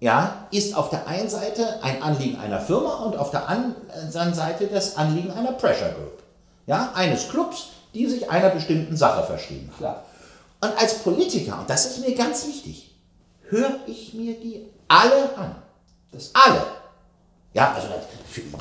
ja, 0.00 0.46
ist 0.50 0.74
auf 0.74 0.88
der 0.88 1.06
einen 1.06 1.28
Seite 1.28 1.82
ein 1.82 2.02
Anliegen 2.02 2.38
einer 2.38 2.60
Firma 2.60 2.94
und 3.04 3.16
auf 3.16 3.30
der 3.30 3.46
anderen 3.46 4.34
Seite 4.34 4.66
das 4.66 4.96
Anliegen 4.96 5.30
einer 5.30 5.52
Pressure 5.52 5.90
Group. 5.90 6.22
Ja, 6.66 6.92
eines 6.94 7.28
Clubs, 7.28 7.68
die 7.92 8.06
sich 8.06 8.30
einer 8.30 8.48
bestimmten 8.48 8.96
Sache 8.96 9.24
verschrieben 9.24 9.68
haben. 9.72 9.78
Klar. 9.78 10.02
Und 10.62 10.78
als 10.80 10.94
Politiker, 10.94 11.58
und 11.60 11.68
das 11.68 11.84
ist 11.84 12.00
mir 12.00 12.14
ganz 12.14 12.46
wichtig, 12.46 12.94
höre 13.50 13.76
ich 13.86 14.14
mir 14.14 14.34
die 14.40 14.66
alle 14.88 15.36
an. 15.36 15.56
Das 16.10 16.30
alle. 16.32 16.64
Ja, 17.52 17.74
also 17.74 17.88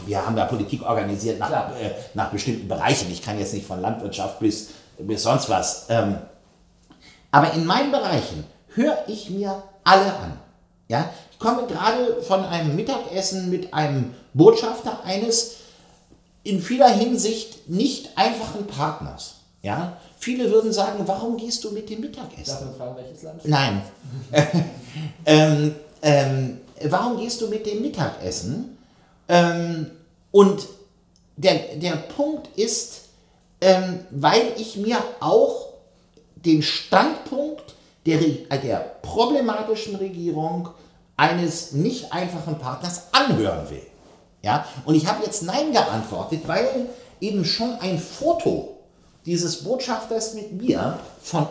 wir 0.06 0.26
haben 0.26 0.36
da 0.36 0.46
Politik 0.46 0.84
organisiert 0.84 1.40
nach, 1.40 1.50
äh, 1.80 1.92
nach 2.14 2.30
bestimmten 2.30 2.68
Bereichen. 2.68 3.10
Ich 3.10 3.22
kann 3.22 3.40
jetzt 3.40 3.54
nicht 3.54 3.66
von 3.66 3.82
Landwirtschaft 3.82 4.40
bis 4.40 4.70
bis 5.00 5.24
sonst 5.24 5.50
was. 5.50 5.88
Ähm, 5.90 6.18
aber 7.32 7.54
in 7.54 7.66
meinen 7.66 7.92
Bereichen 7.92 8.44
höre 8.76 9.04
ich 9.08 9.30
mir 9.30 9.64
alle 9.84 10.14
an. 10.14 10.40
Ja? 10.88 11.10
Ich 11.32 11.40
komme 11.40 11.66
gerade 11.68 12.22
von 12.22 12.46
einem 12.46 12.76
Mittagessen 12.76 13.50
mit 13.50 13.74
einem 13.74 14.14
Botschafter 14.34 15.04
eines 15.04 15.56
in 16.44 16.62
vieler 16.62 16.90
Hinsicht 16.90 17.70
nicht 17.70 18.18
einfachen 18.18 18.68
Partners. 18.68 19.36
Ja? 19.62 19.98
Viele 20.20 20.52
würden 20.52 20.72
sagen, 20.72 21.04
warum 21.06 21.38
gehst 21.38 21.64
du 21.64 21.72
mit 21.72 21.90
dem 21.90 22.02
Mittagessen? 22.02 22.46
Darf 22.46 22.66
man 22.66 22.76
fragen, 22.76 22.96
welches 22.98 23.24
Land? 23.24 23.46
Nein. 23.46 23.82
ähm, 25.26 25.76
ähm, 26.02 26.62
warum 26.84 27.18
gehst 27.18 27.42
du 27.42 27.48
mit 27.48 27.66
dem 27.66 27.82
Mittagessen? 27.82 28.78
Ähm, 29.28 29.92
und 30.32 30.68
der, 31.38 31.76
der 31.76 31.96
Punkt 31.96 32.48
ist, 32.58 33.03
ähm, 33.64 34.02
weil 34.12 34.42
ich 34.58 34.76
mir 34.76 34.98
auch 35.22 35.70
den 36.36 36.62
Standpunkt 36.62 37.76
der, 38.06 38.20
der 38.58 38.80
problematischen 39.02 39.96
Regierung 39.96 40.70
eines 41.16 41.72
nicht 41.72 42.12
einfachen 42.12 42.60
Partners 42.60 43.04
anhören 43.14 43.70
will. 43.70 43.86
Ja? 44.42 44.66
Und 44.84 44.96
ich 44.96 45.08
habe 45.08 45.24
jetzt 45.24 45.44
Nein 45.44 45.72
geantwortet, 45.72 46.42
weil 46.46 46.90
eben 47.22 47.46
schon 47.46 47.78
ein 47.80 47.98
Foto 47.98 48.80
dieses 49.26 49.64
Botschafters 49.64 50.34
mit 50.34 50.62
mir 50.62 51.00
von 51.22 51.48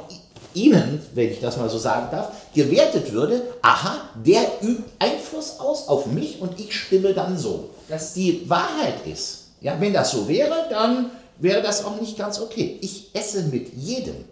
Ihnen, 0.52 1.00
wenn 1.14 1.30
ich 1.30 1.40
das 1.40 1.56
mal 1.56 1.70
so 1.70 1.78
sagen 1.78 2.08
darf, 2.10 2.32
gewertet 2.54 3.10
würde, 3.10 3.42
aha, 3.62 4.02
der 4.22 4.42
übt 4.60 4.84
Einfluss 4.98 5.58
aus 5.58 5.88
auf 5.88 6.04
mich 6.04 6.42
und 6.42 6.60
ich 6.60 6.78
stimme 6.78 7.14
dann 7.14 7.38
so. 7.38 7.70
Dass 7.88 8.12
die 8.12 8.48
Wahrheit 8.50 9.06
ist, 9.06 9.44
ja, 9.62 9.80
wenn 9.80 9.94
das 9.94 10.10
so 10.10 10.28
wäre, 10.28 10.66
dann 10.68 11.10
wäre 11.42 11.62
das 11.62 11.84
auch 11.84 12.00
nicht 12.00 12.16
ganz 12.16 12.40
okay. 12.40 12.78
Ich 12.80 13.10
esse 13.14 13.42
mit 13.44 13.72
jedem, 13.74 14.24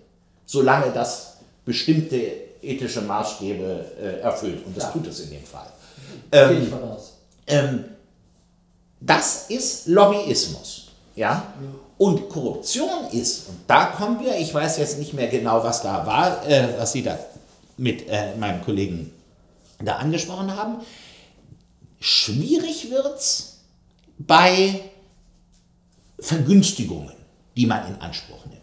solange 0.47 0.93
das 0.93 1.35
bestimmte 1.65 2.17
ethische 2.63 3.01
Maßstäbe 3.03 3.87
äh, 4.01 4.21
erfüllt. 4.21 4.65
Und 4.65 4.77
das 4.77 4.85
ja. 4.85 4.91
tut 4.91 5.07
es 5.07 5.21
in 5.21 5.31
dem 5.31 5.45
Fall. 5.45 5.67
Ähm, 6.33 6.63
ich 6.63 7.55
ähm, 7.55 7.85
das 9.01 9.47
ist 9.49 9.87
Lobbyismus. 9.89 10.89
Ja? 11.17 11.53
Und 11.99 12.29
Korruption 12.29 13.09
ist, 13.13 13.49
und 13.49 13.59
da 13.67 13.87
kommen 13.87 14.21
wir, 14.21 14.37
ich 14.37 14.55
weiß 14.55 14.79
jetzt 14.79 14.99
nicht 14.99 15.13
mehr 15.13 15.29
genau, 15.29 15.63
was 15.65 15.83
da 15.83 16.07
war, 16.07 16.47
äh, 16.49 16.69
was 16.79 16.93
Sie 16.93 17.03
da 17.03 17.19
mit 17.77 18.09
äh, 18.09 18.37
meinem 18.37 18.63
Kollegen 18.63 19.13
da 19.83 19.97
angesprochen 19.97 20.55
haben. 20.55 20.77
Schwierig 21.99 22.91
wird 22.91 23.19
es 23.19 23.59
bei 24.19 24.81
Vergünstigungen, 26.21 27.15
die 27.57 27.67
man 27.67 27.87
in 27.87 28.01
Anspruch 28.01 28.47
nimmt. 28.47 28.61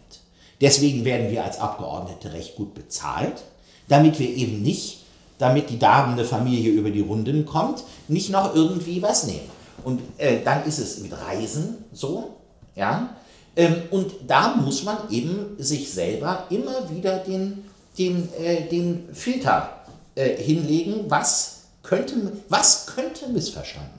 Deswegen 0.60 1.04
werden 1.04 1.30
wir 1.30 1.44
als 1.44 1.60
Abgeordnete 1.60 2.32
recht 2.32 2.56
gut 2.56 2.74
bezahlt, 2.74 3.42
damit 3.88 4.18
wir 4.18 4.28
eben 4.28 4.62
nicht, 4.62 5.04
damit 5.38 5.70
die 5.70 5.78
darbende 5.78 6.24
Familie 6.24 6.72
über 6.72 6.90
die 6.90 7.00
Runden 7.00 7.46
kommt, 7.46 7.84
nicht 8.08 8.30
noch 8.30 8.54
irgendwie 8.54 9.02
was 9.02 9.26
nehmen. 9.26 9.48
Und 9.84 10.00
äh, 10.18 10.38
dann 10.44 10.64
ist 10.64 10.78
es 10.78 10.98
mit 10.98 11.12
Reisen 11.12 11.84
so, 11.92 12.36
ja. 12.74 13.16
Ähm, 13.56 13.74
und 13.90 14.12
da 14.26 14.56
muss 14.56 14.82
man 14.84 15.10
eben 15.10 15.56
sich 15.58 15.90
selber 15.92 16.46
immer 16.50 16.90
wieder 16.90 17.18
den, 17.18 17.64
den, 17.96 18.28
äh, 18.34 18.68
den 18.68 19.08
Filter 19.12 19.84
äh, 20.14 20.36
hinlegen, 20.36 21.04
was 21.08 21.62
könnte, 21.82 22.14
was 22.48 22.86
könnte 22.86 23.28
missverstanden. 23.28 23.97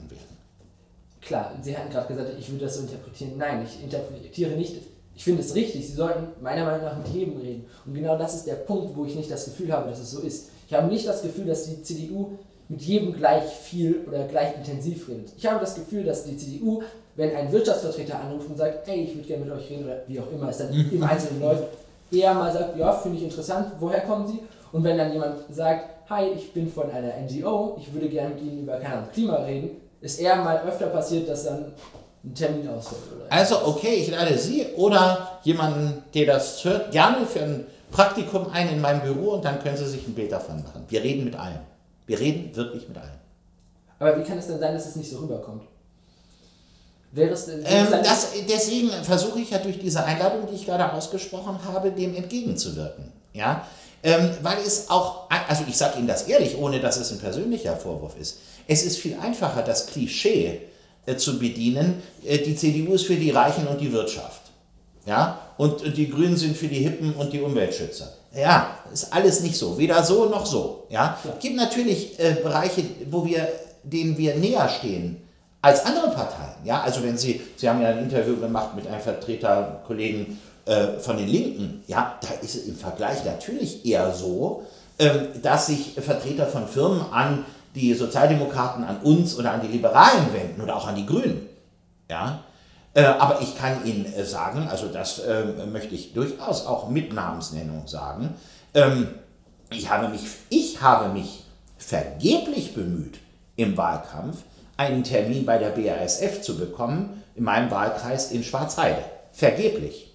Klar, 1.30 1.54
Sie 1.62 1.76
hatten 1.76 1.90
gerade 1.90 2.08
gesagt, 2.08 2.30
ich 2.38 2.50
würde 2.50 2.64
das 2.64 2.74
so 2.74 2.82
interpretieren. 2.82 3.38
Nein, 3.38 3.64
ich 3.64 3.82
interpretiere 3.82 4.50
nicht 4.56 4.74
ich 5.20 5.24
finde 5.24 5.42
es 5.42 5.54
richtig, 5.54 5.86
sie 5.86 5.92
sollten 5.92 6.28
meiner 6.42 6.64
Meinung 6.64 6.82
nach 6.82 6.96
mit 6.96 7.08
jedem 7.08 7.36
reden. 7.36 7.66
Und 7.84 7.92
genau 7.92 8.16
das 8.16 8.36
ist 8.36 8.46
der 8.46 8.54
Punkt, 8.54 8.96
wo 8.96 9.04
ich 9.04 9.14
nicht 9.14 9.30
das 9.30 9.44
Gefühl 9.44 9.70
habe, 9.70 9.90
dass 9.90 9.98
es 10.00 10.12
so 10.12 10.20
ist. 10.20 10.48
Ich 10.66 10.72
habe 10.72 10.86
nicht 10.86 11.06
das 11.06 11.20
Gefühl, 11.20 11.44
dass 11.44 11.64
die 11.66 11.82
CDU 11.82 12.38
mit 12.70 12.80
jedem 12.80 13.12
gleich 13.12 13.44
viel 13.44 14.02
oder 14.08 14.24
gleich 14.24 14.56
intensiv 14.56 15.10
redet. 15.10 15.32
Ich 15.36 15.46
habe 15.46 15.60
das 15.60 15.74
Gefühl, 15.74 16.04
dass 16.04 16.24
die 16.24 16.38
CDU, 16.38 16.82
wenn 17.16 17.36
ein 17.36 17.52
Wirtschaftsvertreter 17.52 18.18
anruft 18.18 18.48
und 18.48 18.56
sagt, 18.56 18.88
hey, 18.88 19.02
ich 19.02 19.14
würde 19.14 19.28
gerne 19.28 19.44
mit 19.44 19.52
euch 19.52 19.68
reden 19.68 19.84
oder 19.84 19.98
wie 20.06 20.18
auch 20.18 20.32
immer 20.32 20.48
es 20.48 20.56
dann 20.56 20.72
im 20.72 21.02
Einzelnen 21.02 21.40
läuft, 21.42 21.64
eher 22.10 22.32
mal 22.32 22.50
sagt, 22.50 22.78
ja, 22.78 22.90
finde 22.90 23.18
ich 23.18 23.24
interessant, 23.24 23.72
woher 23.78 24.00
kommen 24.00 24.26
Sie? 24.26 24.38
Und 24.72 24.84
wenn 24.84 24.96
dann 24.96 25.12
jemand 25.12 25.34
sagt, 25.50 26.08
hi, 26.08 26.28
ich 26.34 26.50
bin 26.54 26.66
von 26.66 26.90
einer 26.90 27.12
NGO, 27.28 27.76
ich 27.78 27.92
würde 27.92 28.08
gerne 28.08 28.34
mit 28.36 28.42
Ihnen 28.42 28.62
über 28.62 28.78
keine 28.78 28.94
Ahnung, 28.94 29.10
Klima 29.12 29.34
reden, 29.36 29.72
ist 30.00 30.20
eher 30.20 30.36
mal 30.36 30.60
öfter 30.62 30.86
passiert, 30.86 31.28
dass 31.28 31.44
dann 31.44 31.72
einen 32.22 32.34
Termin 32.34 32.68
ausfällt. 32.68 33.02
Also, 33.28 33.66
okay, 33.66 33.94
ich 33.94 34.10
lade 34.10 34.36
Sie 34.36 34.66
oder 34.76 35.38
jemanden, 35.42 36.02
der 36.14 36.26
das 36.26 36.64
hört, 36.64 36.92
gerne 36.92 37.26
für 37.26 37.40
ein 37.40 37.66
Praktikum 37.90 38.50
ein 38.52 38.68
in 38.68 38.80
meinem 38.80 39.00
Büro 39.00 39.32
und 39.32 39.44
dann 39.44 39.62
können 39.62 39.76
Sie 39.76 39.86
sich 39.86 40.06
ein 40.06 40.14
Bild 40.14 40.32
davon 40.32 40.62
machen. 40.62 40.84
Wir 40.88 41.02
reden 41.02 41.24
mit 41.24 41.36
allen. 41.36 41.60
Wir 42.06 42.18
reden 42.18 42.54
wirklich 42.54 42.88
mit 42.88 42.96
allen. 42.96 43.18
Aber 43.98 44.18
wie 44.18 44.22
kann 44.22 44.38
es 44.38 44.46
denn 44.46 44.58
sein, 44.58 44.74
dass 44.74 44.86
es 44.86 44.96
nicht 44.96 45.10
so 45.10 45.18
rüberkommt? 45.18 45.62
Wäre 47.12 47.30
es 47.30 47.46
denn, 47.46 47.64
ähm, 47.66 47.88
das, 47.90 48.28
deswegen 48.48 48.90
versuche 49.02 49.40
ich 49.40 49.50
ja 49.50 49.58
durch 49.58 49.78
diese 49.80 50.04
Einladung, 50.04 50.46
die 50.48 50.54
ich 50.54 50.64
gerade 50.64 50.92
ausgesprochen 50.92 51.58
habe, 51.64 51.90
dem 51.90 52.14
entgegenzuwirken. 52.14 53.12
Ja? 53.32 53.66
Ähm, 54.02 54.30
weil 54.42 54.58
es 54.58 54.88
auch, 54.88 55.28
also 55.48 55.64
ich 55.68 55.76
sage 55.76 55.98
Ihnen 55.98 56.06
das 56.06 56.22
ehrlich, 56.22 56.56
ohne 56.56 56.80
dass 56.80 56.96
es 56.96 57.10
ein 57.12 57.18
persönlicher 57.18 57.76
Vorwurf 57.76 58.16
ist, 58.18 58.38
es 58.66 58.82
ist 58.82 58.98
viel 58.98 59.16
einfacher, 59.20 59.62
das 59.62 59.86
Klischee 59.86 60.60
äh, 61.06 61.16
zu 61.16 61.38
bedienen. 61.38 62.02
Äh, 62.24 62.38
die 62.38 62.56
CDU 62.56 62.94
ist 62.94 63.06
für 63.06 63.16
die 63.16 63.30
Reichen 63.30 63.66
und 63.66 63.80
die 63.80 63.92
Wirtschaft. 63.92 64.42
Ja? 65.06 65.38
Und 65.58 65.96
die 65.96 66.08
Grünen 66.08 66.36
sind 66.36 66.56
für 66.56 66.68
die 66.68 66.78
Hippen 66.78 67.14
und 67.14 67.32
die 67.32 67.40
Umweltschützer. 67.40 68.12
Ja, 68.34 68.78
ist 68.92 69.12
alles 69.12 69.40
nicht 69.40 69.56
so. 69.56 69.76
Weder 69.76 70.02
so 70.02 70.26
noch 70.26 70.46
so. 70.46 70.86
Ja? 70.88 71.18
Es 71.24 71.42
gibt 71.42 71.56
natürlich 71.56 72.18
äh, 72.18 72.36
Bereiche, 72.42 72.84
wo 73.10 73.24
wir, 73.24 73.48
denen 73.82 74.16
wir 74.16 74.36
näher 74.36 74.68
stehen 74.68 75.16
als 75.60 75.84
andere 75.84 76.10
Parteien. 76.10 76.54
Ja? 76.64 76.80
Also 76.80 77.02
wenn 77.02 77.18
Sie, 77.18 77.40
Sie 77.56 77.68
haben 77.68 77.82
ja 77.82 77.88
ein 77.88 77.98
Interview 77.98 78.36
gemacht 78.36 78.74
mit 78.76 78.86
einem 78.86 79.00
Vertreter, 79.00 79.82
Kollegen 79.86 80.38
äh, 80.70 81.00
von 81.00 81.16
den 81.16 81.26
Linken. 81.26 81.82
Ja, 81.88 82.16
da 82.20 82.28
ist 82.42 82.54
es 82.54 82.66
im 82.66 82.76
Vergleich 82.76 83.24
natürlich 83.24 83.84
eher 83.84 84.12
so, 84.14 84.64
ähm, 85.00 85.28
dass 85.42 85.66
sich 85.66 85.94
Vertreter 86.00 86.46
von 86.46 86.68
Firmen 86.68 87.00
an 87.10 87.44
die 87.74 87.92
Sozialdemokraten 87.92 88.84
an 88.84 88.98
uns 89.02 89.36
oder 89.36 89.50
an 89.50 89.62
die 89.62 89.66
Liberalen 89.66 90.32
wenden 90.32 90.60
oder 90.60 90.76
auch 90.76 90.86
an 90.86 90.94
die 90.94 91.06
Grünen. 91.06 91.48
Ja? 92.08 92.44
Äh, 92.94 93.02
aber 93.02 93.40
ich 93.40 93.58
kann 93.58 93.84
Ihnen 93.84 94.06
äh, 94.06 94.24
sagen, 94.24 94.68
also 94.70 94.86
das 94.86 95.18
äh, 95.18 95.44
möchte 95.66 95.94
ich 95.96 96.12
durchaus 96.12 96.66
auch 96.66 96.88
mit 96.88 97.12
Namensnennung 97.12 97.88
sagen, 97.88 98.34
ähm, 98.74 99.08
ich, 99.70 99.90
habe 99.90 100.08
mich, 100.08 100.22
ich 100.50 100.80
habe 100.80 101.12
mich 101.12 101.44
vergeblich 101.78 102.74
bemüht, 102.74 103.18
im 103.56 103.76
Wahlkampf 103.76 104.44
einen 104.76 105.02
Termin 105.02 105.44
bei 105.44 105.58
der 105.58 105.70
BASF 105.70 106.42
zu 106.42 106.56
bekommen, 106.56 107.22
in 107.34 107.42
meinem 107.42 107.72
Wahlkreis 107.72 108.30
in 108.30 108.44
Schwarzheide. 108.44 109.02
Vergeblich. 109.32 110.09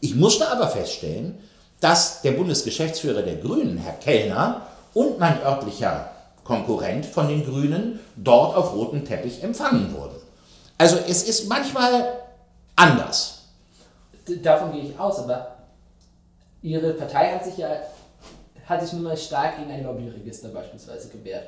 Ich 0.00 0.14
musste 0.14 0.48
aber 0.48 0.68
feststellen, 0.68 1.38
dass 1.80 2.22
der 2.22 2.32
Bundesgeschäftsführer 2.32 3.22
der 3.22 3.36
Grünen, 3.36 3.78
Herr 3.78 3.94
Kellner, 3.94 4.62
und 4.94 5.18
mein 5.18 5.40
örtlicher 5.42 6.10
Konkurrent 6.44 7.06
von 7.06 7.28
den 7.28 7.44
Grünen 7.44 8.00
dort 8.16 8.56
auf 8.56 8.74
rotem 8.74 9.04
Teppich 9.04 9.42
empfangen 9.42 9.94
wurden. 9.94 10.16
Also 10.78 10.96
es 10.96 11.28
ist 11.28 11.48
manchmal 11.48 12.20
anders. 12.74 13.42
Davon 14.42 14.72
gehe 14.72 14.82
ich 14.82 14.98
aus, 14.98 15.18
aber 15.18 15.56
Ihre 16.62 16.94
Partei 16.94 17.32
hat 17.32 17.44
sich 17.44 17.58
ja 17.58 17.68
hat 18.68 18.82
sich 18.82 18.92
nun 18.92 19.04
mal 19.04 19.16
stark 19.16 19.56
gegen 19.56 19.70
ein 19.70 19.82
Lobbyregister 19.82 20.48
beispielsweise 20.48 21.08
gewehrt. 21.08 21.46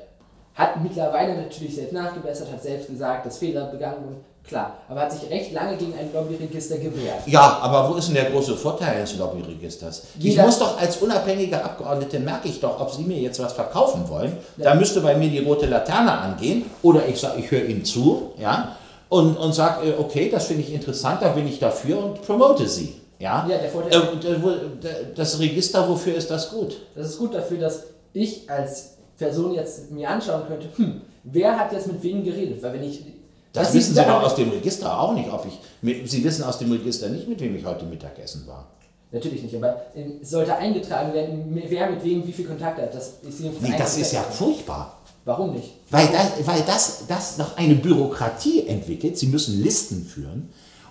Hat 0.54 0.82
mittlerweile 0.82 1.36
natürlich 1.36 1.74
selbst 1.74 1.92
nachgebessert, 1.92 2.50
hat 2.50 2.62
selbst 2.62 2.88
gesagt, 2.88 3.26
dass 3.26 3.38
Fehler 3.38 3.66
begangen 3.66 4.04
wurden. 4.04 4.24
Klar, 4.50 4.78
aber 4.88 5.02
hat 5.02 5.12
sich 5.12 5.30
recht 5.30 5.52
lange 5.52 5.76
gegen 5.76 5.94
ein 5.96 6.12
Lobbyregister 6.12 6.78
gewehrt. 6.78 7.20
Ja, 7.26 7.60
aber 7.62 7.88
wo 7.88 7.94
ist 7.94 8.08
denn 8.08 8.16
der 8.16 8.32
große 8.32 8.56
Vorteil 8.56 8.96
eines 8.96 9.16
Lobbyregisters? 9.16 10.02
Jeder 10.18 10.40
ich 10.42 10.46
muss 10.46 10.58
doch 10.58 10.76
als 10.76 10.96
unabhängiger 10.96 11.64
Abgeordnete, 11.64 12.18
merke 12.18 12.48
ich 12.48 12.58
doch, 12.58 12.80
ob 12.80 12.90
Sie 12.90 13.04
mir 13.04 13.16
jetzt 13.18 13.38
was 13.38 13.52
verkaufen 13.52 14.08
wollen. 14.08 14.36
Da 14.56 14.74
müsste 14.74 15.02
bei 15.02 15.14
mir 15.14 15.28
die 15.28 15.38
rote 15.38 15.66
Laterne 15.66 16.10
angehen 16.10 16.64
oder 16.82 17.06
ich 17.06 17.20
sage, 17.20 17.38
ich 17.38 17.48
höre 17.48 17.64
Ihnen 17.64 17.84
zu 17.84 18.32
ja, 18.40 18.74
und, 19.08 19.36
und 19.36 19.52
sage, 19.54 19.88
äh, 19.88 19.94
okay, 19.96 20.28
das 20.28 20.46
finde 20.46 20.62
ich 20.64 20.74
interessant, 20.74 21.22
da 21.22 21.28
bin 21.28 21.46
ich 21.46 21.60
dafür 21.60 22.02
und 22.02 22.20
promote 22.22 22.66
Sie. 22.66 22.96
Ja, 23.20 23.46
ja 23.48 23.56
der 23.56 23.70
Vorteil 23.70 24.02
äh, 24.02 25.14
das 25.14 25.38
Register, 25.38 25.88
wofür 25.88 26.16
ist 26.16 26.28
das 26.28 26.50
gut? 26.50 26.76
Das 26.96 27.06
ist 27.06 27.18
gut 27.20 27.34
dafür, 27.34 27.58
dass 27.58 27.84
ich 28.12 28.50
als 28.50 28.96
Person 29.16 29.54
jetzt 29.54 29.92
mir 29.92 30.10
anschauen 30.10 30.42
könnte, 30.48 30.66
hm, 30.74 31.02
wer 31.22 31.56
hat 31.56 31.72
jetzt 31.72 31.86
mit 31.86 32.02
wem 32.02 32.24
geredet? 32.24 32.60
Weil 32.64 32.72
wenn 32.72 32.82
ich 32.82 33.04
das, 33.52 33.68
das 33.68 33.74
wissen 33.74 33.94
Sie 33.94 34.02
doch 34.02 34.22
aus 34.22 34.34
dem 34.34 34.50
Register 34.50 35.00
auch 35.00 35.12
nicht, 35.14 35.30
ob 35.30 35.46
ich. 35.46 36.10
Sie 36.10 36.22
wissen 36.22 36.44
aus 36.44 36.58
dem 36.58 36.70
Register 36.70 37.08
nicht, 37.08 37.28
mit 37.28 37.40
wem 37.40 37.56
ich 37.56 37.64
heute 37.64 37.84
Mittagessen 37.84 38.46
war. 38.46 38.68
Natürlich 39.12 39.42
nicht, 39.42 39.56
aber 39.56 39.86
es 40.22 40.30
sollte 40.30 40.54
eingetragen 40.54 41.12
werden, 41.12 41.60
wer 41.66 41.90
mit 41.90 42.04
wem 42.04 42.24
wie 42.24 42.32
viel 42.32 42.46
Kontakt 42.46 42.80
hat. 42.80 42.94
Das 42.94 43.14
ist, 43.22 43.40
nee, 43.40 43.74
das 43.76 43.98
ist 43.98 44.12
ja 44.12 44.22
furchtbar. 44.22 44.98
Warum 45.24 45.52
nicht? 45.52 45.74
Weil, 45.90 46.06
das, 46.08 46.46
weil 46.46 46.62
das, 46.62 47.06
das 47.08 47.36
noch 47.36 47.56
eine 47.56 47.74
Bürokratie 47.74 48.66
entwickelt. 48.66 49.18
Sie 49.18 49.26
müssen 49.26 49.60
Listen 49.60 50.04
führen. 50.04 50.50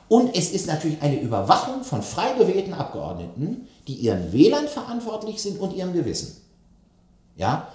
Und 0.10 0.36
es 0.36 0.52
ist 0.52 0.68
natürlich 0.68 1.02
eine 1.02 1.20
Überwachung 1.22 1.84
von 1.84 2.02
frei 2.02 2.34
gewählten 2.38 2.74
Abgeordneten, 2.74 3.68
die 3.88 3.94
ihren 3.94 4.34
Wählern 4.34 4.68
verantwortlich 4.68 5.42
sind 5.42 5.60
und 5.60 5.74
ihrem 5.74 5.94
Gewissen. 5.94 6.36
Ja? 7.38 7.70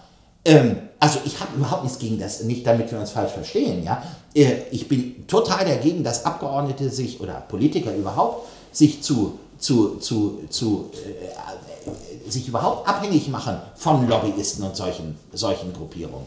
Ähm, 0.45 0.77
also 1.01 1.21
ich 1.25 1.39
habe 1.41 1.57
überhaupt 1.57 1.85
nichts 1.85 1.99
gegen 1.99 2.19
das, 2.19 2.43
nicht 2.43 2.67
damit 2.67 2.91
wir 2.91 2.99
uns 2.99 3.11
falsch 3.11 3.33
verstehen. 3.33 3.83
Ja? 3.83 4.03
Äh, 4.35 4.63
ich 4.71 4.89
bin 4.89 5.27
total 5.27 5.65
dagegen, 5.65 6.05
dass 6.05 6.25
Abgeordnete 6.25 6.91
sich 6.91 7.21
oder 7.21 7.35
Politiker 7.35 7.95
überhaupt 7.95 8.49
sich 8.73 9.03
zu, 9.03 9.39
zu, 9.59 9.97
zu, 9.99 10.45
zu 10.49 10.91
äh, 10.93 12.31
sich 12.31 12.49
überhaupt 12.49 12.89
abhängig 12.89 13.29
machen 13.29 13.59
von 13.77 14.09
Lobbyisten 14.09 14.65
und 14.65 14.77
solchen, 14.77 15.19
solchen 15.33 15.73
Gruppierungen. 15.73 16.27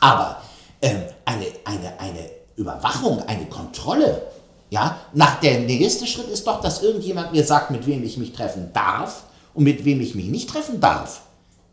Aber 0.00 0.40
ähm, 0.82 1.02
eine, 1.24 1.46
eine, 1.64 2.00
eine 2.00 2.30
Überwachung, 2.56 3.22
eine 3.26 3.46
Kontrolle. 3.46 4.22
Ja, 4.70 4.98
nach 5.12 5.40
der 5.40 5.60
nächste 5.60 6.06
Schritt 6.06 6.28
ist 6.28 6.46
doch, 6.46 6.60
dass 6.60 6.82
irgendjemand 6.82 7.32
mir 7.32 7.44
sagt, 7.44 7.70
mit 7.70 7.86
wem 7.86 8.02
ich 8.02 8.16
mich 8.16 8.32
treffen 8.32 8.70
darf 8.72 9.24
und 9.54 9.64
mit 9.64 9.84
wem 9.84 10.00
ich 10.00 10.14
mich 10.14 10.26
nicht 10.26 10.50
treffen 10.50 10.80
darf. 10.80 11.22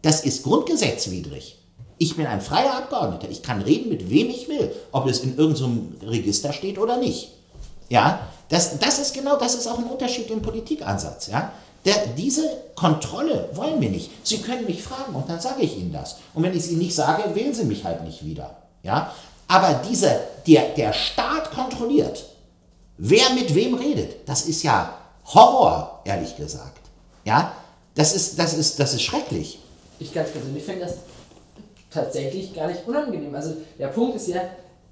Das 0.01 0.21
ist 0.21 0.43
grundgesetzwidrig. 0.43 1.57
Ich 1.97 2.15
bin 2.15 2.25
ein 2.25 2.41
freier 2.41 2.75
Abgeordneter. 2.77 3.29
Ich 3.29 3.43
kann 3.43 3.61
reden, 3.61 3.89
mit 3.89 4.09
wem 4.09 4.29
ich 4.29 4.47
will, 4.47 4.71
ob 4.91 5.07
es 5.07 5.19
in 5.19 5.37
irgendeinem 5.37 5.95
Register 6.03 6.51
steht 6.51 6.79
oder 6.79 6.97
nicht. 6.97 7.29
Ja, 7.89 8.27
das, 8.49 8.79
das 8.79 8.99
ist 8.99 9.13
genau, 9.13 9.37
das 9.37 9.53
ist 9.53 9.67
auch 9.67 9.77
ein 9.77 9.85
Unterschied 9.85 10.29
im 10.31 10.41
Politikansatz. 10.41 11.27
Ja? 11.27 11.51
Der, 11.85 12.07
diese 12.17 12.43
Kontrolle 12.75 13.49
wollen 13.53 13.79
wir 13.79 13.89
nicht. 13.89 14.09
Sie 14.23 14.39
können 14.39 14.65
mich 14.65 14.81
fragen 14.81 15.15
und 15.15 15.29
dann 15.29 15.39
sage 15.39 15.61
ich 15.61 15.77
Ihnen 15.77 15.93
das. 15.93 16.17
Und 16.33 16.43
wenn 16.43 16.53
ich 16.53 16.63
es 16.63 16.69
Ihnen 16.69 16.79
nicht 16.79 16.95
sage, 16.95 17.35
wählen 17.35 17.53
Sie 17.53 17.65
mich 17.65 17.83
halt 17.83 18.03
nicht 18.03 18.25
wieder. 18.25 18.57
Ja? 18.83 19.13
Aber 19.47 19.81
diese, 19.87 20.19
der, 20.47 20.69
der 20.69 20.93
Staat 20.93 21.51
kontrolliert, 21.51 22.25
wer 22.97 23.29
mit 23.31 23.53
wem 23.53 23.75
redet, 23.75 24.27
das 24.27 24.43
ist 24.43 24.63
ja 24.63 24.93
Horror, 25.25 26.01
ehrlich 26.05 26.35
gesagt. 26.35 26.81
Ja? 27.25 27.53
Das 27.95 28.15
ist, 28.15 28.39
das 28.39 28.53
ist, 28.53 28.79
das 28.79 28.93
ist 28.93 29.03
schrecklich. 29.03 29.59
Ich 30.01 30.13
ganz 30.13 30.31
persönlich 30.31 30.63
finde 30.63 30.85
das 30.85 30.97
tatsächlich 31.91 32.53
gar 32.55 32.67
nicht 32.67 32.87
unangenehm. 32.87 33.35
Also 33.35 33.55
der 33.77 33.87
Punkt 33.87 34.15
ist 34.15 34.27
ja, 34.27 34.41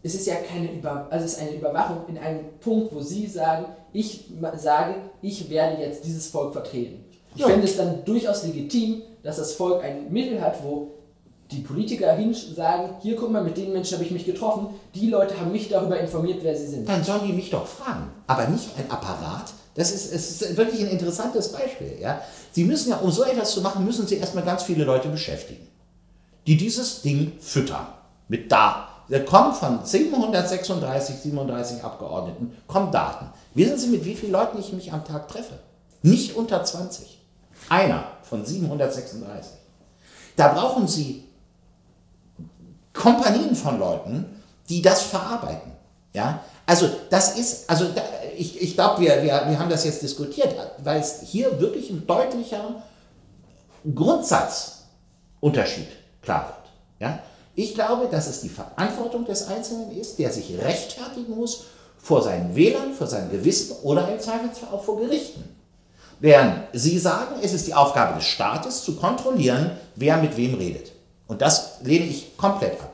es 0.04 0.16
ist 0.16 0.28
ja 0.28 0.36
keine 0.36 0.72
Über 0.72 1.08
also 1.10 1.26
es 1.26 1.34
ist 1.34 1.42
eine 1.42 1.52
Überwachung 1.52 2.02
in 2.08 2.18
einem 2.18 2.46
Punkt, 2.60 2.94
wo 2.94 3.02
Sie 3.02 3.26
sagen, 3.26 3.66
ich 3.92 4.26
sage, 4.58 4.96
ich 5.22 5.50
werde 5.50 5.82
jetzt 5.82 6.06
dieses 6.06 6.28
Volk 6.28 6.54
vertreten. 6.54 7.04
Ich 7.36 7.42
ja. 7.42 7.48
fände 7.48 7.66
es 7.66 7.78
dann 7.78 8.06
durchaus 8.06 8.44
legitim, 8.44 9.02
dass 9.24 9.38
das 9.38 9.54
Volk 9.54 9.84
ein 9.84 10.12
Mittel 10.12 10.42
hat, 10.42 10.64
wo 10.64 10.92
die 11.52 11.62
Politiker 11.62 12.14
hin 12.14 12.34
sagen, 12.34 12.96
hier 13.02 13.16
guck 13.16 13.32
mal, 13.32 13.44
mit 13.44 13.58
den 13.58 13.74
Menschen 13.74 13.96
habe 13.96 14.06
ich 14.06 14.12
mich 14.12 14.26
getroffen, 14.26 14.68
die 14.94 15.10
Leute 15.10 15.40
haben 15.40 15.52
mich 15.52 15.68
darüber 15.70 16.00
informiert, 16.00 16.40
wer 16.44 16.56
sie 16.56 16.68
sind. 16.68 16.88
Dann 16.88 17.04
sollen 17.04 17.26
die 17.26 17.34
mich 17.34 17.50
doch 17.50 17.66
fragen, 17.66 18.12
aber 18.28 18.48
nicht 18.48 18.70
ein 18.78 18.90
Apparat. 18.92 19.54
Das 19.80 19.92
ist, 19.92 20.12
es 20.12 20.42
ist 20.42 20.58
wirklich 20.58 20.82
ein 20.82 20.90
interessantes 20.90 21.54
Beispiel. 21.54 21.98
Ja? 22.02 22.22
Sie 22.52 22.66
müssen 22.66 22.90
ja, 22.90 22.98
um 22.98 23.12
so 23.12 23.24
etwas 23.24 23.52
zu 23.52 23.62
machen, 23.62 23.86
müssen 23.86 24.06
Sie 24.06 24.18
erstmal 24.18 24.44
ganz 24.44 24.64
viele 24.64 24.84
Leute 24.84 25.08
beschäftigen, 25.08 25.66
die 26.46 26.58
dieses 26.58 27.02
Ding 27.02 27.32
füttern 27.40 27.88
mit 28.28 28.52
da. 28.52 28.90
Da 29.08 29.20
kommen 29.20 29.54
von 29.54 29.86
736, 29.86 31.16
37 31.24 31.82
Abgeordneten, 31.82 32.58
kommen 32.68 32.92
Daten. 32.92 33.28
Wissen 33.54 33.78
Sie, 33.78 33.88
mit 33.88 34.04
wie 34.04 34.16
vielen 34.16 34.34
Leuten 34.34 34.60
ich 34.60 34.74
mich 34.74 34.92
am 34.92 35.06
Tag 35.06 35.30
treffe? 35.30 35.58
Nicht 36.02 36.36
unter 36.36 36.62
20. 36.62 37.18
Einer 37.70 38.04
von 38.24 38.46
736. 38.46 39.54
Da 40.36 40.50
brauchen 40.50 40.90
Sie 40.90 41.24
Kompanien 42.92 43.56
von 43.56 43.80
Leuten, 43.80 44.26
die 44.68 44.82
das 44.82 45.04
verarbeiten. 45.04 45.72
Ja? 46.12 46.42
Also 46.70 46.88
das 47.10 47.36
ist, 47.36 47.68
also 47.68 47.86
da, 47.86 48.04
ich, 48.38 48.62
ich 48.62 48.76
glaube, 48.76 49.02
wir, 49.02 49.24
wir, 49.24 49.44
wir 49.48 49.58
haben 49.58 49.72
das 49.72 49.86
jetzt 49.86 50.04
diskutiert, 50.04 50.56
weil 50.84 51.00
es 51.00 51.22
hier 51.26 51.60
wirklich 51.60 51.90
ein 51.90 52.06
deutlicher 52.06 52.84
Grundsatzunterschied 53.96 55.88
klar 56.22 56.46
wird. 56.46 56.58
Ja? 57.00 57.24
Ich 57.56 57.74
glaube, 57.74 58.08
dass 58.12 58.28
es 58.28 58.42
die 58.42 58.50
Verantwortung 58.50 59.26
des 59.26 59.48
Einzelnen 59.48 59.98
ist, 59.98 60.20
der 60.20 60.32
sich 60.32 60.56
rechtfertigen 60.60 61.36
muss 61.36 61.64
vor 61.98 62.22
seinen 62.22 62.56
Wählern, 62.56 62.94
vor 62.94 63.08
seinem 63.08 63.32
Gewissen 63.32 63.76
oder 63.82 64.08
im 64.08 64.20
Zweifelsfall 64.20 64.70
auch 64.72 64.84
vor 64.84 65.00
Gerichten. 65.00 65.44
Während 66.20 66.66
Sie 66.74 67.00
sagen, 67.00 67.38
es 67.42 67.54
ist 67.54 67.66
die 67.66 67.74
Aufgabe 67.74 68.14
des 68.14 68.26
Staates 68.26 68.84
zu 68.84 68.96
kontrollieren, 68.96 69.72
wer 69.96 70.18
mit 70.18 70.38
wem 70.38 70.54
redet. 70.54 70.92
Und 71.26 71.42
das 71.42 71.80
lehne 71.82 72.06
ich 72.06 72.38
komplett 72.38 72.80
ab. 72.80 72.89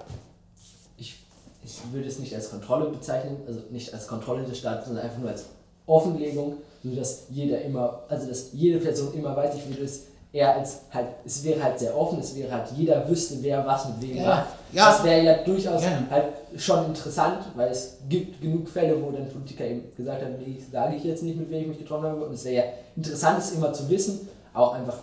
Würde 1.95 2.09
es 2.09 2.19
nicht 2.19 2.35
als 2.35 2.49
Kontrolle 2.49 2.89
bezeichnen, 2.89 3.37
also 3.47 3.61
nicht 3.71 3.93
als 3.93 4.07
Kontrolle 4.07 4.43
des 4.43 4.57
Staates, 4.57 4.87
sondern 4.87 5.05
einfach 5.05 5.19
nur 5.19 5.29
als 5.29 5.45
Offenlegung, 5.85 6.57
sodass 6.83 7.23
jeder 7.29 7.61
immer, 7.61 8.03
also 8.09 8.27
dass 8.27 8.51
jede 8.51 8.79
Person 8.79 9.13
immer 9.13 9.35
weiß, 9.35 9.55
ich 9.55 9.67
würde 9.69 9.85
es 9.85 10.07
eher 10.33 10.53
als 10.53 10.81
halt, 10.91 11.07
es 11.25 11.45
wäre 11.45 11.63
halt 11.63 11.79
sehr 11.79 11.97
offen, 11.97 12.19
es 12.19 12.35
wäre 12.35 12.51
halt, 12.51 12.69
jeder 12.75 13.07
wüsste, 13.07 13.35
wer 13.39 13.65
was 13.65 13.87
mit 13.87 14.01
wem 14.01 14.17
ja, 14.17 14.27
macht. 14.27 14.47
Ja, 14.73 14.89
das 14.89 15.03
wäre 15.05 15.23
ja 15.23 15.37
durchaus 15.37 15.81
ja. 15.81 16.03
halt 16.09 16.25
schon 16.57 16.87
interessant, 16.87 17.45
weil 17.55 17.69
es 17.69 17.99
gibt 18.09 18.41
genug 18.41 18.67
Fälle, 18.67 19.01
wo 19.01 19.11
dann 19.11 19.29
Politiker 19.29 19.63
eben 19.63 19.83
gesagt 19.95 20.21
haben, 20.21 20.35
nee, 20.37 20.57
sage 20.69 20.97
ich 20.97 21.05
jetzt 21.05 21.23
nicht, 21.23 21.39
mit 21.39 21.49
wem 21.49 21.61
ich 21.61 21.67
mich 21.67 21.77
getroffen 21.79 22.07
habe. 22.07 22.25
Und 22.25 22.33
es 22.33 22.43
wäre 22.43 22.55
ja 22.55 22.71
interessant, 22.97 23.39
es 23.39 23.51
immer 23.51 23.71
zu 23.71 23.89
wissen, 23.89 24.27
auch 24.53 24.73
einfach 24.73 24.97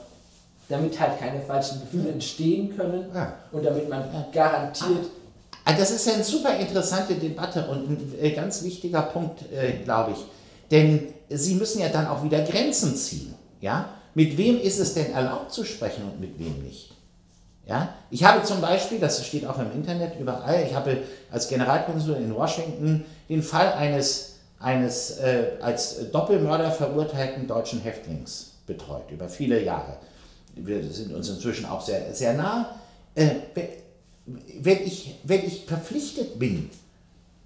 damit 0.68 1.00
halt 1.00 1.18
keine 1.18 1.40
falschen 1.40 1.80
Gefühle 1.80 2.10
entstehen 2.10 2.76
können 2.76 3.06
und 3.52 3.64
damit 3.64 3.88
man 3.88 4.04
garantiert. 4.32 5.06
Ah, 5.64 5.74
das 5.74 5.90
ist 5.90 6.08
eine 6.08 6.24
super 6.24 6.56
interessante 6.56 7.14
Debatte 7.14 7.66
und 7.66 7.88
ein 7.88 8.14
äh, 8.20 8.30
ganz 8.30 8.62
wichtiger 8.62 9.02
Punkt, 9.02 9.42
äh, 9.52 9.84
glaube 9.84 10.12
ich. 10.12 10.18
Denn 10.70 11.08
Sie 11.28 11.54
müssen 11.54 11.80
ja 11.80 11.88
dann 11.88 12.08
auch 12.08 12.22
wieder 12.24 12.42
Grenzen 12.42 12.94
ziehen. 12.94 13.34
Ja? 13.60 13.88
Mit 14.14 14.36
wem 14.36 14.60
ist 14.60 14.78
es 14.78 14.94
denn 14.94 15.12
erlaubt 15.12 15.52
zu 15.52 15.64
sprechen 15.64 16.04
und 16.04 16.20
mit 16.20 16.38
wem 16.38 16.62
nicht? 16.62 16.92
Ja? 17.66 17.94
Ich 18.10 18.24
habe 18.24 18.42
zum 18.42 18.60
Beispiel, 18.60 18.98
das 18.98 19.24
steht 19.24 19.46
auch 19.46 19.58
im 19.58 19.72
Internet 19.72 20.18
überall, 20.18 20.64
ich 20.66 20.74
habe 20.74 20.98
als 21.30 21.48
Generalkonsul 21.48 22.16
in 22.16 22.34
Washington 22.34 23.04
den 23.28 23.42
Fall 23.42 23.72
eines, 23.72 24.36
eines 24.58 25.18
äh, 25.18 25.52
als 25.60 26.10
Doppelmörder 26.10 26.70
verurteilten 26.72 27.46
deutschen 27.46 27.80
Häftlings 27.80 28.52
betreut, 28.66 29.10
über 29.10 29.28
viele 29.28 29.62
Jahre 29.62 29.96
wir 30.54 30.82
sind 30.84 31.14
uns 31.14 31.28
inzwischen 31.28 31.66
auch 31.66 31.80
sehr, 31.80 32.14
sehr 32.14 32.34
nah, 32.34 32.76
äh, 33.14 33.30
wenn, 34.26 34.84
ich, 34.84 35.14
wenn 35.24 35.44
ich 35.44 35.64
verpflichtet 35.64 36.38
bin, 36.38 36.70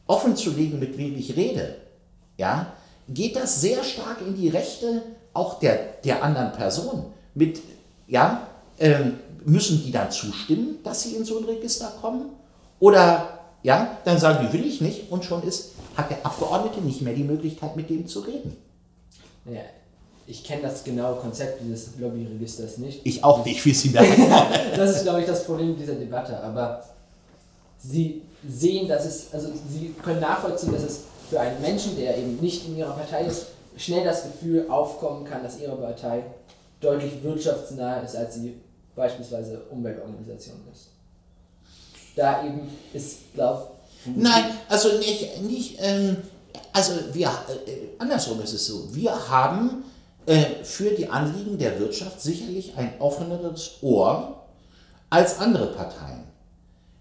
offen 0.07 0.37
zu 0.37 0.51
legen, 0.51 0.79
mit 0.79 0.97
wem 0.99 1.17
ich 1.17 1.37
rede, 1.37 1.77
ja, 2.37 2.73
geht 3.09 3.37
das 3.37 3.61
sehr 3.61 3.83
stark 3.83 4.21
in 4.21 4.37
die 4.37 4.49
Rechte 4.49 5.03
auch 5.33 5.59
der, 5.59 5.95
der 6.05 6.23
anderen 6.23 6.53
Person. 6.53 7.07
Mit, 7.35 7.61
ja, 8.07 8.49
ähm, 8.79 9.19
müssen 9.45 9.83
die 9.83 9.93
dann 9.93 10.11
zustimmen, 10.11 10.79
dass 10.83 11.03
sie 11.03 11.17
in 11.17 11.25
so 11.25 11.39
ein 11.39 11.45
Register 11.45 11.93
kommen? 12.01 12.31
Oder 12.79 13.41
ja, 13.63 13.99
dann 14.05 14.19
sagen 14.19 14.47
die, 14.47 14.53
will 14.53 14.67
ich 14.67 14.81
nicht 14.81 15.11
und 15.11 15.25
schon 15.25 15.43
ist, 15.43 15.73
hat 15.97 16.11
der 16.11 16.25
Abgeordnete 16.25 16.81
nicht 16.81 17.03
mehr 17.03 17.15
die 17.15 17.25
Möglichkeit, 17.25 17.77
mit 17.77 17.89
dem 17.91 18.07
zu 18.07 18.21
reden. 18.21 18.57
Ja, 19.47 19.63
ich 20.27 20.45
kenne 20.45 20.63
das 20.63 20.83
genaue 20.83 21.17
Konzept 21.17 21.61
dieses 21.63 21.91
Lobbyregisters 21.99 22.79
nicht. 22.79 23.01
Ich 23.05 23.23
auch 23.23 23.45
nicht, 23.45 23.65
wie 23.65 23.73
Sie 23.73 23.91
merken. 23.91 24.29
das 24.77 24.97
ist, 24.97 25.03
glaube 25.05 25.21
ich, 25.21 25.27
das 25.27 25.45
Problem 25.45 25.77
dieser 25.77 25.95
Debatte. 25.95 26.39
Aber 26.41 26.83
Sie 27.79 28.23
sehen, 28.49 28.89
dass 28.89 29.05
es, 29.05 29.27
also 29.33 29.49
Sie 29.71 29.95
können 30.03 30.21
nachvollziehen, 30.21 30.73
dass 30.73 30.83
es 30.83 31.01
für 31.31 31.41
einen 31.41 31.61
Menschen, 31.61 31.97
der 31.97 32.19
eben 32.19 32.37
nicht 32.41 32.67
in 32.67 32.77
Ihrer 32.77 32.93
Partei 32.93 33.25
ist, 33.25 33.47
schnell 33.77 34.05
das 34.05 34.25
Gefühl 34.25 34.67
aufkommen 34.69 35.25
kann, 35.25 35.43
dass 35.43 35.61
Ihre 35.61 35.77
Partei 35.77 36.25
deutlich 36.81 37.23
wirtschaftsnah 37.23 38.01
ist, 38.01 38.17
als 38.17 38.35
sie 38.35 38.55
beispielsweise 38.95 39.61
Umweltorganisation 39.71 40.57
ist. 40.73 40.89
Da 42.15 42.45
eben 42.45 42.69
ist, 42.93 43.35
glaube 43.35 43.69
ich. 44.05 44.17
Nein, 44.17 44.45
also 44.69 44.99
nicht, 44.99 45.43
nicht 45.43 45.77
ähm, 45.81 46.17
also 46.73 46.93
wir, 47.13 47.29
äh, 47.29 47.89
andersrum 47.99 48.41
ist 48.41 48.53
es 48.53 48.67
so, 48.67 48.95
wir 48.95 49.29
haben 49.29 49.85
äh, 50.27 50.65
für 50.65 50.91
die 50.91 51.09
Anliegen 51.09 51.59
der 51.59 51.79
Wirtschaft 51.79 52.21
sicherlich 52.21 52.77
ein 52.77 52.93
offeneres 52.99 53.79
Ohr 53.83 54.45
als 55.09 55.39
andere 55.39 55.69
Parteien. 55.69 56.25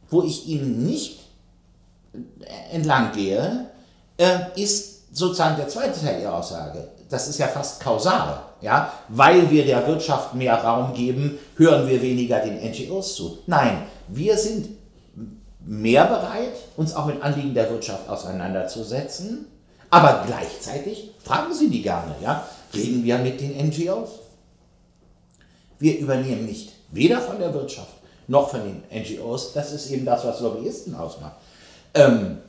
Wo 0.09 0.21
ich 0.21 0.47
ihnen 0.47 0.85
nicht 0.85 1.19
entlang 2.71 3.11
gehe, 3.11 3.65
äh, 4.17 4.61
ist 4.61 5.15
sozusagen 5.15 5.57
der 5.57 5.67
zweite 5.67 5.99
Teil 5.99 6.21
Ihrer 6.21 6.35
Aussage. 6.35 6.87
Das 7.09 7.27
ist 7.27 7.37
ja 7.37 7.47
fast 7.47 7.81
kausal. 7.81 8.41
Ja? 8.61 8.91
Weil 9.09 9.49
wir 9.49 9.65
der 9.65 9.87
Wirtschaft 9.87 10.33
mehr 10.33 10.55
Raum 10.55 10.93
geben, 10.93 11.37
hören 11.55 11.87
wir 11.87 12.01
weniger 12.01 12.39
den 12.39 12.57
NGOs 12.57 13.15
zu. 13.15 13.39
Nein, 13.47 13.83
wir 14.07 14.37
sind 14.37 14.69
mehr 15.65 16.05
bereit, 16.05 16.53
uns 16.77 16.93
auch 16.95 17.05
mit 17.05 17.21
Anliegen 17.23 17.53
der 17.53 17.69
Wirtschaft 17.71 18.07
auseinanderzusetzen, 18.07 19.47
aber 19.89 20.23
gleichzeitig 20.27 21.11
fragen 21.23 21.53
Sie 21.53 21.69
die 21.69 21.81
gerne. 21.81 22.15
Ja? 22.21 22.45
Reden 22.75 23.03
wir 23.03 23.17
mit 23.17 23.41
den 23.41 23.67
NGOs. 23.67 24.09
Wir 25.79 25.99
übernehmen 25.99 26.45
nicht 26.45 26.73
weder 26.91 27.19
von 27.19 27.39
der 27.39 27.53
Wirtschaft 27.53 27.93
noch 28.27 28.49
von 28.49 28.61
den 28.61 28.83
NGOs, 28.91 29.53
das 29.53 29.71
ist 29.71 29.91
eben 29.91 30.05
das, 30.05 30.25
was 30.25 30.39
Lobbyisten 30.39 30.95
ausmacht, 30.95 31.35
ähm, 31.93 32.39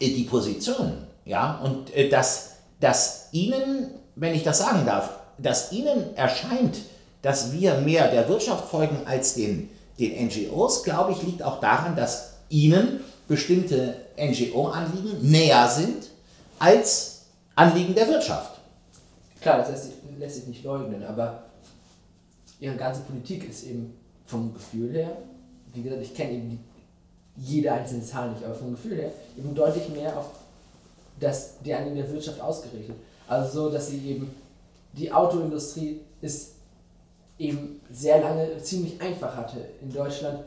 die 0.00 0.24
Position. 0.24 0.92
Ja? 1.24 1.60
Und 1.62 1.94
äh, 1.94 2.08
dass, 2.08 2.52
dass 2.80 3.28
Ihnen, 3.32 3.90
wenn 4.16 4.34
ich 4.34 4.42
das 4.42 4.58
sagen 4.58 4.86
darf, 4.86 5.10
dass 5.38 5.72
Ihnen 5.72 6.16
erscheint, 6.16 6.78
dass 7.22 7.52
wir 7.52 7.76
mehr 7.76 8.10
der 8.10 8.28
Wirtschaft 8.28 8.68
folgen 8.68 8.98
als 9.06 9.34
den, 9.34 9.70
den 9.98 10.26
NGOs, 10.26 10.82
glaube 10.82 11.12
ich, 11.12 11.22
liegt 11.22 11.42
auch 11.42 11.60
daran, 11.60 11.94
dass 11.94 12.34
Ihnen 12.48 13.00
bestimmte 13.28 13.96
NGO-Anliegen 14.18 15.30
näher 15.30 15.68
sind 15.68 16.08
als 16.58 17.22
Anliegen 17.54 17.94
der 17.94 18.08
Wirtschaft. 18.08 18.51
Klar, 19.42 19.58
das 19.58 19.70
lässt 19.70 19.84
sich, 19.84 19.94
lässt 20.18 20.36
sich 20.36 20.46
nicht 20.46 20.64
leugnen, 20.64 21.04
aber 21.04 21.42
ihre 22.60 22.76
ganze 22.76 23.02
Politik 23.02 23.48
ist 23.50 23.64
eben 23.64 23.92
vom 24.24 24.54
Gefühl 24.54 24.92
her, 24.92 25.16
wie 25.74 25.82
gesagt, 25.82 26.02
ich 26.02 26.14
kenne 26.14 26.32
eben 26.32 26.50
die 26.50 26.58
jede 27.36 27.72
einzelne 27.72 28.04
Zahl 28.04 28.30
nicht, 28.30 28.44
aber 28.44 28.54
vom 28.54 28.72
Gefühl 28.72 28.96
her 28.96 29.12
eben 29.36 29.54
deutlich 29.54 29.88
mehr 29.88 30.16
auf 30.16 30.26
das, 31.18 31.58
die 31.64 31.70
in 31.70 31.96
der 31.96 32.10
Wirtschaft 32.10 32.40
ausgerichtet. 32.40 32.96
Also 33.26 33.64
so, 33.64 33.70
dass 33.70 33.88
sie 33.88 33.98
eben, 34.08 34.34
die 34.92 35.10
Autoindustrie 35.10 36.00
ist 36.20 36.52
eben 37.38 37.80
sehr 37.90 38.20
lange 38.20 38.58
ziemlich 38.62 39.00
einfach 39.00 39.34
hatte, 39.36 39.58
in 39.80 39.92
Deutschland 39.92 40.40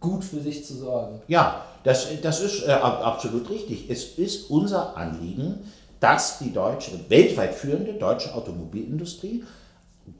gut 0.00 0.24
für 0.24 0.40
sich 0.40 0.64
zu 0.64 0.74
sorgen. 0.74 1.20
Ja, 1.26 1.64
das, 1.82 2.06
das 2.22 2.40
ist 2.40 2.66
äh, 2.66 2.70
absolut 2.70 3.50
richtig. 3.50 3.90
Es 3.90 4.16
ist 4.18 4.50
unser 4.50 4.96
Anliegen, 4.96 5.60
dass 6.00 6.38
die 6.38 6.52
deutsche, 6.52 7.08
weltweit 7.08 7.54
führende 7.54 7.94
deutsche 7.94 8.34
Automobilindustrie 8.34 9.44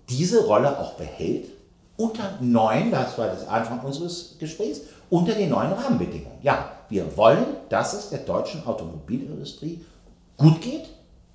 diese 0.09 0.45
Rolle 0.45 0.79
auch 0.79 0.95
behält, 0.95 1.47
unter 1.97 2.39
neuen, 2.41 2.91
das 2.91 3.19
war 3.19 3.27
das 3.27 3.47
Anfang 3.47 3.81
unseres 3.81 4.37
Gesprächs, 4.39 4.83
unter 5.11 5.35
den 5.35 5.51
neuen 5.51 5.73
Rahmenbedingungen. 5.73 6.39
Ja, 6.43 6.73
wir 6.89 7.17
wollen, 7.17 7.45
dass 7.69 7.93
es 7.93 8.11
der 8.11 8.21
deutschen 8.21 8.65
Automobilindustrie 8.67 9.85
gut 10.37 10.61
geht, 10.61 10.89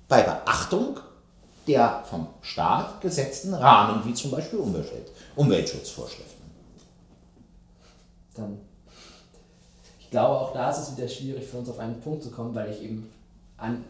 bei 0.08 0.22
Beachtung 0.22 0.98
der 1.66 2.04
vom 2.08 2.26
Staat 2.42 3.00
gesetzten 3.00 3.54
Rahmen, 3.54 4.04
wie 4.04 4.14
zum 4.14 4.30
Beispiel 4.30 4.58
Umwelt, 4.58 5.10
Umweltschutzvorschriften. 5.34 6.44
Dann, 8.34 8.58
ich 10.00 10.10
glaube, 10.10 10.38
auch 10.38 10.52
da 10.52 10.70
ist 10.70 10.78
es 10.78 10.96
wieder 10.96 11.08
schwierig 11.08 11.46
für 11.46 11.58
uns 11.58 11.68
auf 11.68 11.78
einen 11.78 12.00
Punkt 12.00 12.22
zu 12.22 12.30
kommen, 12.30 12.54
weil 12.54 12.70
ich 12.70 12.82
eben 12.82 13.10
an, 13.56 13.84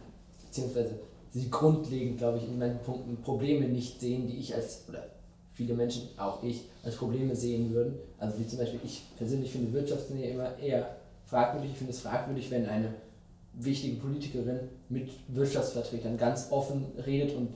beziehungsweise 0.55 0.95
sie 1.33 1.49
grundlegend, 1.49 2.17
glaube 2.17 2.37
ich, 2.37 2.45
in 2.45 2.57
meinen 2.57 2.79
Punkten 2.79 3.17
Probleme 3.21 3.67
nicht 3.67 3.99
sehen, 3.99 4.27
die 4.27 4.37
ich 4.37 4.55
als, 4.55 4.83
oder 4.87 5.05
viele 5.53 5.73
Menschen, 5.73 6.09
auch 6.17 6.41
ich, 6.43 6.61
als 6.83 6.95
Probleme 6.95 7.35
sehen 7.35 7.73
würden. 7.73 7.95
Also 8.17 8.39
wie 8.39 8.47
zum 8.47 8.59
Beispiel, 8.59 8.79
ich 8.83 9.03
persönlich 9.17 9.51
finde 9.51 9.73
Wirtschaftsnähe 9.73 10.29
immer 10.29 10.57
eher 10.57 10.95
fragwürdig. 11.25 11.71
Ich 11.71 11.77
finde 11.77 11.91
es 11.91 11.99
fragwürdig, 11.99 12.49
wenn 12.51 12.67
eine 12.67 12.93
wichtige 13.53 13.97
Politikerin 13.97 14.59
mit 14.89 15.09
Wirtschaftsvertretern 15.27 16.17
ganz 16.17 16.47
offen 16.51 16.85
redet 17.05 17.35
und 17.35 17.49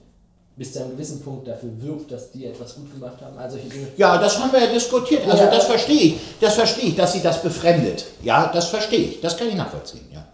bis 0.56 0.74
zu 0.74 0.82
einem 0.82 0.92
gewissen 0.92 1.22
Punkt 1.22 1.48
dafür 1.48 1.70
wirbt, 1.82 2.12
dass 2.12 2.32
die 2.32 2.46
etwas 2.46 2.76
gut 2.76 2.92
gemacht 2.92 3.22
haben. 3.22 3.38
Also 3.38 3.58
ja, 3.96 4.18
das 4.18 4.38
haben 4.40 4.52
wir 4.52 4.60
ja 4.60 4.74
diskutiert. 4.74 5.26
Also 5.26 5.44
ja. 5.44 5.52
das 5.52 5.66
verstehe 5.66 6.02
ich. 6.02 6.18
Das 6.42 6.56
verstehe 6.56 6.90
ich, 6.90 6.96
dass 6.96 7.14
sie 7.14 7.22
das 7.22 7.42
befremdet. 7.42 8.06
Ja, 8.24 8.52
das 8.52 8.68
verstehe 8.68 9.00
ich. 9.00 9.22
Das 9.22 9.38
kann 9.38 9.48
ich 9.48 9.56
nachvollziehen. 9.56 10.06
Ja. 10.12 10.28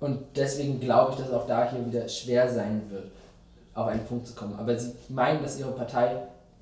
Und 0.00 0.20
deswegen 0.36 0.80
glaube 0.80 1.12
ich, 1.12 1.18
dass 1.18 1.32
auch 1.32 1.46
da 1.46 1.70
hier 1.70 1.84
wieder 1.84 2.08
schwer 2.08 2.52
sein 2.52 2.82
wird, 2.90 3.10
auf 3.74 3.88
einen 3.88 4.04
Punkt 4.04 4.26
zu 4.26 4.34
kommen. 4.34 4.54
Aber 4.58 4.78
sie 4.78 4.92
meinen, 5.08 5.42
dass 5.42 5.58
ihre 5.58 5.72
Partei, 5.72 6.16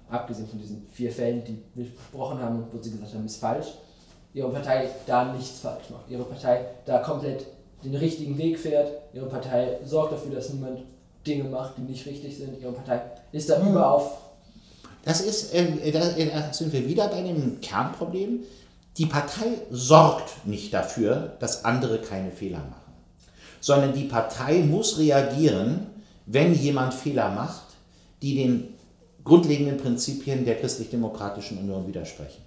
abgesehen 0.08 0.48
von 0.48 0.58
diesen 0.58 0.86
vier 0.92 1.12
Fällen, 1.12 1.44
die 1.44 1.62
wir 1.74 1.84
besprochen 1.84 2.40
haben 2.40 2.56
und 2.56 2.72
wo 2.72 2.82
sie 2.82 2.90
gesagt 2.90 3.14
haben, 3.14 3.26
ist 3.26 3.36
falsch, 3.36 3.68
ihre 4.32 4.50
Partei 4.50 4.88
da 5.06 5.32
nichts 5.32 5.60
falsch 5.60 5.90
macht. 5.90 6.08
Ihre 6.08 6.24
Partei 6.24 6.64
da 6.84 6.98
komplett 6.98 7.46
den 7.84 7.94
richtigen 7.94 8.36
Weg 8.38 8.58
fährt. 8.58 8.90
Ihre 9.12 9.26
Partei 9.26 9.78
sorgt 9.84 10.12
dafür, 10.12 10.34
dass 10.34 10.50
niemand 10.50 10.80
Dinge 11.26 11.44
macht, 11.44 11.76
die 11.76 11.82
nicht 11.82 12.06
richtig 12.06 12.36
sind. 12.36 12.60
Ihre 12.60 12.72
Partei 12.72 13.02
ist 13.32 13.50
da 13.50 13.58
mhm. 13.58 13.70
überauf. 13.70 14.18
Das 15.04 15.20
ist, 15.20 15.54
äh, 15.54 15.92
da, 15.92 16.00
da 16.00 16.52
sind 16.52 16.72
wir 16.72 16.86
wieder 16.86 17.08
bei 17.08 17.22
dem 17.22 17.60
Kernproblem. 17.60 18.40
Die 18.98 19.06
Partei 19.06 19.46
sorgt 19.70 20.46
nicht 20.46 20.72
dafür, 20.72 21.36
dass 21.38 21.64
andere 21.64 21.98
keine 21.98 22.30
Fehler 22.30 22.58
machen, 22.58 22.85
sondern 23.60 23.92
die 23.92 24.04
Partei 24.04 24.58
muss 24.58 24.98
reagieren, 24.98 25.86
wenn 26.26 26.54
jemand 26.54 26.94
Fehler 26.94 27.30
macht, 27.30 27.64
die 28.22 28.34
den 28.34 28.74
grundlegenden 29.24 29.76
Prinzipien 29.76 30.44
der 30.44 30.58
christlich-demokratischen 30.58 31.58
Union 31.58 31.86
widersprechen. 31.86 32.42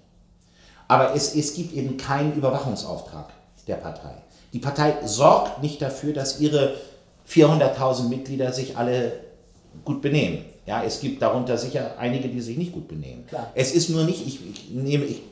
Aber 0.88 1.14
es, 1.14 1.34
es 1.34 1.54
gibt 1.54 1.74
eben 1.74 1.96
keinen 1.96 2.34
Überwachungsauftrag 2.34 3.32
der 3.66 3.76
Partei. 3.76 4.14
Die 4.52 4.58
Partei 4.58 4.96
sorgt 5.06 5.62
nicht 5.62 5.80
dafür, 5.80 6.12
dass 6.12 6.40
ihre 6.40 6.74
400.000 7.28 8.08
Mitglieder 8.08 8.52
sich 8.52 8.76
alle 8.76 9.12
gut 9.84 10.02
benehmen. 10.02 10.44
Ja, 10.66 10.82
es 10.82 11.00
gibt 11.00 11.22
darunter 11.22 11.56
sicher 11.56 11.96
einige, 11.98 12.28
die 12.28 12.40
sich 12.40 12.56
nicht 12.56 12.72
gut 12.72 12.88
benehmen. 12.88 13.26
Klar. 13.26 13.52
Es 13.54 13.72
ist 13.72 13.88
nur 13.90 14.04
nicht, 14.04 14.26
ich, 14.26 14.40
ich 14.50 14.70
nehme, 14.70 15.04
ich 15.04 15.22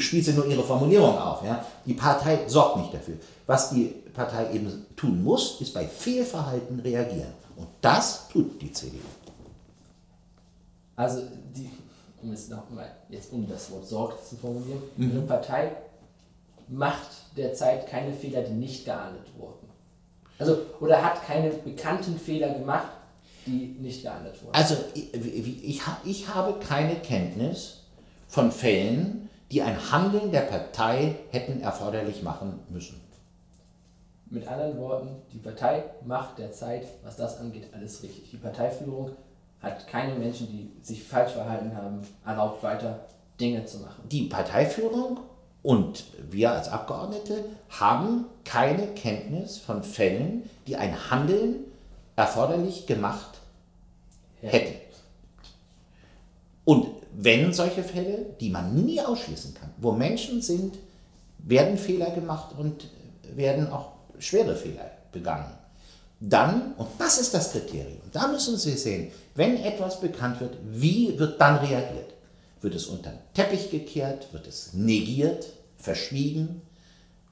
schließe 0.00 0.32
nur 0.32 0.46
Ihre 0.46 0.62
Formulierung 0.62 1.18
auf. 1.18 1.44
Ja? 1.44 1.64
Die 1.84 1.94
Partei 1.94 2.40
sorgt 2.46 2.78
nicht 2.78 2.94
dafür. 2.94 3.16
Was 3.46 3.70
die 3.70 3.94
Partei 4.12 4.52
eben 4.52 4.86
tun 4.96 5.22
muss, 5.22 5.60
ist 5.60 5.74
bei 5.74 5.86
Fehlverhalten 5.86 6.80
reagieren. 6.80 7.32
Und 7.56 7.68
das 7.80 8.28
tut 8.28 8.60
die 8.60 8.72
CDU. 8.72 8.98
Also, 10.96 11.22
die, 11.54 11.70
um 12.22 12.32
es 12.32 12.48
nochmal 12.48 12.90
jetzt 13.08 13.32
um 13.32 13.48
das 13.48 13.70
Wort 13.70 13.86
sorgt 13.86 14.26
zu 14.26 14.36
formulieren, 14.36 14.82
mhm. 14.96 15.10
Ihre 15.10 15.22
Partei 15.22 15.72
macht 16.68 17.08
derzeit 17.36 17.86
keine 17.88 18.12
Fehler, 18.12 18.42
die 18.42 18.52
nicht 18.52 18.84
geahndet 18.84 19.26
wurden. 19.36 19.68
Also, 20.38 20.58
oder 20.80 21.02
hat 21.02 21.24
keine 21.26 21.50
bekannten 21.50 22.18
Fehler 22.18 22.54
gemacht, 22.54 22.88
die 23.46 23.76
nicht 23.80 24.02
geahndet 24.02 24.42
wurden. 24.42 24.54
Also, 24.54 24.76
ich, 24.94 25.14
ich, 25.14 25.82
ich 26.04 26.28
habe 26.28 26.58
keine 26.60 26.96
Kenntnis 26.96 27.80
von 28.26 28.50
Fällen, 28.50 29.28
die 29.54 29.62
ein 29.62 29.92
Handeln 29.92 30.32
der 30.32 30.40
Partei 30.40 31.14
hätten 31.30 31.60
erforderlich 31.60 32.24
machen 32.24 32.58
müssen. 32.70 33.00
Mit 34.28 34.48
anderen 34.48 34.76
Worten, 34.78 35.22
die 35.32 35.38
Partei 35.38 35.84
macht 36.04 36.38
derzeit, 36.38 36.88
was 37.04 37.14
das 37.14 37.38
angeht, 37.38 37.68
alles 37.72 38.02
richtig. 38.02 38.30
Die 38.32 38.36
Parteiführung 38.36 39.12
hat 39.60 39.86
keine 39.86 40.16
Menschen, 40.16 40.48
die 40.48 40.72
sich 40.82 41.04
falsch 41.04 41.34
verhalten 41.34 41.76
haben, 41.76 42.02
erlaubt, 42.26 42.64
weiter 42.64 43.06
Dinge 43.40 43.64
zu 43.64 43.78
machen. 43.78 44.08
Die 44.10 44.24
Parteiführung 44.24 45.20
und 45.62 46.02
wir 46.28 46.50
als 46.50 46.68
Abgeordnete 46.68 47.44
haben 47.70 48.24
keine 48.44 48.88
Kenntnis 48.88 49.58
von 49.58 49.84
Fällen, 49.84 50.50
die 50.66 50.74
ein 50.74 51.12
Handeln 51.12 51.60
erforderlich 52.16 52.88
gemacht 52.88 53.38
hätten. 54.40 54.80
Und 56.64 56.93
wenn 57.16 57.52
solche 57.52 57.82
Fälle, 57.82 58.26
die 58.40 58.50
man 58.50 58.74
nie 58.84 59.00
ausschließen 59.00 59.54
kann, 59.54 59.70
wo 59.78 59.92
Menschen 59.92 60.42
sind, 60.42 60.78
werden 61.38 61.78
Fehler 61.78 62.10
gemacht 62.10 62.54
und 62.58 62.88
werden 63.34 63.70
auch 63.70 63.92
schwere 64.18 64.56
Fehler 64.56 64.90
begangen, 65.12 65.52
dann, 66.20 66.72
und 66.76 66.88
das 66.98 67.18
ist 67.18 67.34
das 67.34 67.52
Kriterium, 67.52 68.00
da 68.12 68.28
müssen 68.28 68.56
Sie 68.56 68.76
sehen, 68.76 69.10
wenn 69.34 69.62
etwas 69.62 70.00
bekannt 70.00 70.40
wird, 70.40 70.56
wie 70.70 71.18
wird 71.18 71.40
dann 71.40 71.56
reagiert? 71.56 72.14
Wird 72.60 72.74
es 72.74 72.86
unter 72.86 73.10
den 73.10 73.18
Teppich 73.34 73.70
gekehrt? 73.70 74.32
Wird 74.32 74.46
es 74.46 74.72
negiert, 74.72 75.46
verschwiegen 75.76 76.62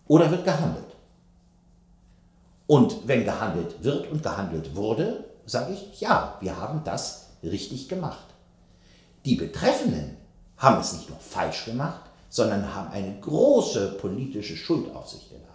oder 0.07 0.31
wird 0.31 0.45
gehandelt? 0.45 0.85
Und 2.67 3.09
wenn 3.09 3.25
gehandelt 3.25 3.83
wird 3.83 4.11
und 4.11 4.23
gehandelt 4.23 4.77
wurde, 4.77 5.25
sage 5.47 5.73
ich, 5.73 6.01
ja, 6.01 6.37
wir 6.41 6.59
haben 6.59 6.83
das 6.85 7.31
richtig 7.43 7.89
gemacht. 7.89 8.32
Die 9.25 9.37
Betreffenden 9.37 10.17
haben 10.57 10.81
es 10.81 10.93
nicht 10.93 11.09
nur 11.09 11.19
falsch 11.19 11.65
gemacht, 11.65 12.01
sondern 12.29 12.75
haben 12.75 12.91
eine 12.93 13.21
große 13.21 13.99
politische 14.01 14.57
Schuld 14.57 14.95
auf 14.95 15.09
sich 15.09 15.29
geladen, 15.29 15.47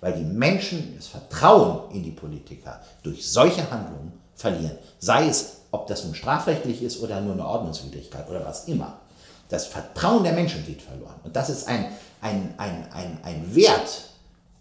weil 0.00 0.14
die 0.14 0.24
Menschen 0.24 0.94
das 0.96 1.06
Vertrauen 1.06 1.90
in 1.94 2.02
die 2.02 2.10
Politiker 2.10 2.80
durch 3.02 3.28
solche 3.28 3.70
Handlungen 3.70 4.12
verlieren, 4.34 4.78
sei 4.98 5.28
es, 5.28 5.58
ob 5.70 5.86
das 5.86 6.04
nun 6.04 6.14
strafrechtlich 6.14 6.82
ist 6.82 7.02
oder 7.02 7.20
nur 7.20 7.34
eine 7.34 7.46
Ordnungswidrigkeit 7.46 8.28
oder 8.28 8.44
was 8.44 8.66
immer. 8.68 9.00
Das 9.48 9.66
Vertrauen 9.66 10.24
der 10.24 10.32
Menschen 10.32 10.64
geht 10.64 10.82
verloren. 10.82 11.20
Und 11.22 11.36
das 11.36 11.50
ist 11.50 11.68
ein, 11.68 11.86
ein, 12.20 12.54
ein, 12.56 12.90
ein, 12.92 13.18
ein 13.22 13.54
Wert, 13.54 14.04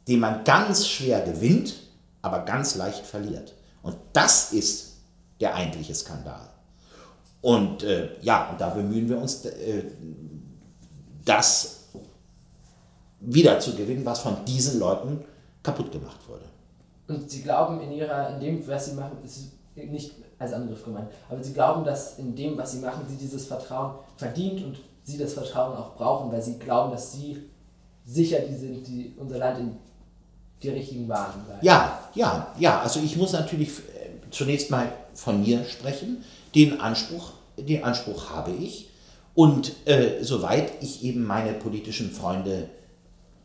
den 0.08 0.20
man 0.20 0.44
ganz 0.44 0.88
schwer 0.88 1.22
gewinnt, 1.22 1.76
aber 2.22 2.40
ganz 2.40 2.76
leicht 2.76 3.06
verliert. 3.06 3.54
Und 3.82 3.96
das 4.12 4.52
ist 4.52 4.98
der 5.40 5.56
eigentliche 5.56 5.96
Skandal. 5.96 6.50
Und 7.44 7.84
äh, 7.84 8.10
ja, 8.22 8.50
und 8.50 8.60
da 8.60 8.70
bemühen 8.70 9.08
wir 9.08 9.20
uns, 9.20 9.46
äh, 9.46 9.84
das 11.24 11.90
wieder 13.20 13.60
zu 13.60 13.76
gewinnen, 13.76 14.06
was 14.06 14.20
von 14.20 14.44
diesen 14.46 14.80
Leuten 14.80 15.24
kaputt 15.62 15.92
gemacht 15.92 16.20
wurde. 16.28 16.46
Und 17.08 17.30
Sie 17.30 17.44
glauben 17.44 17.80
in 17.82 17.92
ihrer, 17.92 18.34
in 18.34 18.40
dem, 18.40 18.68
was 18.68 18.88
Sie 18.88 18.94
machen, 18.94 19.18
ist 19.24 19.52
nicht 19.76 20.14
als 20.40 20.54
Angriff 20.54 20.84
gemeint. 20.84 21.10
Aber 21.30 21.44
sie 21.44 21.54
glauben, 21.54 21.84
dass 21.84 22.18
in 22.20 22.36
dem, 22.36 22.58
was 22.58 22.72
sie 22.72 22.80
machen, 22.80 23.06
sie 23.08 23.16
dieses 23.16 23.46
Vertrauen 23.46 23.96
verdient 24.18 24.64
und 24.64 24.78
sie 25.04 25.18
das 25.18 25.34
Vertrauen 25.34 25.76
auch 25.76 25.96
brauchen, 25.96 26.32
weil 26.32 26.42
sie 26.42 26.60
glauben, 26.60 26.92
dass 26.92 27.14
sie 27.14 27.50
sicher 28.06 28.40
die 28.40 28.56
sind, 28.56 28.88
die 28.88 29.16
unser 29.18 29.38
Land 29.38 29.60
in 29.60 29.78
die 30.62 30.70
richtigen 30.70 31.08
Bahnen 31.08 31.46
leiten. 31.48 31.66
Ja, 31.66 32.00
ja, 32.14 32.54
ja. 32.58 32.82
Also 32.82 33.00
ich 33.00 33.16
muss 33.18 33.34
natürlich 33.34 33.70
äh, 33.70 34.32
zunächst 34.32 34.72
mal 34.72 34.92
von 35.14 35.42
mir 35.42 35.64
sprechen. 35.66 36.24
Den 36.56 36.80
Anspruch, 36.80 37.34
den 37.58 37.84
Anspruch 37.84 38.30
habe 38.30 38.52
ich. 38.52 38.90
Und 39.36 39.88
äh, 39.88 40.22
soweit 40.24 40.72
ich 40.82 41.04
eben 41.04 41.24
meine 41.26 41.54
politischen 41.54 42.12
Freunde 42.12 42.70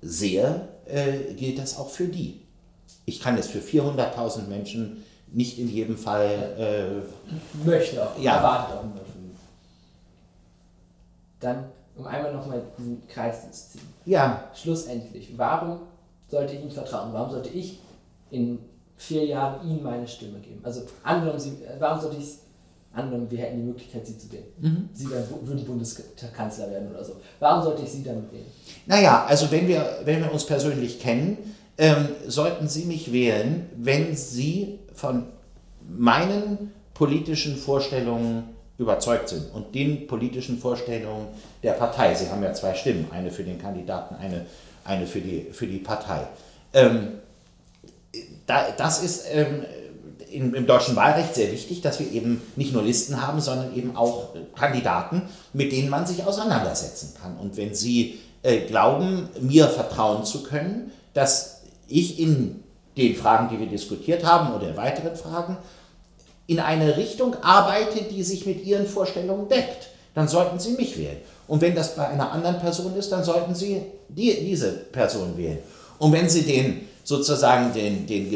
sehe, 0.03 0.69
äh, 0.85 1.35
gilt 1.35 1.59
das 1.59 1.79
auch 1.79 1.89
für 1.89 2.09
die. 2.09 2.43
Ich 3.07 3.21
kann 3.21 3.39
es 3.39 3.49
für 3.49 3.61
400.000 3.61 4.49
Menschen 4.49 5.05
nicht 5.33 5.59
in 5.59 5.69
jedem 5.69 5.97
Fall 5.97 7.03
äh, 7.05 7.67
möchte 7.67 8.03
auch, 8.03 8.19
ja, 8.19 8.37
erwartet 8.37 8.77
auch 8.77 8.85
dann, 11.41 11.67
um 11.97 12.07
einmal 12.07 12.33
nochmal 12.33 12.63
diesen 12.79 13.07
Kreis 13.09 13.43
zu 13.43 13.79
ziehen. 13.79 13.89
Ja. 14.05 14.51
Schlussendlich, 14.55 15.37
warum 15.37 15.81
sollte 16.29 16.55
ich 16.55 16.63
ihm 16.63 16.71
vertrauen? 16.71 17.13
Warum 17.13 17.31
sollte 17.31 17.51
ich 17.51 17.81
in 18.31 18.59
vier 18.97 19.25
Jahren 19.25 19.69
ihm 19.69 19.83
meine 19.83 20.07
Stimme 20.07 20.41
geben? 20.41 20.61
Also 20.63 20.83
angenommen, 21.03 21.39
sie, 21.39 21.59
warum 21.79 22.01
sollte 22.01 22.17
ich 22.17 22.39
angenommen, 22.99 23.31
wir 23.31 23.39
hätten 23.39 23.57
die 23.57 23.67
Möglichkeit, 23.67 24.07
sie 24.07 24.19
zu 24.19 24.31
wählen. 24.33 24.45
Mhm. 24.61 24.89
Sie 24.95 25.09
würden 25.09 25.65
Bundeskanzler 25.65 26.71
werden 26.71 26.91
oder 26.91 27.05
so. 27.05 27.17
Warum 27.41 27.63
sollte 27.63 27.83
ich 27.83 27.91
sie 27.91 28.03
dann 28.03 28.31
wählen? 28.31 28.47
Naja, 28.87 29.25
also 29.27 29.51
wenn 29.51 29.69
wir, 29.69 30.01
wenn 30.05 30.23
wir 30.23 30.33
uns 30.33 30.45
persönlich 30.45 31.01
kennen, 31.01 31.39
ähm, 31.79 32.09
sollten 32.27 32.69
Sie 32.69 32.85
mich 32.85 33.13
wählen, 33.13 33.67
wenn 33.77 34.17
Sie 34.17 34.81
von 34.95 35.27
meinen 35.89 36.73
politischen 36.95 37.57
Vorstellungen 37.57 38.45
überzeugt 38.79 39.29
sind 39.29 39.53
und 39.55 39.75
den 39.75 40.07
politischen 40.07 40.59
Vorstellungen 40.59 41.29
der 41.63 41.73
Partei. 41.73 42.15
Sie 42.15 42.29
haben 42.29 42.43
ja 42.43 42.53
zwei 42.53 42.75
Stimmen, 42.75 43.07
eine 43.13 43.31
für 43.31 43.45
den 43.45 43.61
Kandidaten, 43.61 44.17
eine, 44.17 44.47
eine 44.85 45.07
für, 45.07 45.21
die, 45.21 45.47
für 45.53 45.67
die 45.67 45.79
Partei. 45.79 46.27
Ähm, 46.73 47.19
da, 48.47 48.71
das 48.77 49.03
ist 49.03 49.27
ähm, 49.31 49.65
im, 50.33 50.55
im, 50.55 50.67
deutschen 50.67 50.97
Wahlrecht 50.97 51.35
sehr 51.35 51.53
wichtig, 51.53 51.81
dass 51.81 52.01
wir 52.01 52.11
eben 52.11 52.43
nicht 52.57 52.73
nur 52.73 52.83
Listen 52.83 53.25
haben, 53.25 53.41
sondern 53.41 53.75
eben 53.77 53.97
auch 53.97 54.29
Kandidaten, 54.57 55.23
mit 55.53 55.73
denen 55.73 55.89
man 55.89 56.07
sich 56.07 56.25
auseinandersetzen 56.25 57.15
kann. 57.21 57.37
Und 57.37 57.57
wenn 57.57 57.75
Sie 57.75 58.19
äh, 58.43 58.61
glauben, 58.61 59.29
mir 59.41 59.69
vertrauen 59.69 60.25
zu 60.25 60.43
können, 60.43 60.93
dass 61.15 61.63
ich 61.87 62.21
in 62.21 62.63
den 62.97 63.17
Fragen, 63.17 63.49
die 63.51 63.59
wir 63.59 63.67
diskutiert 63.67 64.25
haben 64.25 64.55
oder 64.55 64.71
in 64.71 64.77
weiteren 64.77 65.17
Fragen, 65.17 65.57
in 66.47 66.61
eine 66.61 66.97
Richtung 66.97 67.37
arbeite, 67.43 68.03
die 68.05 68.23
sich 68.23 68.47
mit 68.47 68.65
Ihren 68.65 68.87
Vorstellungen 68.87 69.49
deckt, 69.49 69.89
dann 70.15 70.29
sollten 70.29 70.59
Sie 70.59 70.73
mich 70.73 70.99
wählen. 70.99 71.19
Und 71.47 71.61
wenn 71.61 71.75
das 71.75 71.95
bei 71.95 72.07
einer 72.09 72.33
anderen 72.33 72.59
Person 72.59 72.97
ist, 72.97 73.11
dann 73.13 73.25
sollten 73.25 73.55
Sie 73.55 73.83
die, 74.09 74.45
diese 74.45 74.73
Person 74.73 75.37
wählen. 75.37 75.59
Und 75.99 76.13
wenn 76.13 76.29
Sie 76.29 76.43
den 76.43 76.89
sozusagen 77.05 77.73
den, 77.73 78.07
den 78.07 78.31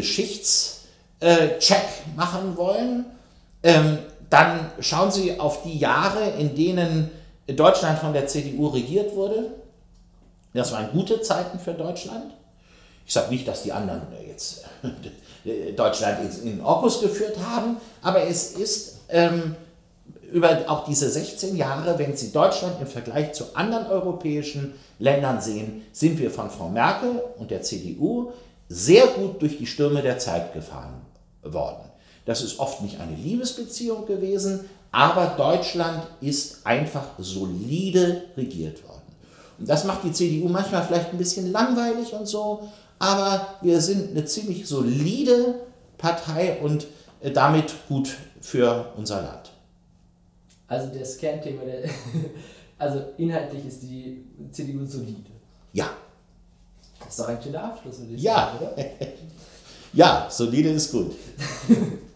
Geschichtscheck 1.23 2.17
machen 2.17 2.57
wollen, 2.57 3.05
ähm, 3.63 3.99
dann 4.29 4.71
schauen 4.81 5.11
Sie 5.11 5.39
auf 5.39 5.63
die 5.63 5.79
Jahre, 5.79 6.31
in 6.39 6.55
denen 6.55 7.11
Deutschland 7.47 7.99
von 7.99 8.13
der 8.13 8.27
CDU 8.27 8.69
regiert 8.69 9.15
wurde. 9.15 9.53
Das 10.53 10.73
waren 10.73 10.91
gute 10.93 11.21
Zeiten 11.23 11.59
für 11.59 11.75
Deutschland. 11.75 12.35
Ich 13.07 13.13
sage 13.13 13.31
nicht, 13.31 13.47
dass 13.47 13.63
die 13.63 13.73
anderen 13.73 14.03
jetzt 14.27 14.65
Deutschland 15.77 16.19
in 16.45 16.61
Orkus 16.61 17.01
geführt 17.01 17.37
haben, 17.45 17.77
aber 18.01 18.27
es 18.27 18.53
ist 18.53 19.01
ähm, 19.09 19.57
über 20.33 20.65
auch 20.67 20.85
diese 20.85 21.11
16 21.11 21.57
Jahre, 21.57 21.99
wenn 21.99 22.17
Sie 22.17 22.33
Deutschland 22.33 22.81
im 22.81 22.87
Vergleich 22.87 23.33
zu 23.33 23.55
anderen 23.55 23.87
europäischen 23.87 24.75
Ländern 24.99 25.41
sehen, 25.41 25.83
sind 25.93 26.19
wir 26.19 26.31
von 26.31 26.51
Frau 26.51 26.69
Merkel 26.69 27.23
und 27.39 27.51
der 27.51 27.63
CDU 27.63 28.33
sehr 28.69 29.07
gut 29.09 29.43
durch 29.43 29.59
die 29.59 29.67
Stürme 29.67 30.01
der 30.01 30.19
Zeit 30.19 30.55
gefahren 30.55 31.02
worden. 31.43 31.91
Das 32.25 32.43
ist 32.43 32.59
oft 32.59 32.83
nicht 32.83 33.01
eine 33.01 33.17
Liebesbeziehung 33.17 34.07
gewesen, 34.07 34.69
aber 34.93 35.35
Deutschland 35.37 36.07
ist 36.21 36.65
einfach 36.65 37.07
solide 37.19 38.25
regiert 38.37 38.87
worden. 38.87 39.01
Und 39.59 39.69
das 39.69 39.85
macht 39.85 40.05
die 40.05 40.13
CDU 40.13 40.49
manchmal 40.49 40.85
vielleicht 40.85 41.11
ein 41.11 41.19
bisschen 41.19 41.51
langweilig 41.51 42.13
und 42.13 42.27
so, 42.27 42.69
aber 42.99 43.57
wir 43.63 43.81
sind 43.81 44.11
eine 44.11 44.25
ziemlich 44.25 44.67
solide 44.67 45.55
Partei 45.99 46.61
und 46.61 46.87
äh, 47.21 47.31
damit 47.31 47.73
gut 47.89 48.15
für 48.41 48.93
unser 48.97 49.23
Land. 49.23 49.51
Also 50.69 50.89
das 50.97 51.19
Kernthema, 51.19 51.63
der, 51.65 51.91
also 52.79 53.03
inhaltlich 53.19 53.67
ist 53.67 53.83
die 53.83 54.25
CDU 54.51 54.85
solide. 54.87 55.31
Ja. 55.73 55.91
Das 56.99 57.09
ist 57.11 57.21
doch 57.21 57.29
ein 57.29 57.43
schöner 57.43 57.65
Abschluss, 57.65 58.01
würde 58.01 58.15
ich 58.15 58.23
ja. 58.23 58.57
oder? 58.61 58.75
ja, 59.93 60.29
solide 60.31 60.71
ist 60.71 60.93
gut. 60.93 61.13